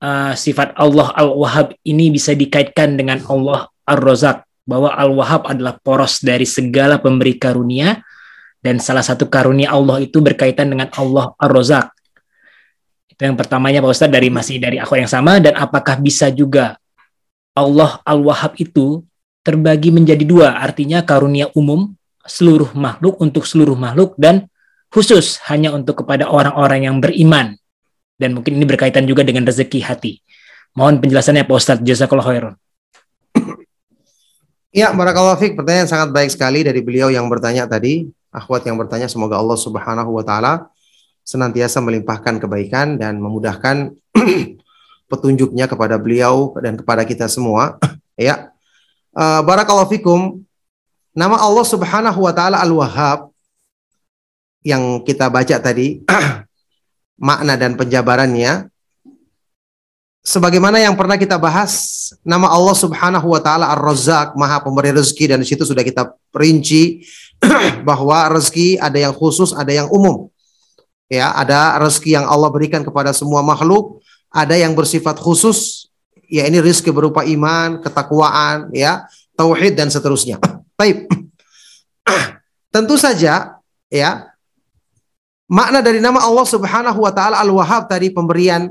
uh, 0.03 0.33
sifat 0.37 0.77
Allah 0.77 1.13
Al-Wahhab 1.15 1.77
ini 1.87 2.13
bisa 2.13 2.33
dikaitkan 2.33 2.97
dengan 2.97 3.23
Allah 3.29 3.71
Ar-Razak 3.87 4.45
bahwa 4.67 4.91
Al-Wahhab 4.93 5.47
adalah 5.47 5.79
poros 5.79 6.21
dari 6.21 6.45
segala 6.45 6.99
pemberi 6.99 7.39
karunia 7.39 8.03
dan 8.59 8.83
salah 8.83 9.05
satu 9.05 9.31
karunia 9.31 9.71
Allah 9.71 10.03
itu 10.03 10.19
berkaitan 10.19 10.73
dengan 10.75 10.91
Allah 10.99 11.33
Ar-Razak. 11.39 11.87
Itu 13.15 13.21
yang 13.23 13.39
pertamanya 13.39 13.81
Pak 13.81 13.95
Ustadz 13.95 14.13
dari 14.13 14.29
masih 14.29 14.59
dari 14.59 14.77
aku 14.83 14.99
yang 14.99 15.09
sama. 15.09 15.39
Dan 15.39 15.55
apakah 15.57 15.97
bisa 16.03 16.29
juga 16.29 16.77
Allah 17.57 18.03
Al-Wahhab 18.03 18.59
itu 18.59 19.07
terbagi 19.47 19.95
menjadi 19.95 20.27
dua, 20.27 20.59
artinya 20.59 21.07
karunia 21.07 21.47
umum 21.55 21.95
seluruh 22.27 22.75
makhluk 22.75 23.23
untuk 23.23 23.47
seluruh 23.47 23.79
makhluk 23.79 24.19
dan 24.19 24.51
khusus 24.91 25.39
hanya 25.47 25.71
untuk 25.71 26.03
kepada 26.03 26.27
orang-orang 26.27 26.91
yang 26.91 26.99
beriman 26.99 27.55
dan 28.17 28.33
mungkin 28.33 28.57
ini 28.57 28.65
berkaitan 28.65 29.05
juga 29.05 29.23
dengan 29.23 29.45
rezeki 29.45 29.81
hati. 29.85 30.21
Mohon 30.77 31.01
penjelasannya 31.05 31.49
Pak 31.49 31.57
Ustadz. 31.57 31.85
Jazakallah 31.85 32.27
khairan. 32.27 32.55
Ya, 34.77 34.93
barakallahu 34.93 35.41
fiik. 35.41 35.57
Pertanyaan 35.57 35.89
sangat 35.89 36.13
baik 36.13 36.29
sekali 36.29 36.61
dari 36.61 36.85
beliau 36.85 37.09
yang 37.09 37.33
bertanya 37.33 37.65
tadi. 37.65 38.13
Akhwat 38.29 38.69
yang 38.69 38.77
bertanya, 38.77 39.09
semoga 39.09 39.41
Allah 39.41 39.57
Subhanahu 39.57 40.13
wa 40.13 40.21
taala 40.21 40.69
senantiasa 41.25 41.81
melimpahkan 41.81 42.37
kebaikan 42.37 43.01
dan 43.01 43.17
memudahkan 43.17 43.97
petunjuknya 45.11 45.65
kepada 45.65 45.97
beliau 45.97 46.53
dan 46.61 46.77
kepada 46.77 47.09
kita 47.09 47.25
semua. 47.25 47.81
ya. 48.21 48.53
Uh, 49.17 49.41
fikum. 49.89 50.45
Nama 51.17 51.41
Allah 51.41 51.65
Subhanahu 51.65 52.21
wa 52.21 52.33
taala 52.37 52.61
Al-Wahhab 52.61 53.33
yang 54.61 55.01
kita 55.09 55.33
baca 55.33 55.57
tadi 55.57 56.05
makna 57.17 57.57
dan 57.57 57.75
penjabarannya 57.75 58.69
sebagaimana 60.27 60.83
yang 60.83 60.99
pernah 60.99 61.15
kita 61.15 61.39
bahas 61.39 62.11
nama 62.27 62.51
Allah 62.51 62.75
Subhanahu 62.75 63.31
wa 63.31 63.39
taala 63.39 63.71
Ar-Razzaq, 63.71 64.35
Maha 64.35 64.59
Pemberi 64.59 64.91
rezeki 64.91 65.31
dan 65.31 65.39
di 65.39 65.47
situ 65.47 65.63
sudah 65.63 65.87
kita 65.87 66.11
perinci 66.35 67.07
bahwa 67.89 68.27
rezeki 68.35 68.83
ada 68.83 68.99
yang 68.99 69.15
khusus, 69.15 69.55
ada 69.55 69.71
yang 69.71 69.87
umum. 69.95 70.27
Ya, 71.07 71.31
ada 71.31 71.79
rezeki 71.79 72.19
yang 72.19 72.27
Allah 72.27 72.51
berikan 72.51 72.83
kepada 72.83 73.15
semua 73.15 73.39
makhluk, 73.39 74.03
ada 74.27 74.59
yang 74.59 74.75
bersifat 74.75 75.23
khusus, 75.23 75.87
ya 76.27 76.43
ini 76.51 76.59
rezeki 76.59 76.91
berupa 76.91 77.23
iman, 77.23 77.79
ketakwaan, 77.79 78.75
ya, 78.75 79.07
tauhid 79.39 79.79
dan 79.79 79.87
seterusnya. 79.87 80.43
Baik. 80.81 81.07
Tentu 82.75 82.99
saja 82.99 83.63
ya 83.87 84.11
makna 85.47 85.83
dari 85.83 86.03
nama 86.03 86.23
Allah 86.23 86.47
Subhanahu 86.47 86.99
wa 87.03 87.13
taala 87.15 87.39
Al-Wahhab 87.43 87.87
tadi 87.87 88.11
pemberian 88.11 88.71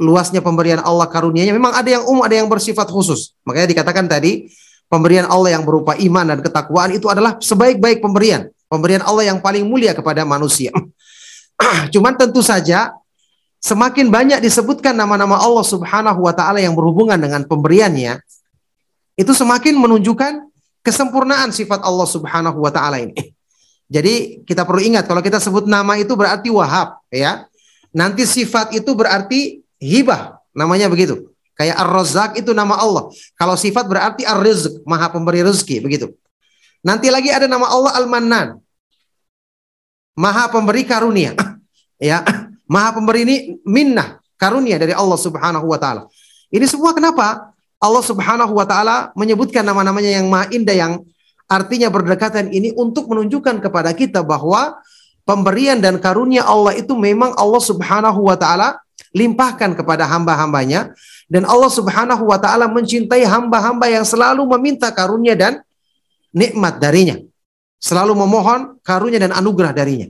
luasnya 0.00 0.40
pemberian 0.40 0.80
Allah 0.80 1.04
karunianya 1.12 1.52
memang 1.52 1.76
ada 1.76 1.88
yang 1.88 2.08
umum, 2.08 2.24
ada 2.24 2.32
yang 2.32 2.48
bersifat 2.48 2.88
khusus. 2.88 3.36
Makanya 3.44 3.68
dikatakan 3.68 4.08
tadi 4.08 4.48
pemberian 4.88 5.28
Allah 5.28 5.60
yang 5.60 5.64
berupa 5.68 5.92
iman 5.92 6.24
dan 6.24 6.38
ketakwaan 6.40 6.96
itu 6.96 7.06
adalah 7.12 7.36
sebaik-baik 7.36 8.00
pemberian. 8.00 8.48
Pemberian 8.70 9.04
Allah 9.04 9.28
yang 9.28 9.44
paling 9.44 9.68
mulia 9.68 9.92
kepada 9.92 10.24
manusia. 10.24 10.72
Cuman 11.94 12.16
tentu 12.16 12.40
saja 12.40 12.96
semakin 13.60 14.08
banyak 14.08 14.40
disebutkan 14.40 14.96
nama-nama 14.96 15.36
Allah 15.36 15.66
Subhanahu 15.66 16.24
wa 16.24 16.32
taala 16.32 16.64
yang 16.64 16.72
berhubungan 16.72 17.20
dengan 17.20 17.44
pemberiannya, 17.44 18.24
itu 19.20 19.32
semakin 19.36 19.76
menunjukkan 19.76 20.48
kesempurnaan 20.80 21.52
sifat 21.52 21.84
Allah 21.84 22.08
Subhanahu 22.08 22.56
wa 22.56 22.72
taala 22.72 23.04
ini. 23.04 23.36
Jadi 23.90 24.46
kita 24.46 24.62
perlu 24.62 24.78
ingat 24.86 25.10
kalau 25.10 25.18
kita 25.18 25.42
sebut 25.42 25.66
nama 25.66 25.98
itu 25.98 26.14
berarti 26.14 26.46
wahab 26.46 27.02
ya. 27.10 27.50
Nanti 27.90 28.22
sifat 28.22 28.70
itu 28.70 28.94
berarti 28.94 29.66
hibah, 29.82 30.38
namanya 30.54 30.86
begitu. 30.86 31.34
Kayak 31.58 31.82
Ar-Razzaq 31.82 32.30
itu 32.38 32.54
nama 32.54 32.78
Allah. 32.78 33.10
Kalau 33.34 33.58
sifat 33.58 33.84
berarti 33.90 34.22
Ar-Rizq, 34.22 34.86
Maha 34.86 35.10
Pemberi 35.10 35.42
rezeki, 35.42 35.82
begitu. 35.82 36.14
Nanti 36.86 37.10
lagi 37.10 37.34
ada 37.34 37.50
nama 37.50 37.66
Allah 37.66 37.92
Al-Mannan. 37.98 38.48
Maha 40.14 40.48
Pemberi 40.54 40.86
karunia. 40.86 41.34
ya, 41.98 42.22
Maha 42.70 42.94
Pemberi 42.94 43.26
ini 43.26 43.36
minnah, 43.66 44.22
karunia 44.38 44.78
dari 44.78 44.94
Allah 44.94 45.18
Subhanahu 45.18 45.66
wa 45.66 45.76
taala. 45.76 46.06
Ini 46.48 46.64
semua 46.70 46.94
kenapa? 46.94 47.52
Allah 47.80 48.04
Subhanahu 48.06 48.54
wa 48.54 48.64
taala 48.64 49.10
menyebutkan 49.18 49.66
nama-namanya 49.66 50.20
yang 50.20 50.30
maha 50.30 50.46
indah 50.52 50.76
yang 50.76 50.92
artinya 51.50 51.90
berdekatan 51.90 52.54
ini 52.54 52.70
untuk 52.78 53.10
menunjukkan 53.10 53.58
kepada 53.58 53.90
kita 53.90 54.22
bahwa 54.22 54.78
pemberian 55.26 55.82
dan 55.82 55.98
karunia 55.98 56.46
Allah 56.46 56.78
itu 56.78 56.94
memang 56.94 57.34
Allah 57.34 57.58
Subhanahu 57.58 58.30
wa 58.30 58.38
taala 58.38 58.78
limpahkan 59.10 59.74
kepada 59.74 60.06
hamba-hambanya 60.06 60.94
dan 61.26 61.42
Allah 61.42 61.66
Subhanahu 61.66 62.22
wa 62.30 62.38
taala 62.38 62.70
mencintai 62.70 63.26
hamba-hamba 63.26 63.90
yang 63.90 64.06
selalu 64.06 64.46
meminta 64.56 64.94
karunia 64.94 65.34
dan 65.34 65.58
nikmat 66.30 66.78
darinya. 66.78 67.18
Selalu 67.82 68.14
memohon 68.14 68.78
karunia 68.86 69.18
dan 69.18 69.34
anugerah 69.34 69.74
darinya. 69.74 70.06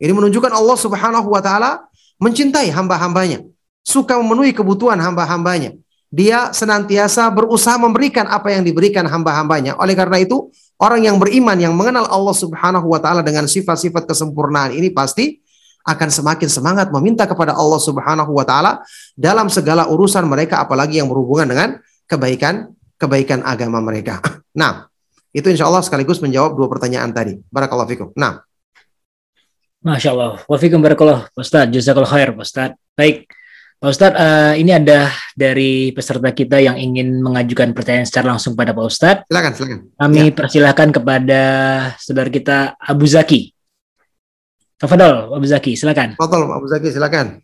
Ini 0.00 0.12
menunjukkan 0.14 0.54
Allah 0.56 0.78
Subhanahu 0.80 1.28
wa 1.28 1.44
taala 1.44 1.84
mencintai 2.16 2.72
hamba-hambanya, 2.72 3.44
suka 3.84 4.16
memenuhi 4.16 4.56
kebutuhan 4.56 4.96
hamba-hambanya 4.96 5.76
dia 6.08 6.50
senantiasa 6.56 7.28
berusaha 7.28 7.76
memberikan 7.76 8.24
apa 8.24 8.48
yang 8.52 8.64
diberikan 8.64 9.04
hamba-hambanya. 9.04 9.76
Oleh 9.76 9.92
karena 9.92 10.24
itu, 10.24 10.48
orang 10.80 11.04
yang 11.04 11.20
beriman 11.20 11.56
yang 11.60 11.76
mengenal 11.76 12.08
Allah 12.08 12.32
Subhanahu 12.32 12.88
wa 12.88 13.00
taala 13.00 13.20
dengan 13.20 13.44
sifat-sifat 13.44 14.08
kesempurnaan 14.08 14.72
ini 14.72 14.88
pasti 14.88 15.44
akan 15.84 16.08
semakin 16.08 16.48
semangat 16.48 16.88
meminta 16.92 17.28
kepada 17.28 17.52
Allah 17.56 17.80
Subhanahu 17.80 18.32
wa 18.32 18.44
taala 18.44 18.80
dalam 19.16 19.52
segala 19.52 19.88
urusan 19.88 20.24
mereka 20.24 20.64
apalagi 20.64 21.00
yang 21.00 21.08
berhubungan 21.12 21.48
dengan 21.48 21.68
kebaikan 22.08 22.72
kebaikan 22.96 23.44
agama 23.44 23.78
mereka. 23.78 24.20
Nah, 24.58 24.90
itu 25.30 25.46
insya 25.54 25.70
Allah 25.70 25.86
sekaligus 25.86 26.18
menjawab 26.18 26.58
dua 26.58 26.66
pertanyaan 26.66 27.14
tadi. 27.14 27.38
Barakallahu 27.46 27.86
fikum. 27.86 28.08
Nah. 28.18 28.42
Masya 29.86 30.10
Allah. 30.10 30.42
Wafikum 30.50 30.82
barakallah. 30.82 31.30
Ustaz. 31.38 31.70
Jazakallah 31.70 32.10
khair, 32.10 32.34
Ustaz. 32.34 32.74
Baik. 32.98 33.30
Pak 33.78 33.94
Ustadz, 33.94 34.18
uh, 34.18 34.58
ini 34.58 34.74
ada 34.74 35.06
dari 35.38 35.94
peserta 35.94 36.34
kita 36.34 36.58
yang 36.58 36.74
ingin 36.74 37.22
mengajukan 37.22 37.70
pertanyaan 37.70 38.10
secara 38.10 38.34
langsung 38.34 38.58
pada 38.58 38.74
Pak 38.74 38.82
Ustadz. 38.82 39.22
Silakan, 39.30 39.52
silakan. 39.54 39.78
Kami 39.94 40.18
ya. 40.18 40.34
persilahkan 40.34 40.88
kepada 40.90 41.42
saudara 42.02 42.26
kita 42.26 42.74
Abu 42.74 43.06
Zaki. 43.06 43.54
Tafadol, 44.82 45.30
Abu 45.30 45.46
Zaki, 45.46 45.78
silakan. 45.78 46.18
Tafadol, 46.18 46.50
Abu 46.50 46.66
Zaki, 46.66 46.90
silakan. 46.90 47.38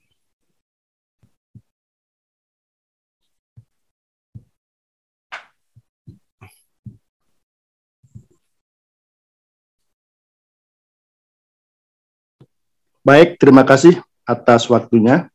Baik, 13.06 13.38
terima 13.38 13.62
kasih 13.62 14.02
atas 14.26 14.66
waktunya. 14.66 15.30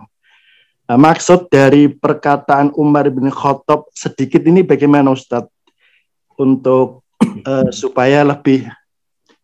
Nah, 0.85 1.01
maksud 1.01 1.49
dari 1.49 1.89
perkataan 1.89 2.69
Umar 2.77 3.09
bin 3.09 3.33
Khattab 3.33 3.89
sedikit 3.89 4.45
ini 4.45 4.61
bagaimana 4.61 5.09
Ustadz 5.09 5.49
untuk 6.37 7.01
uh, 7.41 7.69
supaya 7.81 8.21
lebih 8.21 8.69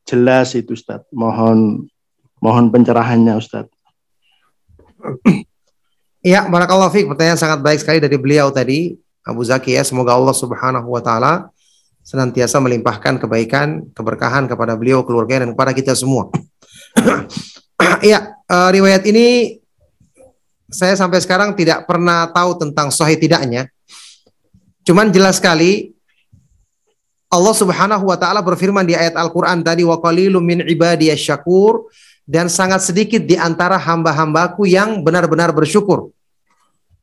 jelas 0.06 0.54
itu 0.54 0.78
Ustadz. 0.78 1.10
Mohon 1.10 1.90
mohon 2.38 2.70
pencerahannya 2.70 3.42
Ustadz. 3.42 3.74
Iya, 6.22 6.46
barakallahu 6.54 6.94
fiik. 6.94 7.10
Pertanyaan 7.10 7.42
sangat 7.42 7.66
baik 7.66 7.82
sekali 7.82 7.98
dari 7.98 8.22
beliau 8.22 8.54
tadi, 8.54 8.94
Abu 9.26 9.42
Zaki 9.42 9.74
ya. 9.74 9.82
Semoga 9.82 10.14
Allah 10.14 10.38
Subhanahu 10.38 10.94
wa 10.94 11.02
taala 11.02 11.50
senantiasa 12.06 12.62
melimpahkan 12.62 13.18
kebaikan, 13.18 13.90
keberkahan 13.98 14.46
kepada 14.46 14.78
beliau, 14.78 15.02
keluarga 15.02 15.42
dan 15.42 15.58
kepada 15.58 15.74
kita 15.74 15.98
semua. 15.98 16.30
Iya, 18.06 18.38
uh, 18.54 18.70
riwayat 18.70 19.10
ini 19.10 19.61
saya 20.72 20.96
sampai 20.96 21.20
sekarang 21.20 21.52
tidak 21.54 21.84
pernah 21.84 22.32
tahu 22.32 22.56
tentang 22.56 22.88
sahih 22.90 23.20
tidaknya. 23.20 23.68
Cuman 24.88 25.12
jelas 25.12 25.38
sekali 25.38 25.92
Allah 27.32 27.56
Subhanahu 27.56 28.08
wa 28.08 28.18
taala 28.20 28.40
berfirman 28.44 28.84
di 28.88 28.96
ayat 28.96 29.16
Al-Qur'an 29.16 29.64
tadi 29.64 29.84
wa 29.84 30.00
qalilum 30.00 30.42
min 30.44 30.60
syakur 31.16 31.92
dan 32.28 32.48
sangat 32.48 32.84
sedikit 32.84 33.24
di 33.24 33.36
antara 33.36 33.76
hamba-hambaku 33.76 34.68
yang 34.68 35.04
benar-benar 35.04 35.52
bersyukur. 35.52 36.12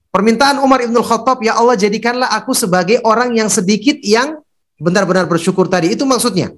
Permintaan 0.08 0.64
Umar 0.64 0.80
Ibn 0.80 0.96
Khattab, 1.04 1.44
ya 1.44 1.60
Allah 1.60 1.76
jadikanlah 1.76 2.32
aku 2.32 2.56
sebagai 2.56 3.04
orang 3.04 3.36
yang 3.36 3.52
sedikit 3.52 4.00
yang 4.00 4.40
benar-benar 4.80 5.28
bersyukur 5.28 5.68
tadi. 5.68 5.92
Itu 5.92 6.08
maksudnya. 6.08 6.56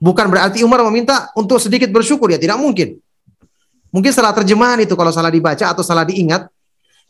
Bukan 0.00 0.28
berarti 0.28 0.60
Umar 0.64 0.84
meminta 0.88 1.32
untuk 1.32 1.56
sedikit 1.60 1.88
bersyukur 1.88 2.28
ya, 2.28 2.36
tidak 2.36 2.60
mungkin. 2.60 3.00
Mungkin 3.90 4.10
salah 4.14 4.30
terjemahan 4.34 4.78
itu 4.82 4.94
kalau 4.94 5.10
salah 5.10 5.30
dibaca 5.30 5.66
atau 5.66 5.82
salah 5.82 6.06
diingat. 6.06 6.46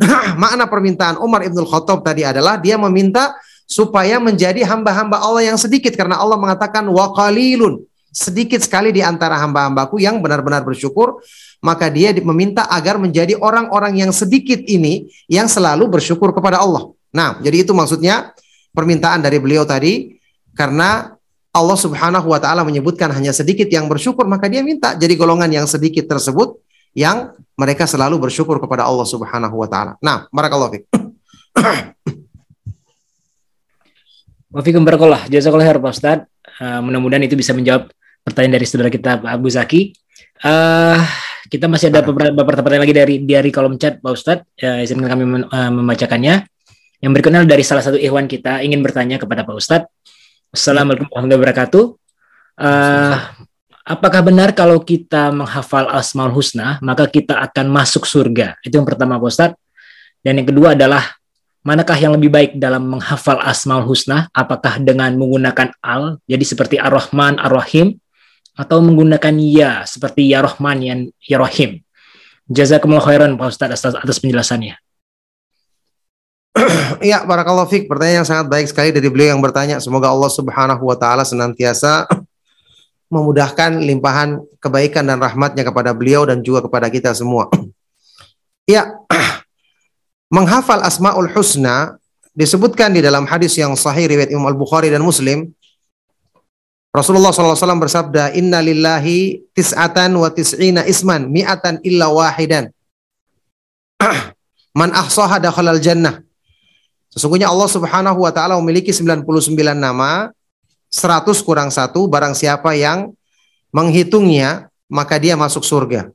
Makna 0.43 0.65
permintaan 0.65 1.21
Umar 1.21 1.45
Ibn 1.45 1.61
Khattab 1.69 2.01
tadi 2.01 2.25
adalah 2.25 2.57
dia 2.57 2.81
meminta 2.81 3.37
supaya 3.69 4.17
menjadi 4.17 4.65
hamba-hamba 4.65 5.21
Allah 5.21 5.53
yang 5.53 5.61
sedikit. 5.61 5.93
Karena 5.93 6.17
Allah 6.17 6.41
mengatakan 6.41 6.89
wa 6.89 7.13
qalilun. 7.13 7.85
Sedikit 8.11 8.59
sekali 8.59 8.91
di 8.91 9.07
antara 9.07 9.39
hamba-hambaku 9.39 10.03
yang 10.03 10.19
benar-benar 10.19 10.67
bersyukur, 10.67 11.23
maka 11.63 11.87
dia 11.87 12.11
meminta 12.27 12.67
agar 12.67 12.99
menjadi 12.99 13.39
orang-orang 13.39 14.03
yang 14.03 14.11
sedikit 14.11 14.59
ini 14.67 15.07
yang 15.31 15.47
selalu 15.47 15.87
bersyukur 15.87 16.35
kepada 16.35 16.59
Allah. 16.59 16.91
Nah, 17.15 17.39
jadi 17.39 17.63
itu 17.63 17.71
maksudnya 17.71 18.35
permintaan 18.75 19.23
dari 19.23 19.39
beliau 19.39 19.63
tadi. 19.63 20.19
Karena 20.59 21.15
Allah 21.55 21.79
Subhanahu 21.79 22.35
wa 22.35 22.43
taala 22.43 22.67
menyebutkan 22.67 23.15
hanya 23.15 23.31
sedikit 23.31 23.71
yang 23.71 23.87
bersyukur, 23.87 24.27
maka 24.27 24.51
dia 24.51 24.67
minta. 24.67 24.99
Jadi 24.99 25.15
golongan 25.15 25.47
yang 25.47 25.67
sedikit 25.71 26.11
tersebut 26.11 26.59
yang 26.97 27.35
mereka 27.55 27.85
selalu 27.85 28.17
bersyukur 28.31 28.57
kepada 28.57 28.89
Allah 28.89 29.07
Subhanahu 29.07 29.55
wa 29.55 29.69
taala. 29.69 29.93
Nah, 30.01 30.27
barakallahu 30.33 30.73
fiik. 30.75 30.85
Wafikum 34.55 34.83
barakallah. 34.83 35.31
Jazakallah 35.31 35.67
khair 35.69 35.79
Pak 35.79 35.93
Ustaz. 35.95 36.19
Uh, 36.59 36.83
mudah-mudahan 36.83 37.23
itu 37.23 37.39
bisa 37.39 37.55
menjawab 37.55 37.93
pertanyaan 38.27 38.59
dari 38.59 38.67
saudara 38.67 38.91
kita 38.91 39.23
Pak 39.23 39.31
Abu 39.31 39.47
Zaki. 39.47 39.95
Uh, 40.43 40.99
kita 41.47 41.71
masih 41.71 41.95
ada 41.95 42.03
beberapa 42.03 42.43
pertanyaan 42.43 42.83
lagi 42.83 42.95
dari 42.97 43.15
dari 43.23 43.51
kolom 43.55 43.79
chat 43.79 44.03
Pak 44.03 44.11
Ustadz. 44.11 44.47
Ya, 44.59 44.83
izinkan 44.83 45.07
kami 45.07 45.47
uh, 45.47 45.71
membacakannya. 45.71 46.51
Yang 47.01 47.11
berikutnya 47.15 47.47
dari 47.47 47.63
salah 47.63 47.81
satu 47.87 47.97
ikhwan 47.97 48.27
kita 48.27 48.61
ingin 48.67 48.83
bertanya 48.83 49.23
kepada 49.23 49.47
Pak 49.47 49.55
Ustadz. 49.55 49.91
Assalamualaikum 50.51 51.07
warahmatullahi 51.15 51.41
wabarakatuh. 51.47 51.85
Uh, 52.59 53.15
apakah 53.85 54.21
benar 54.25 54.53
kalau 54.57 54.81
kita 54.81 55.31
menghafal 55.31 55.89
Asmaul 55.89 56.35
Husna, 56.35 56.81
maka 56.81 57.09
kita 57.09 57.39
akan 57.41 57.67
masuk 57.69 58.05
surga? 58.05 58.61
Itu 58.65 58.81
yang 58.81 58.89
pertama, 58.89 59.21
Pak 59.21 59.29
Ustadz. 59.29 59.59
Dan 60.21 60.41
yang 60.41 60.49
kedua 60.49 60.77
adalah, 60.77 61.17
manakah 61.61 61.97
yang 61.97 62.17
lebih 62.17 62.33
baik 62.33 62.51
dalam 62.57 62.87
menghafal 62.99 63.41
Asmaul 63.41 63.89
Husna? 63.89 64.29
Apakah 64.33 64.81
dengan 64.81 65.13
menggunakan 65.17 65.73
al, 65.81 66.21
jadi 66.29 66.45
seperti 66.45 66.77
Ar-Rahman, 66.77 67.41
Ar-Rahim, 67.41 67.97
atau 68.61 68.85
menggunakan 68.85 69.35
ya, 69.41 69.89
seperti 69.89 70.29
Ya 70.29 70.45
Rahman, 70.45 70.85
Ya 71.25 71.39
Rahim? 71.41 71.81
Jazakumullah 72.51 73.07
khairan, 73.07 73.39
Pak 73.39 73.57
Ustadz, 73.57 73.95
atas, 73.95 74.19
penjelasannya. 74.19 74.75
Iya, 76.99 77.23
barakallahu 77.31 77.71
fiik. 77.71 77.87
Pertanyaan 77.87 78.27
yang 78.27 78.29
sangat 78.29 78.51
baik 78.51 78.67
sekali 78.67 78.91
dari 78.91 79.07
beliau 79.07 79.39
yang 79.39 79.41
bertanya. 79.41 79.79
Semoga 79.79 80.11
Allah 80.11 80.29
Subhanahu 80.29 80.83
wa 80.83 80.97
taala 80.99 81.23
senantiasa 81.23 82.11
memudahkan 83.11 83.83
limpahan 83.83 84.39
kebaikan 84.63 85.11
dan 85.11 85.19
rahmatnya 85.19 85.67
kepada 85.67 85.91
beliau 85.91 86.23
dan 86.25 86.41
juga 86.41 86.65
kepada 86.65 86.87
kita 86.89 87.13
semua. 87.13 87.51
Ya, 88.71 88.87
menghafal 90.37 90.79
Asmaul 90.87 91.27
Husna 91.35 91.99
disebutkan 92.39 92.95
di 92.95 93.03
dalam 93.03 93.27
hadis 93.27 93.59
yang 93.59 93.75
sahih 93.75 94.07
riwayat 94.07 94.31
Imam 94.31 94.47
Al-Bukhari 94.47 94.95
dan 94.95 95.03
Muslim. 95.03 95.51
Rasulullah 96.95 97.35
SAW 97.35 97.59
bersabda, 97.83 98.31
Inna 98.39 98.63
lillahi 98.63 99.43
tis'atan 99.59 100.15
wa 100.15 100.31
tis'ina 100.31 100.87
isman, 100.87 101.27
mi'atan 101.35 101.83
illa 101.83 102.15
wahidan. 102.15 102.71
Man 104.79 104.95
ahsaha 104.95 105.43
dakhalal 105.43 105.83
jannah. 105.83 106.23
Sesungguhnya 107.11 107.51
Allah 107.51 107.67
Subhanahu 107.67 108.23
wa 108.23 108.31
taala 108.31 108.55
memiliki 108.63 108.95
99 108.95 109.27
nama, 109.75 110.31
100 110.91 111.47
kurang 111.47 111.71
satu 111.71 112.11
barang 112.11 112.35
siapa 112.35 112.75
yang 112.75 113.15
menghitungnya 113.71 114.71
maka 114.91 115.17
dia 115.23 115.39
masuk 115.39 115.63
surga. 115.63 116.11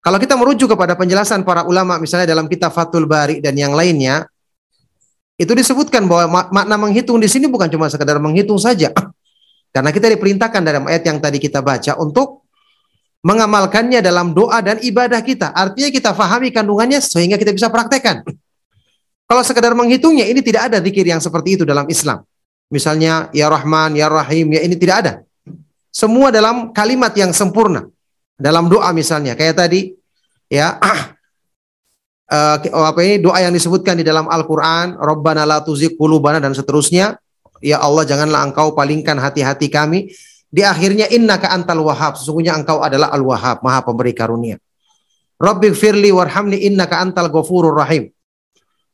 Kalau 0.00 0.18
kita 0.22 0.38
merujuk 0.38 0.72
kepada 0.72 0.96
penjelasan 0.96 1.44
para 1.44 1.68
ulama 1.68 2.00
misalnya 2.00 2.30
dalam 2.30 2.48
kitab 2.48 2.72
Fathul 2.72 3.04
Bari 3.04 3.44
dan 3.44 3.52
yang 3.58 3.76
lainnya 3.76 4.24
itu 5.36 5.52
disebutkan 5.52 6.08
bahwa 6.08 6.48
makna 6.48 6.80
menghitung 6.80 7.20
di 7.20 7.28
sini 7.28 7.44
bukan 7.44 7.68
cuma 7.68 7.92
sekedar 7.92 8.16
menghitung 8.16 8.56
saja. 8.56 8.88
Karena 9.74 9.92
kita 9.92 10.08
diperintahkan 10.16 10.62
dalam 10.64 10.88
ayat 10.88 11.04
yang 11.04 11.20
tadi 11.20 11.36
kita 11.36 11.60
baca 11.60 12.00
untuk 12.00 12.48
mengamalkannya 13.20 14.00
dalam 14.00 14.32
doa 14.32 14.62
dan 14.64 14.80
ibadah 14.80 15.20
kita. 15.20 15.52
Artinya 15.52 15.90
kita 15.92 16.10
fahami 16.16 16.48
kandungannya 16.48 17.02
sehingga 17.04 17.36
kita 17.36 17.52
bisa 17.52 17.68
praktekkan. 17.68 18.24
Kalau 19.28 19.42
sekedar 19.42 19.74
menghitungnya 19.76 20.24
ini 20.24 20.40
tidak 20.40 20.72
ada 20.72 20.78
zikir 20.80 21.04
yang 21.04 21.20
seperti 21.20 21.60
itu 21.60 21.64
dalam 21.68 21.84
Islam. 21.90 22.24
Misalnya 22.66 23.30
ya 23.30 23.46
Rahman, 23.46 23.94
ya 23.94 24.10
Rahim, 24.10 24.50
ya 24.50 24.60
ini 24.66 24.74
tidak 24.74 24.96
ada. 25.06 25.12
Semua 25.94 26.34
dalam 26.34 26.74
kalimat 26.74 27.14
yang 27.14 27.30
sempurna. 27.30 27.86
Dalam 28.36 28.68
doa 28.68 28.92
misalnya 28.92 29.32
kayak 29.32 29.56
tadi 29.56 29.96
ya 30.52 30.76
uh, 30.76 31.14
apa 32.68 33.00
ini 33.00 33.16
doa 33.22 33.40
yang 33.40 33.54
disebutkan 33.54 33.96
di 33.96 34.04
dalam 34.04 34.28
Al-Qur'an, 34.28 34.98
Rabbana 34.98 35.48
la 35.48 35.64
qulubana 35.64 36.42
dan 36.42 36.52
seterusnya. 36.52 37.16
Ya 37.64 37.80
Allah 37.80 38.04
janganlah 38.04 38.44
engkau 38.44 38.76
palingkan 38.76 39.16
hati-hati 39.16 39.72
kami. 39.72 40.12
Di 40.52 40.60
akhirnya 40.60 41.08
innaka 41.08 41.48
antal 41.48 41.80
wahhab. 41.80 42.20
Sesungguhnya 42.20 42.52
engkau 42.52 42.84
adalah 42.84 43.08
al-wahhab, 43.16 43.64
maha 43.64 43.80
pemberi 43.80 44.12
karunia. 44.12 44.60
Rabbi 45.40 45.72
firli 45.72 46.12
warhamni 46.12 46.68
innaka 46.68 47.00
antal 47.00 47.32
ghafurur 47.32 47.72
rahim. 47.72 48.12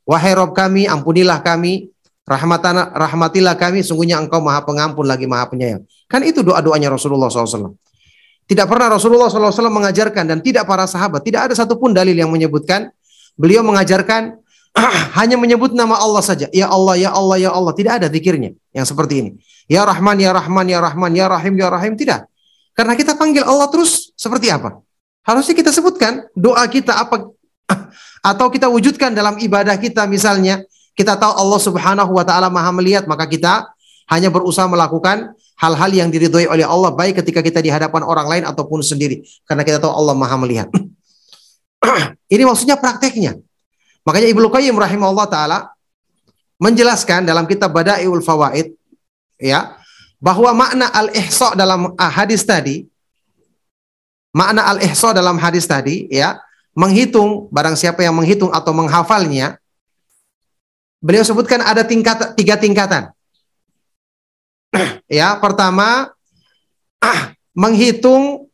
Wahai 0.03 0.35
Rob 0.35 0.51
kami, 0.51 0.83
ampunilah 0.83 1.39
kami, 1.39 1.92
rahmatan, 2.23 2.91
rahmatilah 2.95 3.55
kami, 3.59 3.83
sungguhnya 3.83 4.19
engkau 4.19 4.39
maha 4.39 4.63
pengampun 4.63 5.03
lagi 5.07 5.27
maha 5.27 5.47
penyayang. 5.51 5.83
Kan 6.07 6.23
itu 6.23 6.43
doa-doanya 6.43 6.91
Rasulullah 6.91 7.27
SAW. 7.27 7.75
Tidak 8.43 8.67
pernah 8.67 8.91
Rasulullah 8.91 9.31
SAW 9.31 9.71
mengajarkan 9.71 10.27
dan 10.27 10.39
tidak 10.43 10.67
para 10.67 10.83
sahabat, 10.83 11.23
tidak 11.23 11.51
ada 11.51 11.53
satupun 11.55 11.95
dalil 11.95 12.15
yang 12.15 12.27
menyebutkan 12.27 12.91
beliau 13.39 13.63
mengajarkan 13.63 14.39
hanya 15.19 15.37
menyebut 15.37 15.71
nama 15.71 15.95
Allah 16.01 16.23
saja. 16.25 16.49
Ya 16.49 16.67
Allah, 16.67 16.97
ya 16.97 17.13
Allah, 17.13 17.37
ya 17.37 17.51
Allah. 17.53 17.71
Tidak 17.71 17.93
ada 18.01 18.07
zikirnya 18.09 18.57
yang 18.73 18.85
seperti 18.89 19.21
ini. 19.21 19.31
Ya 19.69 19.85
Rahman, 19.85 20.17
ya 20.19 20.33
Rahman, 20.33 20.65
ya 20.65 20.79
Rahman, 20.81 21.11
ya 21.13 21.25
Rahim, 21.29 21.53
ya 21.55 21.67
Rahim. 21.69 21.93
Tidak. 21.93 22.19
Karena 22.73 22.97
kita 22.97 23.13
panggil 23.13 23.45
Allah 23.45 23.69
terus 23.69 24.11
seperti 24.17 24.49
apa? 24.49 24.81
Harusnya 25.23 25.53
kita 25.55 25.69
sebutkan 25.69 26.25
doa 26.33 26.65
kita 26.67 26.99
apa 26.99 27.31
atau 28.33 28.49
kita 28.49 28.67
wujudkan 28.67 29.13
dalam 29.13 29.37
ibadah 29.39 29.77
kita 29.77 30.09
misalnya 30.09 30.65
kita 30.93 31.17
tahu 31.17 31.33
Allah 31.33 31.59
Subhanahu 31.59 32.11
wa 32.13 32.23
taala 32.25 32.47
Maha 32.49 32.71
melihat 32.73 33.09
maka 33.09 33.25
kita 33.25 33.69
hanya 34.09 34.29
berusaha 34.29 34.69
melakukan 34.69 35.33
hal-hal 35.57 35.91
yang 35.93 36.09
diridhoi 36.13 36.45
oleh 36.45 36.65
Allah 36.67 36.93
baik 36.93 37.23
ketika 37.23 37.41
kita 37.41 37.59
di 37.63 37.73
hadapan 37.73 38.03
orang 38.05 38.27
lain 38.29 38.43
ataupun 38.45 38.83
sendiri 38.85 39.25
karena 39.47 39.65
kita 39.65 39.77
tahu 39.81 39.89
Allah 39.89 40.13
Maha 40.13 40.35
melihat. 40.37 40.69
Ini 42.33 42.43
maksudnya 42.45 42.77
prakteknya. 42.77 43.39
Makanya 44.03 44.27
Ibnu 44.29 44.47
Qayyim 44.51 44.75
rahimahullah 44.75 45.27
taala 45.31 45.57
menjelaskan 46.59 47.25
dalam 47.25 47.47
kitab 47.49 47.73
Bada'iul 47.73 48.21
Fawaid 48.21 48.75
ya 49.39 49.75
bahwa 50.19 50.51
makna 50.55 50.87
al-ihsa 50.91 51.55
dalam 51.57 51.95
hadis 51.97 52.43
tadi 52.47 52.87
makna 54.31 54.67
al-ihsa 54.71 55.11
dalam 55.11 55.35
hadis 55.39 55.67
tadi 55.67 56.07
ya 56.11 56.39
menghitung, 56.73 57.47
barang 57.53 57.77
siapa 57.77 58.01
yang 58.01 58.17
menghitung 58.17 58.49
atau 58.49 58.73
menghafalnya, 58.73 59.61
beliau 61.03 61.27
sebutkan 61.27 61.59
ada 61.59 61.83
tingkat 61.83 62.31
tiga 62.39 62.55
tingkatan. 62.55 63.11
ya, 65.11 65.35
pertama 65.43 66.15
menghitung 67.51 68.47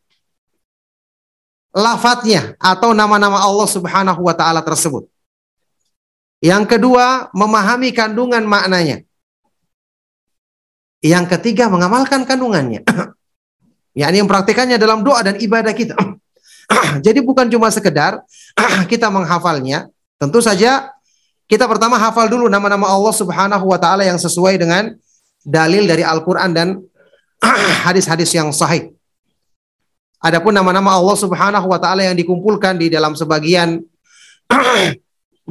lafadznya 1.69 2.57
atau 2.57 2.97
nama-nama 2.97 3.37
Allah 3.37 3.69
Subhanahu 3.69 4.25
wa 4.25 4.33
taala 4.33 4.65
tersebut. 4.65 5.05
Yang 6.41 6.75
kedua, 6.75 7.29
memahami 7.35 7.93
kandungan 7.93 8.41
maknanya. 8.47 9.03
Yang 11.03 11.37
ketiga, 11.37 11.67
mengamalkan 11.67 12.25
kandungannya. 12.25 12.83
ya, 13.99 14.07
ini 14.09 14.23
yang 14.23 14.31
praktikannya 14.31 14.79
dalam 14.79 15.03
doa 15.03 15.19
dan 15.21 15.35
ibadah 15.37 15.75
kita. 15.75 15.95
Jadi 17.05 17.19
bukan 17.23 17.51
cuma 17.51 17.67
sekedar 17.71 18.23
kita 18.91 19.11
menghafalnya, 19.11 19.91
tentu 20.15 20.39
saja 20.39 20.91
kita 21.49 21.65
pertama 21.65 21.97
hafal 21.97 22.29
dulu 22.29 22.45
nama-nama 22.45 22.85
Allah 22.85 23.09
Subhanahu 23.09 23.65
wa 23.65 23.81
taala 23.81 24.05
yang 24.05 24.21
sesuai 24.21 24.61
dengan 24.61 24.93
dalil 25.41 25.89
dari 25.89 26.05
Al-Qur'an 26.05 26.53
dan 26.53 26.77
hadis-hadis 27.89 28.29
yang 28.37 28.53
sahih. 28.53 28.93
Adapun 30.21 30.53
nama-nama 30.53 30.93
Allah 30.93 31.17
Subhanahu 31.17 31.65
wa 31.73 31.81
taala 31.81 32.05
yang 32.05 32.13
dikumpulkan 32.13 32.77
di 32.77 32.93
dalam 32.93 33.17
sebagian 33.17 33.81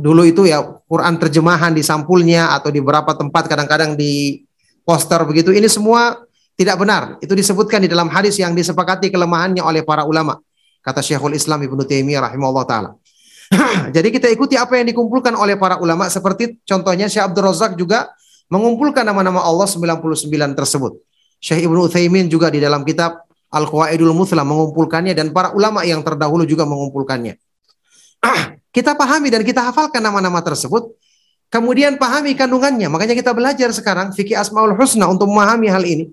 dulu 0.06 0.22
itu 0.22 0.46
ya 0.46 0.62
Quran 0.86 1.18
terjemahan 1.18 1.74
di 1.74 1.82
sampulnya 1.82 2.54
atau 2.54 2.70
di 2.70 2.78
beberapa 2.78 3.18
tempat 3.18 3.50
kadang-kadang 3.50 3.98
di 3.98 4.46
poster 4.86 5.18
begitu 5.26 5.50
ini 5.50 5.66
semua 5.66 6.14
tidak 6.54 6.78
benar. 6.78 7.18
Itu 7.18 7.34
disebutkan 7.34 7.82
di 7.82 7.90
dalam 7.90 8.06
hadis 8.06 8.38
yang 8.38 8.54
disepakati 8.54 9.10
kelemahannya 9.10 9.66
oleh 9.66 9.82
para 9.82 10.06
ulama 10.06 10.38
kata 10.78 11.02
Syekhul 11.02 11.34
Islam 11.34 11.58
Ibnu 11.58 11.82
Taimiyah 11.82 12.30
rahimahullah 12.30 12.64
taala. 12.70 12.90
Jadi 13.96 14.08
kita 14.12 14.28
ikuti 14.28 14.54
apa 14.60 14.76
yang 14.76 14.92
dikumpulkan 14.92 15.32
oleh 15.32 15.56
para 15.56 15.80
ulama 15.80 16.08
seperti 16.12 16.60
contohnya 16.68 17.08
Syekh 17.08 17.24
Abdul 17.32 17.48
Razak 17.48 17.72
juga 17.80 18.12
mengumpulkan 18.52 19.04
nama-nama 19.04 19.44
Allah 19.44 19.68
99 19.68 20.04
tersebut. 20.56 20.92
Syekh 21.38 21.64
Ibnu 21.64 21.88
Utsaimin 21.88 22.26
juga 22.26 22.50
di 22.52 22.58
dalam 22.58 22.82
kitab 22.82 23.24
Al-Qawaidul 23.48 24.12
Muthla 24.12 24.44
mengumpulkannya 24.44 25.16
dan 25.16 25.32
para 25.32 25.56
ulama 25.56 25.80
yang 25.84 26.04
terdahulu 26.04 26.44
juga 26.44 26.68
mengumpulkannya. 26.68 27.40
kita 28.68 28.92
pahami 28.98 29.32
dan 29.32 29.42
kita 29.46 29.64
hafalkan 29.64 30.02
nama-nama 30.04 30.44
tersebut, 30.44 30.92
kemudian 31.48 31.96
pahami 31.96 32.36
kandungannya. 32.36 32.90
Makanya 32.92 33.16
kita 33.16 33.32
belajar 33.32 33.72
sekarang 33.72 34.12
fikih 34.12 34.36
Asmaul 34.36 34.76
Husna 34.76 35.08
untuk 35.08 35.30
memahami 35.30 35.70
hal 35.72 35.82
ini. 35.86 36.12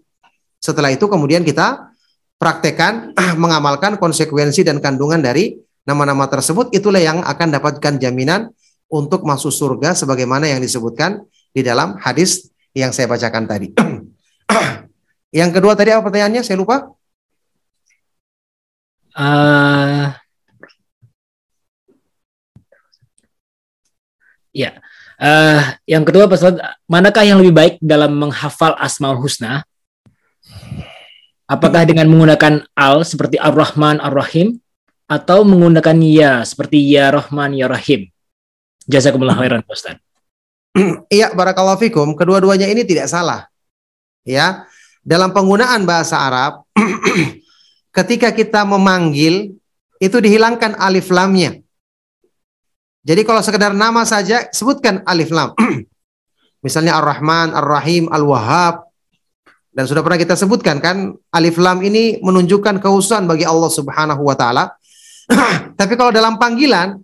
Setelah 0.62 0.94
itu 0.94 1.06
kemudian 1.10 1.44
kita 1.44 1.92
praktekkan, 2.40 3.12
mengamalkan 3.44 4.00
konsekuensi 4.00 4.64
dan 4.64 4.80
kandungan 4.80 5.20
dari 5.20 5.65
nama-nama 5.86 6.26
tersebut, 6.26 6.74
itulah 6.74 7.00
yang 7.00 7.22
akan 7.22 7.54
dapatkan 7.54 8.02
jaminan 8.02 8.50
untuk 8.90 9.26
masuk 9.26 9.54
surga 9.54 9.94
sebagaimana 9.94 10.50
yang 10.50 10.62
disebutkan 10.62 11.26
di 11.54 11.62
dalam 11.62 11.98
hadis 12.02 12.50
yang 12.76 12.92
saya 12.92 13.08
bacakan 13.08 13.46
tadi. 13.48 13.72
yang 15.40 15.50
kedua 15.54 15.78
tadi 15.78 15.94
apa 15.94 16.04
pertanyaannya? 16.06 16.42
Saya 16.44 16.58
lupa. 16.60 16.92
Uh, 19.16 20.12
ya, 24.52 24.76
uh, 25.24 25.64
yang 25.88 26.04
kedua 26.04 26.28
Pak 26.28 26.60
manakah 26.92 27.24
yang 27.24 27.40
lebih 27.40 27.56
baik 27.56 27.74
dalam 27.80 28.12
menghafal 28.20 28.76
Asmaul 28.76 29.24
Husna? 29.24 29.64
Apakah 31.46 31.86
dengan 31.86 32.10
menggunakan 32.10 32.66
al 32.74 33.06
seperti 33.06 33.38
Ar-Rahman 33.38 34.02
Ar-Rahim 34.02 34.65
atau 35.06 35.46
menggunakan 35.46 35.98
ya 36.02 36.32
seperti 36.42 36.82
ya 36.82 37.14
Rahman 37.14 37.54
ya 37.54 37.70
Rahim? 37.70 38.10
Jazakumullah 38.86 39.38
khairan 39.38 39.62
Ustaz. 39.70 39.98
Iya, 41.08 41.32
barakallahu 41.32 41.80
fikum. 41.80 42.20
Kedua-duanya 42.20 42.68
ini 42.68 42.84
tidak 42.84 43.08
salah. 43.08 43.48
Ya. 44.28 44.68
Dalam 45.06 45.32
penggunaan 45.32 45.88
bahasa 45.88 46.20
Arab 46.20 46.68
ketika 47.98 48.36
kita 48.36 48.68
memanggil 48.68 49.56
itu 50.04 50.18
dihilangkan 50.20 50.76
alif 50.76 51.08
lamnya. 51.14 51.64
Jadi 53.06 53.22
kalau 53.22 53.40
sekedar 53.40 53.72
nama 53.72 54.04
saja 54.04 54.50
sebutkan 54.52 55.06
alif 55.08 55.30
lam. 55.32 55.54
Misalnya 56.66 56.98
Ar-Rahman, 56.98 57.54
Ar-Rahim, 57.54 58.10
Al-Wahhab, 58.10 58.90
dan 59.76 59.84
sudah 59.86 60.02
pernah 60.02 60.18
kita 60.18 60.34
sebutkan 60.40 60.82
kan, 60.82 61.14
alif 61.36 61.60
lam 61.62 61.84
ini 61.86 62.18
menunjukkan 62.24 62.82
keusuhan 62.82 63.28
bagi 63.28 63.44
Allah 63.46 63.68
Subhanahu 63.68 64.24
wa 64.24 64.34
taala. 64.34 64.74
Tapi 65.80 65.94
kalau 65.98 66.14
dalam 66.14 66.38
panggilan, 66.38 67.02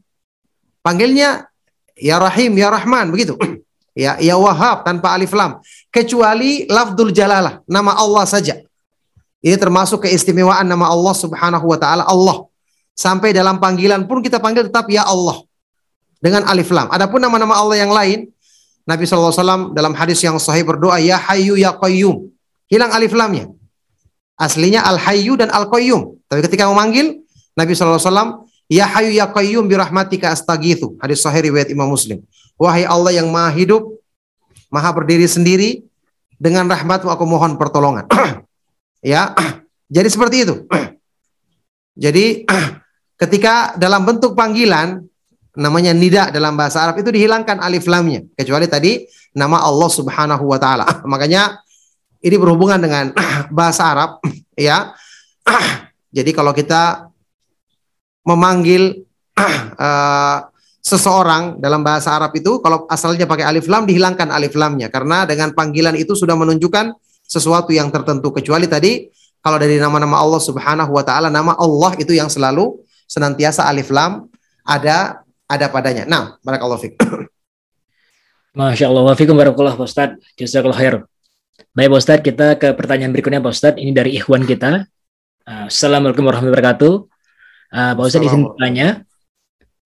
panggilnya 0.85 1.49
ya 1.97 2.21
Rahim, 2.21 2.53
ya 2.57 2.69
Rahman, 2.69 3.09
begitu. 3.09 3.37
ya, 3.97 4.17
ya 4.21 4.35
Wahab 4.37 4.85
tanpa 4.85 5.13
alif 5.13 5.33
lam. 5.33 5.61
Kecuali 5.89 6.65
lafdul 6.69 7.11
jalalah, 7.13 7.61
nama 7.65 7.97
Allah 7.97 8.25
saja. 8.29 8.57
Ini 9.41 9.57
termasuk 9.57 10.05
keistimewaan 10.05 10.69
nama 10.69 10.89
Allah 10.89 11.15
Subhanahu 11.17 11.65
wa 11.65 11.77
taala, 11.77 12.05
Allah. 12.05 12.45
Sampai 12.93 13.33
dalam 13.33 13.57
panggilan 13.57 14.05
pun 14.05 14.21
kita 14.21 14.37
panggil 14.37 14.69
tetap 14.69 14.85
ya 14.91 15.01
Allah 15.01 15.41
dengan 16.21 16.45
alif 16.45 16.69
lam. 16.69 16.85
Adapun 16.93 17.17
nama-nama 17.17 17.57
Allah 17.57 17.81
yang 17.81 17.89
lain, 17.89 18.29
Nabi 18.85 19.09
SAW 19.09 19.73
dalam 19.73 19.97
hadis 19.97 20.21
yang 20.21 20.37
sahih 20.37 20.61
berdoa, 20.61 21.01
Ya 21.01 21.17
Hayyu 21.17 21.57
Ya 21.57 21.73
Qayyum. 21.73 22.29
Hilang 22.69 22.93
alif 22.93 23.11
lamnya. 23.17 23.49
Aslinya 24.37 24.81
Al-Hayyu 24.85 25.37
dan 25.37 25.53
Al-Qayyum. 25.53 26.17
Tapi 26.25 26.41
ketika 26.45 26.65
memanggil, 26.65 27.20
Nabi 27.61 27.77
SAW, 27.77 28.49
Ya 28.65 28.89
Hayyu 28.89 29.13
Ya 29.13 29.29
Qayyum 29.29 29.69
birahmatika 29.69 30.33
astagithu. 30.33 30.97
Hadis 30.97 31.21
sahih 31.21 31.53
riwayat 31.53 31.69
Imam 31.69 31.85
Muslim. 31.85 32.25
Wahai 32.57 32.87
Allah 32.89 33.13
yang 33.13 33.29
maha 33.29 33.53
hidup, 33.53 33.85
maha 34.73 34.89
berdiri 34.89 35.29
sendiri, 35.29 35.85
dengan 36.41 36.65
rahmatmu 36.65 37.13
aku 37.13 37.25
mohon 37.29 37.53
pertolongan. 37.61 38.09
ya, 39.05 39.37
jadi 39.95 40.09
seperti 40.09 40.49
itu. 40.49 40.55
jadi 42.03 42.47
ketika 43.21 43.77
dalam 43.77 44.07
bentuk 44.07 44.33
panggilan, 44.33 45.05
namanya 45.53 45.91
nida 45.91 46.31
dalam 46.31 46.55
bahasa 46.55 46.81
Arab 46.87 46.97
itu 47.03 47.11
dihilangkan 47.11 47.59
alif 47.59 47.85
lamnya. 47.85 48.23
Kecuali 48.33 48.65
tadi 48.71 49.03
nama 49.35 49.61
Allah 49.61 49.89
subhanahu 49.91 50.47
wa 50.47 50.57
ta'ala. 50.57 51.03
Makanya 51.03 51.59
ini 52.23 52.35
berhubungan 52.39 52.79
dengan 52.79 53.11
bahasa 53.51 53.91
Arab 53.91 54.23
ya. 54.55 54.95
Jadi 56.11 56.31
kalau 56.31 56.55
kita 56.55 57.10
memanggil 58.27 59.05
uh, 59.37 60.37
seseorang 60.91 61.61
dalam 61.61 61.85
bahasa 61.85 62.17
Arab 62.17 62.33
itu 62.33 62.57
kalau 62.57 62.89
asalnya 62.89 63.29
pakai 63.29 63.45
alif 63.45 63.69
lam 63.69 63.85
dihilangkan 63.85 64.33
alif 64.33 64.57
lamnya 64.57 64.89
karena 64.89 65.29
dengan 65.29 65.53
panggilan 65.53 65.93
itu 65.93 66.17
sudah 66.17 66.33
menunjukkan 66.33 66.97
sesuatu 67.21 67.69
yang 67.69 67.93
tertentu 67.93 68.33
kecuali 68.33 68.65
tadi 68.65 69.05
kalau 69.45 69.61
dari 69.61 69.77
nama-nama 69.77 70.17
Allah 70.17 70.41
Subhanahu 70.41 70.89
wa 70.89 71.05
taala 71.05 71.29
nama 71.29 71.53
Allah 71.53 71.93
itu 72.01 72.17
yang 72.17 72.33
selalu 72.33 72.81
senantiasa 73.05 73.69
alif 73.69 73.93
lam 73.93 74.25
ada 74.65 75.21
ada 75.51 75.67
padanya. 75.67 76.07
Nah, 76.07 76.39
barakallahu 76.39 76.79
fiik. 76.79 76.95
Masya 78.55 78.87
Allah, 78.87 79.03
wa 79.03 79.15
fikum 79.15 79.35
barakallah 79.35 79.75
Ustaz. 79.75 80.15
Jazakallah 80.39 80.79
khair. 80.79 80.95
Baik 81.71 81.87
Pak 81.87 81.99
Ustadz, 82.03 82.23
kita 82.23 82.47
ke 82.59 82.67
pertanyaan 82.75 83.11
berikutnya 83.15 83.39
Pak 83.43 83.51
Ustadz. 83.51 83.79
Ini 83.79 83.91
dari 83.95 84.15
Ikhwan 84.19 84.43
kita. 84.43 84.87
Uh, 85.47 85.67
Assalamualaikum 85.71 86.23
warahmatullahi 86.27 86.55
wabarakatuh. 86.59 86.93
Uh, 87.71 87.95
Pak 87.95 88.03
Ustadz 88.03 88.27
izin 88.27 88.43
bertanya, 88.43 88.87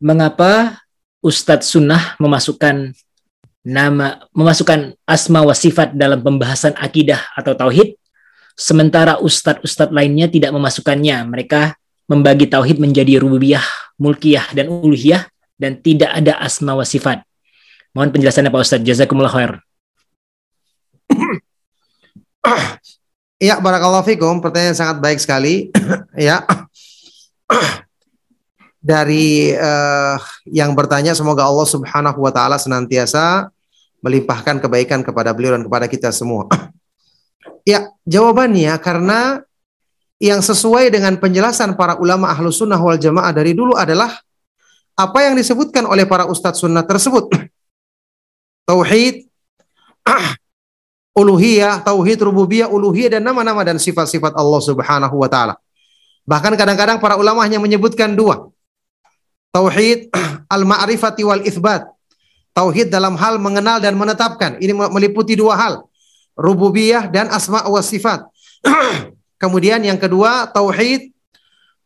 mengapa 0.02 0.82
Ustadz 1.22 1.70
Sunnah 1.70 2.18
memasukkan 2.18 2.98
nama, 3.66 4.26
memasukkan 4.34 4.98
asma 5.06 5.46
wa 5.46 5.54
sifat 5.54 5.94
dalam 5.94 6.22
pembahasan 6.26 6.74
akidah 6.78 7.22
atau 7.38 7.54
tauhid, 7.54 7.98
sementara 8.54 9.22
Ustadz-Ustadz 9.22 9.94
lainnya 9.94 10.26
tidak 10.30 10.50
memasukkannya. 10.54 11.26
Mereka 11.30 11.78
membagi 12.06 12.46
tauhid 12.50 12.78
menjadi 12.78 13.18
rububiyah, 13.18 13.66
mulkiyah, 13.98 14.54
dan 14.54 14.70
uluhiyah, 14.70 15.26
dan 15.58 15.82
tidak 15.82 16.14
ada 16.14 16.38
asma 16.42 16.78
wa 16.78 16.86
sifat. 16.86 17.26
Mohon 17.96 18.10
penjelasannya 18.18 18.52
Pak 18.54 18.62
Ustadz. 18.62 18.86
Jazakumullah 18.86 19.34
khair. 19.34 19.52
Ya, 23.36 23.60
barakallahu 23.60 24.08
fikum. 24.08 24.40
Pertanyaan 24.40 24.80
sangat 24.80 25.04
baik 25.04 25.20
sekali. 25.20 25.68
ya. 26.16 26.40
Dari 28.86 29.54
uh, 29.56 30.18
yang 30.46 30.78
bertanya 30.78 31.18
semoga 31.18 31.46
Allah 31.46 31.66
Subhanahu 31.66 32.20
wa 32.22 32.30
taala 32.30 32.62
senantiasa 32.62 33.50
melimpahkan 34.06 34.62
kebaikan 34.62 35.02
kepada 35.02 35.34
beliau 35.34 35.58
dan 35.58 35.66
kepada 35.66 35.90
kita 35.90 36.14
semua. 36.14 36.46
ya, 37.72 37.90
jawabannya 38.06 38.78
karena 38.78 39.42
yang 40.22 40.40
sesuai 40.40 40.94
dengan 40.94 41.18
penjelasan 41.18 41.74
para 41.74 41.98
ulama 41.98 42.30
ahlu 42.30 42.54
sunnah 42.54 42.80
wal 42.80 42.96
jamaah 42.96 43.34
dari 43.34 43.58
dulu 43.58 43.74
adalah 43.74 44.16
apa 44.96 45.20
yang 45.28 45.36
disebutkan 45.36 45.84
oleh 45.84 46.08
para 46.08 46.30
ustadz 46.30 46.62
sunnah 46.62 46.86
tersebut. 46.86 47.28
Tauhid, 48.70 49.26
uluhiyah, 51.16 51.82
tauhid 51.82 52.20
rububiyah, 52.22 52.68
uluhiyah 52.68 53.18
dan 53.18 53.24
nama-nama 53.24 53.64
dan 53.64 53.80
sifat-sifat 53.80 54.36
Allah 54.36 54.62
Subhanahu 54.62 55.16
wa 55.16 55.30
taala. 55.32 55.56
Bahkan 56.26 56.58
kadang-kadang 56.58 56.98
para 56.98 57.16
ulama 57.22 57.46
hanya 57.46 57.62
menyebutkan 57.62 58.18
dua. 58.18 58.50
Tauhid 59.54 60.10
al-ma'rifati 60.56 61.22
wal 61.22 61.46
itsbat. 61.46 61.86
Tauhid 62.58 62.90
dalam 62.90 63.14
hal 63.16 63.38
mengenal 63.38 63.78
dan 63.78 63.94
menetapkan. 63.94 64.58
Ini 64.58 64.74
meliputi 64.74 65.38
dua 65.38 65.54
hal. 65.56 65.74
Rububiyah 66.36 67.08
dan 67.14 67.30
asma 67.30 67.64
wa 67.64 67.80
sifat. 67.80 68.26
Kemudian 69.42 69.80
yang 69.86 70.02
kedua 70.02 70.50
tauhid 70.50 71.14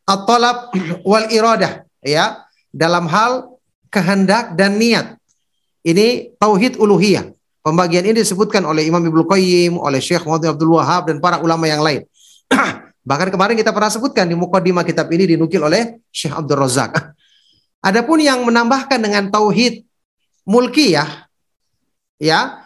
at-talab 0.08 0.74
wal 1.10 1.28
iradah, 1.30 1.86
ya, 2.02 2.42
dalam 2.72 3.06
hal 3.12 3.60
kehendak 3.92 4.56
dan 4.56 4.80
niat. 4.80 5.20
Ini 5.84 6.38
tauhid 6.40 6.80
uluhiyah. 6.80 7.36
Pembagian 7.60 8.08
ini 8.08 8.24
disebutkan 8.24 8.64
oleh 8.64 8.88
Imam 8.88 9.04
Ibnu 9.04 9.28
Qayyim, 9.28 9.76
oleh 9.76 10.00
Syekh 10.00 10.24
Muhammad 10.24 10.56
Abdul 10.56 10.80
Wahab 10.80 11.12
dan 11.12 11.20
para 11.20 11.44
ulama 11.44 11.68
yang 11.68 11.84
lain. 11.84 12.08
Bahkan 13.10 13.34
kemarin 13.34 13.58
kita 13.58 13.74
pernah 13.74 13.90
sebutkan 13.90 14.30
di 14.30 14.38
mukadimah 14.38 14.86
kitab 14.86 15.10
ini 15.10 15.34
dinukil 15.34 15.66
oleh 15.66 15.98
Syekh 16.14 16.30
Abdul 16.30 16.62
Razak. 16.62 16.94
Adapun 17.90 18.22
yang 18.22 18.46
menambahkan 18.46 19.02
dengan 19.02 19.34
tauhid 19.34 19.82
mulkiyah 20.46 21.26
ya, 22.22 22.62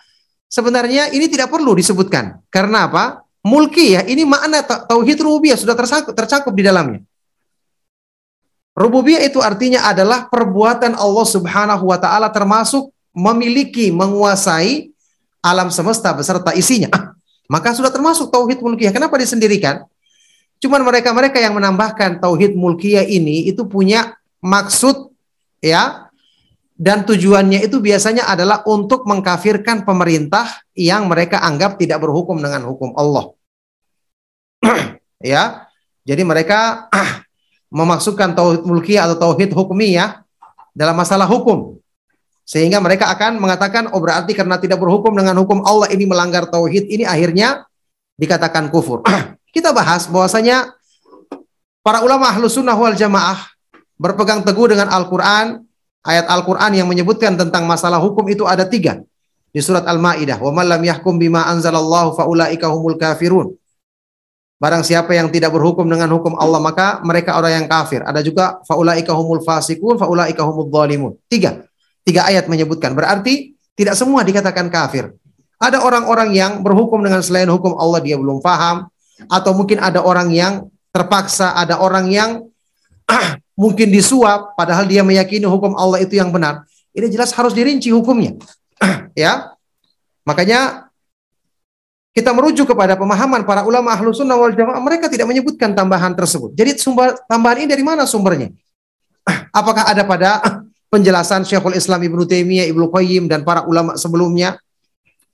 sebenarnya 0.52 1.16
ini 1.16 1.32
tidak 1.32 1.48
perlu 1.48 1.80
disebutkan. 1.80 2.44
Karena 2.52 2.92
apa? 2.92 3.24
Mulkiyah 3.40 4.04
ini 4.04 4.28
makna 4.28 4.60
tauhid 4.68 5.24
rububiyah 5.24 5.56
sudah 5.56 5.80
tercakup, 5.80 6.12
tercakup 6.12 6.52
di 6.52 6.64
dalamnya. 6.68 7.00
Rububiyah 8.76 9.24
itu 9.24 9.40
artinya 9.40 9.88
adalah 9.88 10.28
perbuatan 10.28 11.00
Allah 11.00 11.28
Subhanahu 11.28 11.88
wa 11.88 12.00
taala 12.00 12.28
termasuk 12.28 12.92
memiliki, 13.16 13.96
menguasai 13.96 14.92
alam 15.40 15.72
semesta 15.72 16.12
beserta 16.12 16.52
isinya. 16.52 16.92
Maka 17.54 17.72
sudah 17.72 17.92
termasuk 17.94 18.28
tauhid 18.28 18.60
mulkiyah. 18.60 18.92
Kenapa 18.92 19.16
disendirikan? 19.16 19.88
Cuman 20.64 20.80
mereka-mereka 20.80 21.44
yang 21.44 21.60
menambahkan 21.60 22.24
tauhid 22.24 22.56
mulkiyah 22.56 23.04
ini 23.04 23.52
itu 23.52 23.68
punya 23.68 24.16
maksud 24.40 25.12
ya 25.60 26.08
dan 26.80 27.04
tujuannya 27.04 27.68
itu 27.68 27.84
biasanya 27.84 28.32
adalah 28.32 28.64
untuk 28.64 29.04
mengkafirkan 29.04 29.84
pemerintah 29.84 30.48
yang 30.72 31.12
mereka 31.12 31.44
anggap 31.44 31.76
tidak 31.76 32.00
berhukum 32.00 32.40
dengan 32.40 32.64
hukum 32.64 32.96
Allah. 32.96 33.36
ya. 35.36 35.68
Jadi 36.08 36.24
mereka 36.24 36.88
memasukkan 37.84 38.32
tauhid 38.32 38.64
mulkiyah 38.64 39.12
atau 39.12 39.20
tauhid 39.20 39.52
hukumiyah 39.52 40.24
dalam 40.72 40.96
masalah 40.96 41.28
hukum. 41.28 41.76
Sehingga 42.48 42.80
mereka 42.80 43.12
akan 43.12 43.36
mengatakan, 43.36 43.92
oh 43.92 44.00
berarti 44.00 44.32
karena 44.32 44.56
tidak 44.64 44.80
berhukum 44.80 45.12
dengan 45.12 45.44
hukum 45.44 45.60
Allah 45.68 45.92
ini 45.92 46.08
melanggar 46.08 46.48
tauhid, 46.48 46.88
ini 46.88 47.04
akhirnya 47.04 47.68
dikatakan 48.16 48.72
kufur. 48.72 49.04
Kita 49.54 49.70
bahas 49.70 50.10
bahwasanya 50.10 50.74
para 51.86 52.02
ulama 52.02 52.26
ahlus 52.26 52.58
sunnah 52.58 52.74
wal 52.74 52.98
jamaah 52.98 53.54
berpegang 54.02 54.42
teguh 54.42 54.74
dengan 54.74 54.90
Al-Quran, 54.90 55.62
ayat 56.02 56.26
Al-Quran 56.26 56.74
yang 56.74 56.90
menyebutkan 56.90 57.38
tentang 57.38 57.70
masalah 57.70 58.02
hukum 58.02 58.26
itu 58.34 58.50
ada 58.50 58.66
tiga. 58.66 59.06
Di 59.54 59.62
surat 59.62 59.86
Al-Ma'idah, 59.86 60.42
lam 60.42 60.82
yahkum 60.82 61.22
bima 61.22 61.46
anzalallahu 61.46 62.18
faulaika 62.18 62.74
humul 62.74 62.98
kafirun. 62.98 63.54
Barang 64.58 64.82
siapa 64.82 65.14
yang 65.14 65.30
tidak 65.30 65.54
berhukum 65.54 65.86
dengan 65.86 66.10
hukum 66.18 66.34
Allah 66.40 66.58
maka 66.58 67.04
mereka 67.06 67.38
orang 67.38 67.62
yang 67.62 67.68
kafir. 67.70 68.02
Ada 68.02 68.26
juga 68.26 68.64
faulaika 68.66 69.14
humul 69.14 69.46
fasikun, 69.46 70.02
faulaika 70.02 70.42
humul 70.42 70.74
zalimun. 70.74 71.14
Tiga. 71.30 71.62
Tiga 72.02 72.26
ayat 72.26 72.50
menyebutkan. 72.50 72.98
Berarti 72.98 73.54
tidak 73.78 73.94
semua 73.94 74.26
dikatakan 74.26 74.74
kafir. 74.74 75.14
Ada 75.62 75.84
orang-orang 75.84 76.34
yang 76.34 76.52
berhukum 76.66 77.04
dengan 77.06 77.22
selain 77.22 77.48
hukum 77.52 77.78
Allah 77.78 78.02
dia 78.02 78.18
belum 78.18 78.42
paham 78.42 78.90
atau 79.28 79.52
mungkin 79.56 79.80
ada 79.80 80.04
orang 80.04 80.32
yang 80.32 80.68
terpaksa, 80.94 81.58
ada 81.58 81.82
orang 81.82 82.10
yang 82.14 82.30
mungkin 83.62 83.90
disuap 83.90 84.54
padahal 84.54 84.86
dia 84.86 85.02
meyakini 85.02 85.46
hukum 85.50 85.74
Allah 85.76 86.02
itu 86.02 86.16
yang 86.18 86.30
benar. 86.30 86.64
Ini 86.94 87.10
jelas 87.10 87.34
harus 87.34 87.58
dirinci 87.58 87.90
hukumnya. 87.90 88.38
ya. 89.18 89.54
Makanya 90.24 90.88
kita 92.14 92.30
merujuk 92.30 92.70
kepada 92.70 92.94
pemahaman 92.94 93.42
para 93.42 93.66
ulama 93.66 93.90
ahlu 93.90 94.14
sunnah 94.14 94.38
wal 94.38 94.54
jamaah, 94.54 94.78
mereka 94.78 95.10
tidak 95.10 95.26
menyebutkan 95.26 95.74
tambahan 95.74 96.14
tersebut. 96.14 96.54
Jadi 96.54 96.78
sumber 96.78 97.18
tambahan 97.26 97.66
ini 97.66 97.68
dari 97.74 97.82
mana 97.82 98.06
sumbernya? 98.06 98.54
Apakah 99.60 99.90
ada 99.90 100.06
pada 100.06 100.30
penjelasan 100.94 101.42
Syekhul 101.42 101.74
Islam 101.74 102.06
Ibnu 102.06 102.22
Taimiyah, 102.30 102.70
Ibnu 102.70 102.94
Qayyim 102.94 103.26
dan 103.26 103.42
para 103.42 103.66
ulama 103.66 103.98
sebelumnya? 103.98 104.62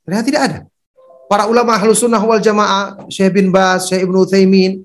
Ternyata 0.07 0.25
tidak 0.25 0.41
ada. 0.47 0.59
Para 1.29 1.45
ulama 1.45 1.77
ahlu 1.77 1.93
sunnah 1.93 2.17
wal 2.17 2.41
jamaah, 2.41 3.05
Syekh 3.05 3.37
bin 3.37 3.53
Bas, 3.53 3.85
Syekh 3.85 4.01
Ibnu 4.01 4.25
Taimin, 4.25 4.81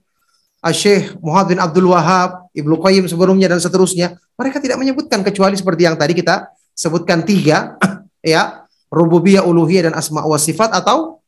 Syekh 0.77 1.17
Muhammad 1.25 1.57
bin 1.57 1.59
Abdul 1.61 1.89
Wahab, 1.89 2.53
Ibnu 2.53 2.85
Qayyim 2.85 3.09
sebelumnya 3.09 3.49
dan 3.49 3.65
seterusnya, 3.65 4.21
mereka 4.37 4.61
tidak 4.61 4.77
menyebutkan 4.77 5.25
kecuali 5.25 5.57
seperti 5.57 5.89
yang 5.89 5.97
tadi 5.97 6.13
kita 6.13 6.53
sebutkan 6.77 7.25
tiga, 7.25 7.81
ya, 8.21 8.69
rububiyah, 8.93 9.41
uluhiyah 9.41 9.89
dan 9.89 9.95
asma 9.97 10.21
wa 10.21 10.37
sifat 10.37 10.77
atau 10.77 11.25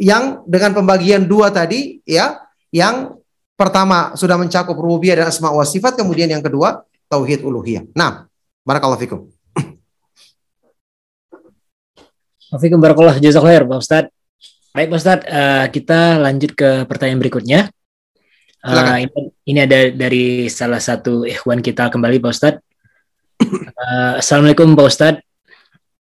yang 0.00 0.40
dengan 0.48 0.72
pembagian 0.72 1.28
dua 1.28 1.52
tadi 1.52 2.00
ya, 2.08 2.40
yang 2.72 3.20
pertama 3.60 4.16
sudah 4.16 4.40
mencakup 4.40 4.72
rububiyah 4.72 5.20
dan 5.20 5.26
asma 5.28 5.52
wa 5.52 5.68
sifat, 5.68 5.92
kemudian 6.00 6.32
yang 6.32 6.40
kedua 6.40 6.88
tauhid 7.12 7.44
uluhiyah. 7.44 7.84
Nah, 7.92 8.24
barakallahu 8.64 8.96
fikum. 8.96 9.20
Fikum 12.54 12.80
barakallah 12.80 13.20
jazakallah 13.20 13.60
Pak 13.68 13.80
Ustaz. 13.84 14.23
Baik 14.74 14.90
Pak 14.90 14.98
Ustaz, 14.98 15.20
uh, 15.30 15.70
kita 15.70 16.18
lanjut 16.18 16.50
ke 16.58 16.82
pertanyaan 16.90 17.22
berikutnya. 17.22 17.70
Uh, 18.58 19.06
ini, 19.06 19.20
ini 19.46 19.58
ada 19.62 19.86
dari 19.94 20.50
salah 20.50 20.82
satu 20.82 21.22
ikhwan 21.22 21.62
kita 21.62 21.94
kembali 21.94 22.18
Pak 22.18 22.32
Ustaz. 22.34 22.58
Uh, 23.38 24.18
Assalamualaikum 24.18 24.74
Pak 24.74 24.86
Ustaz. 24.90 25.14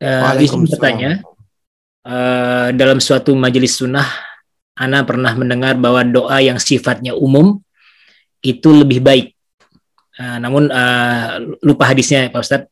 Uh, 0.03 0.35
izin 0.43 0.67
bertanya, 0.67 1.23
uh, 2.03 2.75
dalam 2.75 2.99
suatu 2.99 3.31
majelis 3.39 3.79
sunnah, 3.79 4.03
Ana 4.75 5.07
pernah 5.07 5.31
mendengar 5.39 5.79
bahwa 5.79 6.03
doa 6.03 6.43
yang 6.43 6.59
sifatnya 6.59 7.15
umum 7.15 7.63
itu 8.43 8.83
lebih 8.83 8.99
baik. 8.99 9.31
Uh, 10.19 10.43
namun 10.43 10.67
uh, 10.67 11.39
lupa 11.63 11.87
hadisnya 11.87 12.27
Pak 12.35 12.43
Ustadz. 12.43 12.67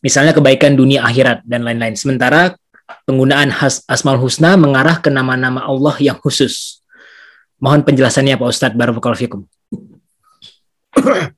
Misalnya 0.00 0.32
kebaikan 0.32 0.72
dunia 0.72 1.04
akhirat 1.04 1.44
dan 1.44 1.68
lain-lain. 1.68 2.00
Sementara 2.00 2.56
penggunaan 3.04 3.50
has, 3.50 3.84
asmal 3.88 4.20
husna 4.20 4.56
mengarah 4.56 5.00
ke 5.00 5.08
nama-nama 5.08 5.64
Allah 5.64 5.96
yang 6.00 6.18
khusus. 6.20 6.80
Mohon 7.60 7.86
penjelasannya 7.86 8.36
Pak 8.36 8.48
Ustadz 8.50 8.76
Barakallahu 8.76 9.18
Fikum. 9.18 9.40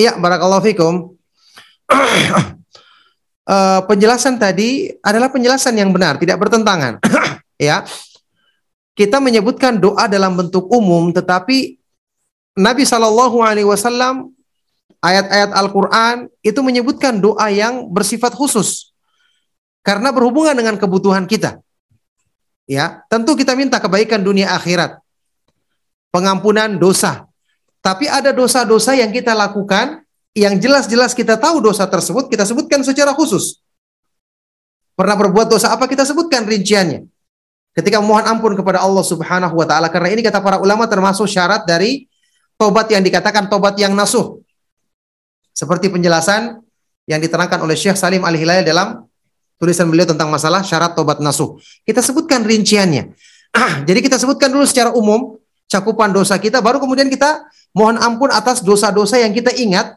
Iya, 0.00 0.16
Barakallahu 0.16 0.64
Fikum 0.64 1.20
uh, 1.90 3.80
penjelasan 3.90 4.38
tadi 4.38 4.90
adalah 5.02 5.28
penjelasan 5.28 5.74
yang 5.76 5.90
benar, 5.90 6.16
tidak 6.18 6.38
bertentangan. 6.38 7.02
ya. 7.60 7.84
Kita 8.94 9.16
menyebutkan 9.16 9.80
doa 9.80 10.04
dalam 10.10 10.36
bentuk 10.36 10.68
umum 10.68 11.08
tetapi 11.14 11.80
Nabi 12.58 12.82
Shallallahu 12.84 13.40
alaihi 13.40 13.64
wasallam 13.64 14.34
ayat-ayat 15.00 15.56
Al-Qur'an 15.56 16.28
itu 16.44 16.60
menyebutkan 16.60 17.16
doa 17.16 17.48
yang 17.48 17.88
bersifat 17.88 18.36
khusus. 18.36 18.89
Karena 19.80 20.12
berhubungan 20.12 20.52
dengan 20.52 20.76
kebutuhan 20.76 21.24
kita. 21.24 21.60
Ya, 22.70 23.02
tentu 23.10 23.34
kita 23.34 23.58
minta 23.58 23.82
kebaikan 23.82 24.22
dunia 24.22 24.54
akhirat. 24.54 25.00
Pengampunan 26.14 26.78
dosa. 26.78 27.26
Tapi 27.80 28.06
ada 28.06 28.30
dosa-dosa 28.30 28.92
yang 28.92 29.08
kita 29.10 29.32
lakukan 29.32 30.04
yang 30.36 30.60
jelas-jelas 30.60 31.16
kita 31.16 31.34
tahu 31.34 31.58
dosa 31.58 31.88
tersebut, 31.90 32.30
kita 32.30 32.46
sebutkan 32.46 32.84
secara 32.86 33.10
khusus. 33.16 33.58
Pernah 34.94 35.16
berbuat 35.16 35.48
dosa 35.48 35.72
apa 35.72 35.88
kita 35.88 36.04
sebutkan 36.04 36.44
rinciannya. 36.44 37.08
Ketika 37.72 38.02
memohon 38.02 38.26
ampun 38.26 38.52
kepada 38.52 38.82
Allah 38.84 39.00
Subhanahu 39.00 39.54
wa 39.56 39.66
taala 39.66 39.88
karena 39.88 40.12
ini 40.12 40.20
kata 40.20 40.42
para 40.42 40.60
ulama 40.60 40.84
termasuk 40.90 41.24
syarat 41.24 41.64
dari 41.64 42.04
tobat 42.60 42.90
yang 42.92 43.00
dikatakan 43.00 43.48
tobat 43.48 43.78
yang 43.80 43.96
nasuh. 43.96 44.42
Seperti 45.56 45.88
penjelasan 45.88 46.60
yang 47.08 47.18
diterangkan 47.18 47.58
oleh 47.64 47.74
Syekh 47.74 47.96
Salim 47.96 48.22
Al-Hilal 48.22 48.62
dalam 48.62 49.09
tulisan 49.60 49.86
beliau 49.92 50.08
tentang 50.08 50.32
masalah 50.32 50.64
syarat 50.64 50.96
tobat 50.96 51.20
nasuh. 51.20 51.60
Kita 51.84 52.00
sebutkan 52.00 52.40
rinciannya. 52.40 53.12
Jadi 53.88 54.00
kita 54.00 54.16
sebutkan 54.16 54.48
dulu 54.48 54.64
secara 54.64 54.96
umum 54.96 55.36
cakupan 55.70 56.10
dosa 56.10 56.34
kita 56.40 56.58
baru 56.58 56.82
kemudian 56.82 57.06
kita 57.06 57.46
mohon 57.70 57.94
ampun 58.00 58.26
atas 58.34 58.58
dosa-dosa 58.64 59.22
yang 59.22 59.30
kita 59.30 59.54
ingat 59.54 59.94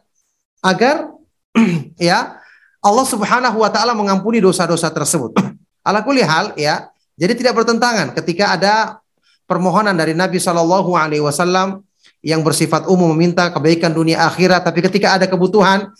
agar 0.62 1.10
ya 1.98 2.38
Allah 2.84 3.06
Subhanahu 3.08 3.58
wa 3.64 3.70
taala 3.72 3.96
mengampuni 3.96 4.38
dosa-dosa 4.44 4.92
tersebut. 4.92 5.32
Ala 5.88 6.04
hal 6.04 6.56
ya, 6.56 6.88
jadi 7.16 7.32
tidak 7.36 7.60
bertentangan 7.60 8.16
ketika 8.16 8.56
ada 8.56 9.04
permohonan 9.44 9.92
dari 9.92 10.16
Nabi 10.16 10.40
Shallallahu 10.40 10.96
alaihi 10.96 11.20
wasallam 11.20 11.84
yang 12.24 12.40
bersifat 12.40 12.88
umum 12.88 13.12
meminta 13.12 13.52
kebaikan 13.52 13.92
dunia 13.92 14.24
akhirat 14.24 14.64
tapi 14.64 14.80
ketika 14.80 15.20
ada 15.20 15.28
kebutuhan 15.28 15.92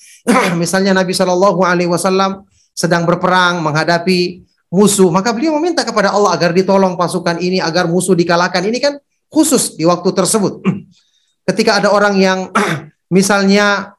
misalnya 0.61 0.97
Nabi 0.97 1.13
Shallallahu 1.13 1.61
alaihi 1.61 1.89
wasallam 1.93 2.49
sedang 2.75 3.07
berperang 3.07 3.63
menghadapi 3.63 4.43
musuh 4.69 5.09
maka 5.09 5.31
beliau 5.31 5.55
meminta 5.57 5.87
kepada 5.87 6.11
Allah 6.11 6.35
agar 6.35 6.51
ditolong 6.51 6.99
pasukan 6.99 7.39
ini 7.39 7.63
agar 7.63 7.87
musuh 7.87 8.19
dikalahkan 8.19 8.61
ini 8.67 8.83
kan 8.83 8.99
khusus 9.31 9.79
di 9.79 9.87
waktu 9.87 10.11
tersebut 10.11 10.61
ketika 11.49 11.79
ada 11.79 11.95
orang 11.95 12.19
yang 12.19 12.39
misalnya 13.17 13.95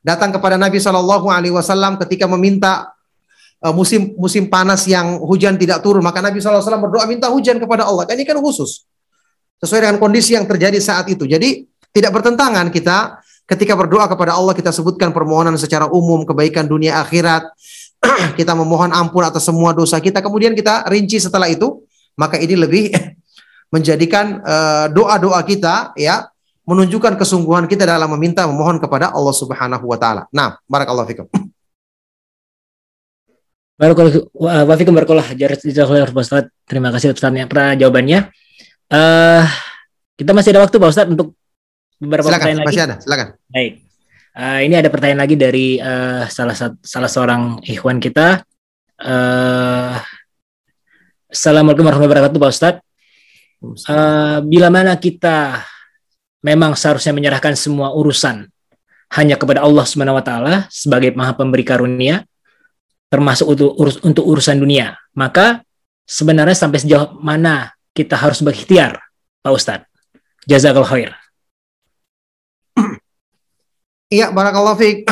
datang 0.00 0.32
kepada 0.32 0.56
Nabi 0.56 0.80
Shallallahu 0.80 1.28
Alaihi 1.28 1.52
Wasallam 1.52 2.00
ketika 2.00 2.24
meminta 2.24 2.92
uh, 3.64 3.72
musim 3.72 4.16
musim 4.16 4.48
panas 4.48 4.88
yang 4.88 5.20
hujan 5.20 5.56
tidak 5.60 5.84
turun, 5.84 6.00
maka 6.00 6.24
Nabi 6.24 6.40
Shallallahu 6.40 6.64
Alaihi 6.64 6.68
Wasallam 6.72 6.84
berdoa 6.84 7.04
minta 7.08 7.26
hujan 7.28 7.56
kepada 7.60 7.86
Allah. 7.86 8.08
Ini 8.08 8.24
kan 8.24 8.40
khusus 8.40 8.84
sesuai 9.60 9.80
dengan 9.84 9.98
kondisi 10.00 10.32
yang 10.32 10.48
terjadi 10.48 10.80
saat 10.80 11.06
itu. 11.12 11.28
Jadi 11.28 11.68
tidak 11.92 12.16
bertentangan 12.16 12.72
kita 12.72 13.20
ketika 13.44 13.76
berdoa 13.76 14.08
kepada 14.08 14.32
Allah 14.32 14.56
kita 14.56 14.72
sebutkan 14.72 15.12
permohonan 15.12 15.58
secara 15.60 15.90
umum 15.92 16.24
kebaikan 16.24 16.64
dunia 16.64 17.00
akhirat. 17.04 17.44
kita 18.38 18.52
memohon 18.56 18.90
ampun 18.92 19.24
atas 19.24 19.44
semua 19.44 19.76
dosa 19.76 20.00
kita. 20.00 20.24
Kemudian 20.24 20.56
kita 20.56 20.88
rinci 20.88 21.20
setelah 21.20 21.48
itu, 21.48 21.84
maka 22.16 22.40
ini 22.40 22.56
lebih 22.56 22.90
menjadikan 23.74 24.40
uh, 24.42 24.86
doa-doa 24.90 25.40
kita 25.46 25.94
ya 25.94 26.26
menunjukkan 26.66 27.18
kesungguhan 27.18 27.66
kita 27.66 27.82
dalam 27.88 28.10
meminta 28.14 28.46
memohon 28.46 28.78
kepada 28.78 29.10
Allah 29.10 29.34
Subhanahu 29.34 29.84
wa 29.84 29.98
taala. 29.98 30.22
Nah, 30.30 30.58
barakallahu 30.66 31.08
fikum. 31.08 31.26
Barakallahu 33.80 34.76
fikum 34.76 34.92
barakallahu 34.92 35.32
Ustaz. 36.20 36.52
Terima 36.68 36.92
kasih 36.92 37.16
Ustaz 37.16 37.32
ya 37.32 37.48
jawabannya. 37.80 38.28
Uh, 38.92 39.40
kita 40.20 40.36
masih 40.36 40.52
ada 40.52 40.68
waktu 40.68 40.76
Pak 40.76 40.90
Ustaz 40.92 41.08
untuk 41.08 41.32
beberapa 41.96 42.28
silakan, 42.28 42.44
pertanyaan 42.44 42.68
masih 42.68 42.76
lagi. 42.76 42.88
ada, 42.92 42.96
silakan. 43.00 43.26
Baik. 43.48 43.72
Uh, 44.30 44.62
ini 44.62 44.78
ada 44.78 44.86
pertanyaan 44.86 45.26
lagi 45.26 45.34
dari 45.34 45.82
uh, 45.82 46.22
salah 46.30 46.54
salah 46.86 47.10
seorang 47.10 47.58
ikhwan 47.66 47.98
kita. 47.98 48.46
Uh, 49.02 49.98
Assalamualaikum 51.26 51.82
warahmatullahi 51.82 52.30
wabarakatuh 52.30 52.38
Pak 52.38 52.50
Ustaz. 52.54 52.74
Uh, 53.90 54.38
bila 54.46 54.70
mana 54.70 54.94
kita 55.02 55.66
memang 56.46 56.78
seharusnya 56.78 57.10
menyerahkan 57.10 57.58
semua 57.58 57.90
urusan 57.90 58.46
hanya 59.18 59.34
kepada 59.34 59.66
Allah 59.66 59.82
Subhanahu 59.82 60.22
wa 60.22 60.24
taala 60.24 60.54
sebagai 60.70 61.10
Maha 61.18 61.34
Pemberi 61.34 61.66
karunia 61.66 62.22
termasuk 63.10 63.50
untuk 63.50 63.74
urus, 63.82 63.98
untuk 64.06 64.22
urusan 64.30 64.62
dunia. 64.62 64.94
Maka 65.18 65.66
sebenarnya 66.06 66.54
sampai 66.54 66.78
sejauh 66.78 67.18
mana 67.18 67.74
kita 67.90 68.14
harus 68.14 68.38
berikhtiar, 68.46 68.94
Pak 69.42 69.50
Ustadz? 69.50 69.90
Jazakallah 70.46 70.86
khair. 70.86 71.19
Iya, 74.10 74.34
barakallahu 74.34 74.74
fiik. 74.74 75.06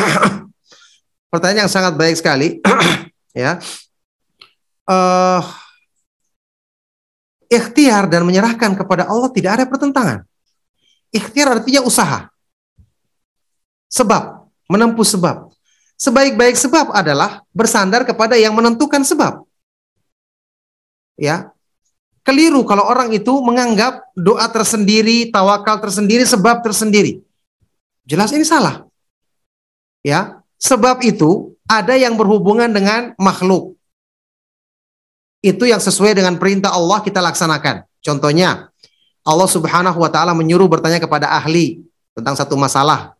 Pertanyaan 1.32 1.64
yang 1.64 1.72
sangat 1.72 1.94
baik 1.94 2.18
sekali. 2.18 2.58
ya. 3.46 3.62
Uh, 4.88 5.38
ikhtiar 7.46 8.10
dan 8.10 8.26
menyerahkan 8.26 8.74
kepada 8.74 9.06
Allah 9.06 9.30
tidak 9.30 9.62
ada 9.62 9.64
pertentangan. 9.70 10.26
Ikhtiar 11.14 11.62
artinya 11.62 11.86
usaha. 11.86 12.26
Sebab, 13.86 14.50
menempuh 14.66 15.06
sebab. 15.06 15.54
Sebaik-baik 15.94 16.58
sebab 16.58 16.90
adalah 16.90 17.46
bersandar 17.54 18.02
kepada 18.02 18.34
yang 18.34 18.52
menentukan 18.52 19.06
sebab. 19.06 19.46
Ya. 21.14 21.54
Keliru 22.26 22.66
kalau 22.66 22.82
orang 22.82 23.14
itu 23.14 23.30
menganggap 23.40 24.10
doa 24.12 24.50
tersendiri, 24.50 25.30
tawakal 25.30 25.80
tersendiri, 25.80 26.26
sebab 26.26 26.60
tersendiri. 26.60 27.22
Jelas 28.04 28.34
ini 28.34 28.44
salah. 28.44 28.87
Ya. 30.02 30.42
Sebab 30.58 31.06
itu 31.06 31.54
ada 31.70 31.94
yang 31.94 32.18
berhubungan 32.18 32.72
dengan 32.72 33.14
makhluk. 33.20 33.78
Itu 35.38 35.68
yang 35.70 35.78
sesuai 35.78 36.18
dengan 36.18 36.34
perintah 36.34 36.74
Allah 36.74 36.98
kita 36.98 37.22
laksanakan. 37.22 37.86
Contohnya, 38.02 38.74
Allah 39.22 39.48
Subhanahu 39.48 40.02
wa 40.02 40.10
taala 40.10 40.34
menyuruh 40.34 40.66
bertanya 40.66 40.98
kepada 40.98 41.30
ahli 41.30 41.84
tentang 42.16 42.34
satu 42.34 42.58
masalah. 42.58 43.14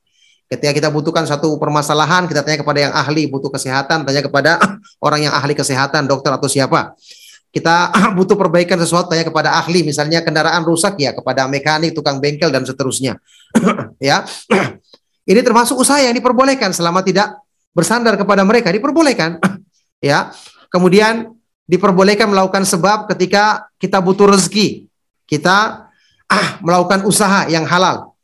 Ketika 0.49 0.73
kita 0.73 0.89
butuhkan 0.89 1.29
satu 1.29 1.61
permasalahan, 1.61 2.25
kita 2.25 2.41
tanya 2.41 2.65
kepada 2.65 2.79
yang 2.89 2.95
ahli, 2.97 3.29
butuh 3.29 3.53
kesehatan, 3.53 4.09
tanya 4.09 4.25
kepada 4.25 4.57
orang 5.07 5.29
yang 5.29 5.35
ahli 5.37 5.53
kesehatan, 5.53 6.09
dokter 6.09 6.33
atau 6.33 6.49
siapa. 6.49 6.97
Kita 7.53 7.93
butuh 8.19 8.35
perbaikan 8.35 8.81
sesuatu, 8.81 9.13
tanya 9.13 9.29
kepada 9.29 9.61
ahli, 9.61 9.85
misalnya 9.85 10.25
kendaraan 10.25 10.65
rusak 10.65 10.97
ya 10.97 11.13
kepada 11.13 11.45
mekanik, 11.45 11.93
tukang 11.93 12.17
bengkel 12.17 12.49
dan 12.49 12.65
seterusnya. 12.65 13.21
ya. 14.01 14.25
Ini 15.29 15.45
termasuk 15.45 15.77
usaha 15.77 16.01
yang 16.01 16.17
diperbolehkan 16.17 16.73
selama 16.73 17.05
tidak 17.05 17.37
bersandar 17.77 18.17
kepada 18.17 18.49
mereka, 18.49 18.73
diperbolehkan. 18.73 19.37
ya. 20.01 20.33
Kemudian 20.73 21.37
diperbolehkan 21.69 22.33
melakukan 22.33 22.65
sebab 22.65 23.05
ketika 23.13 23.69
kita 23.77 24.01
butuh 24.01 24.33
rezeki. 24.33 24.89
Kita 25.29 25.85
ah, 26.33 26.49
melakukan 26.65 27.05
usaha 27.05 27.45
yang 27.53 27.69
halal. 27.69 28.17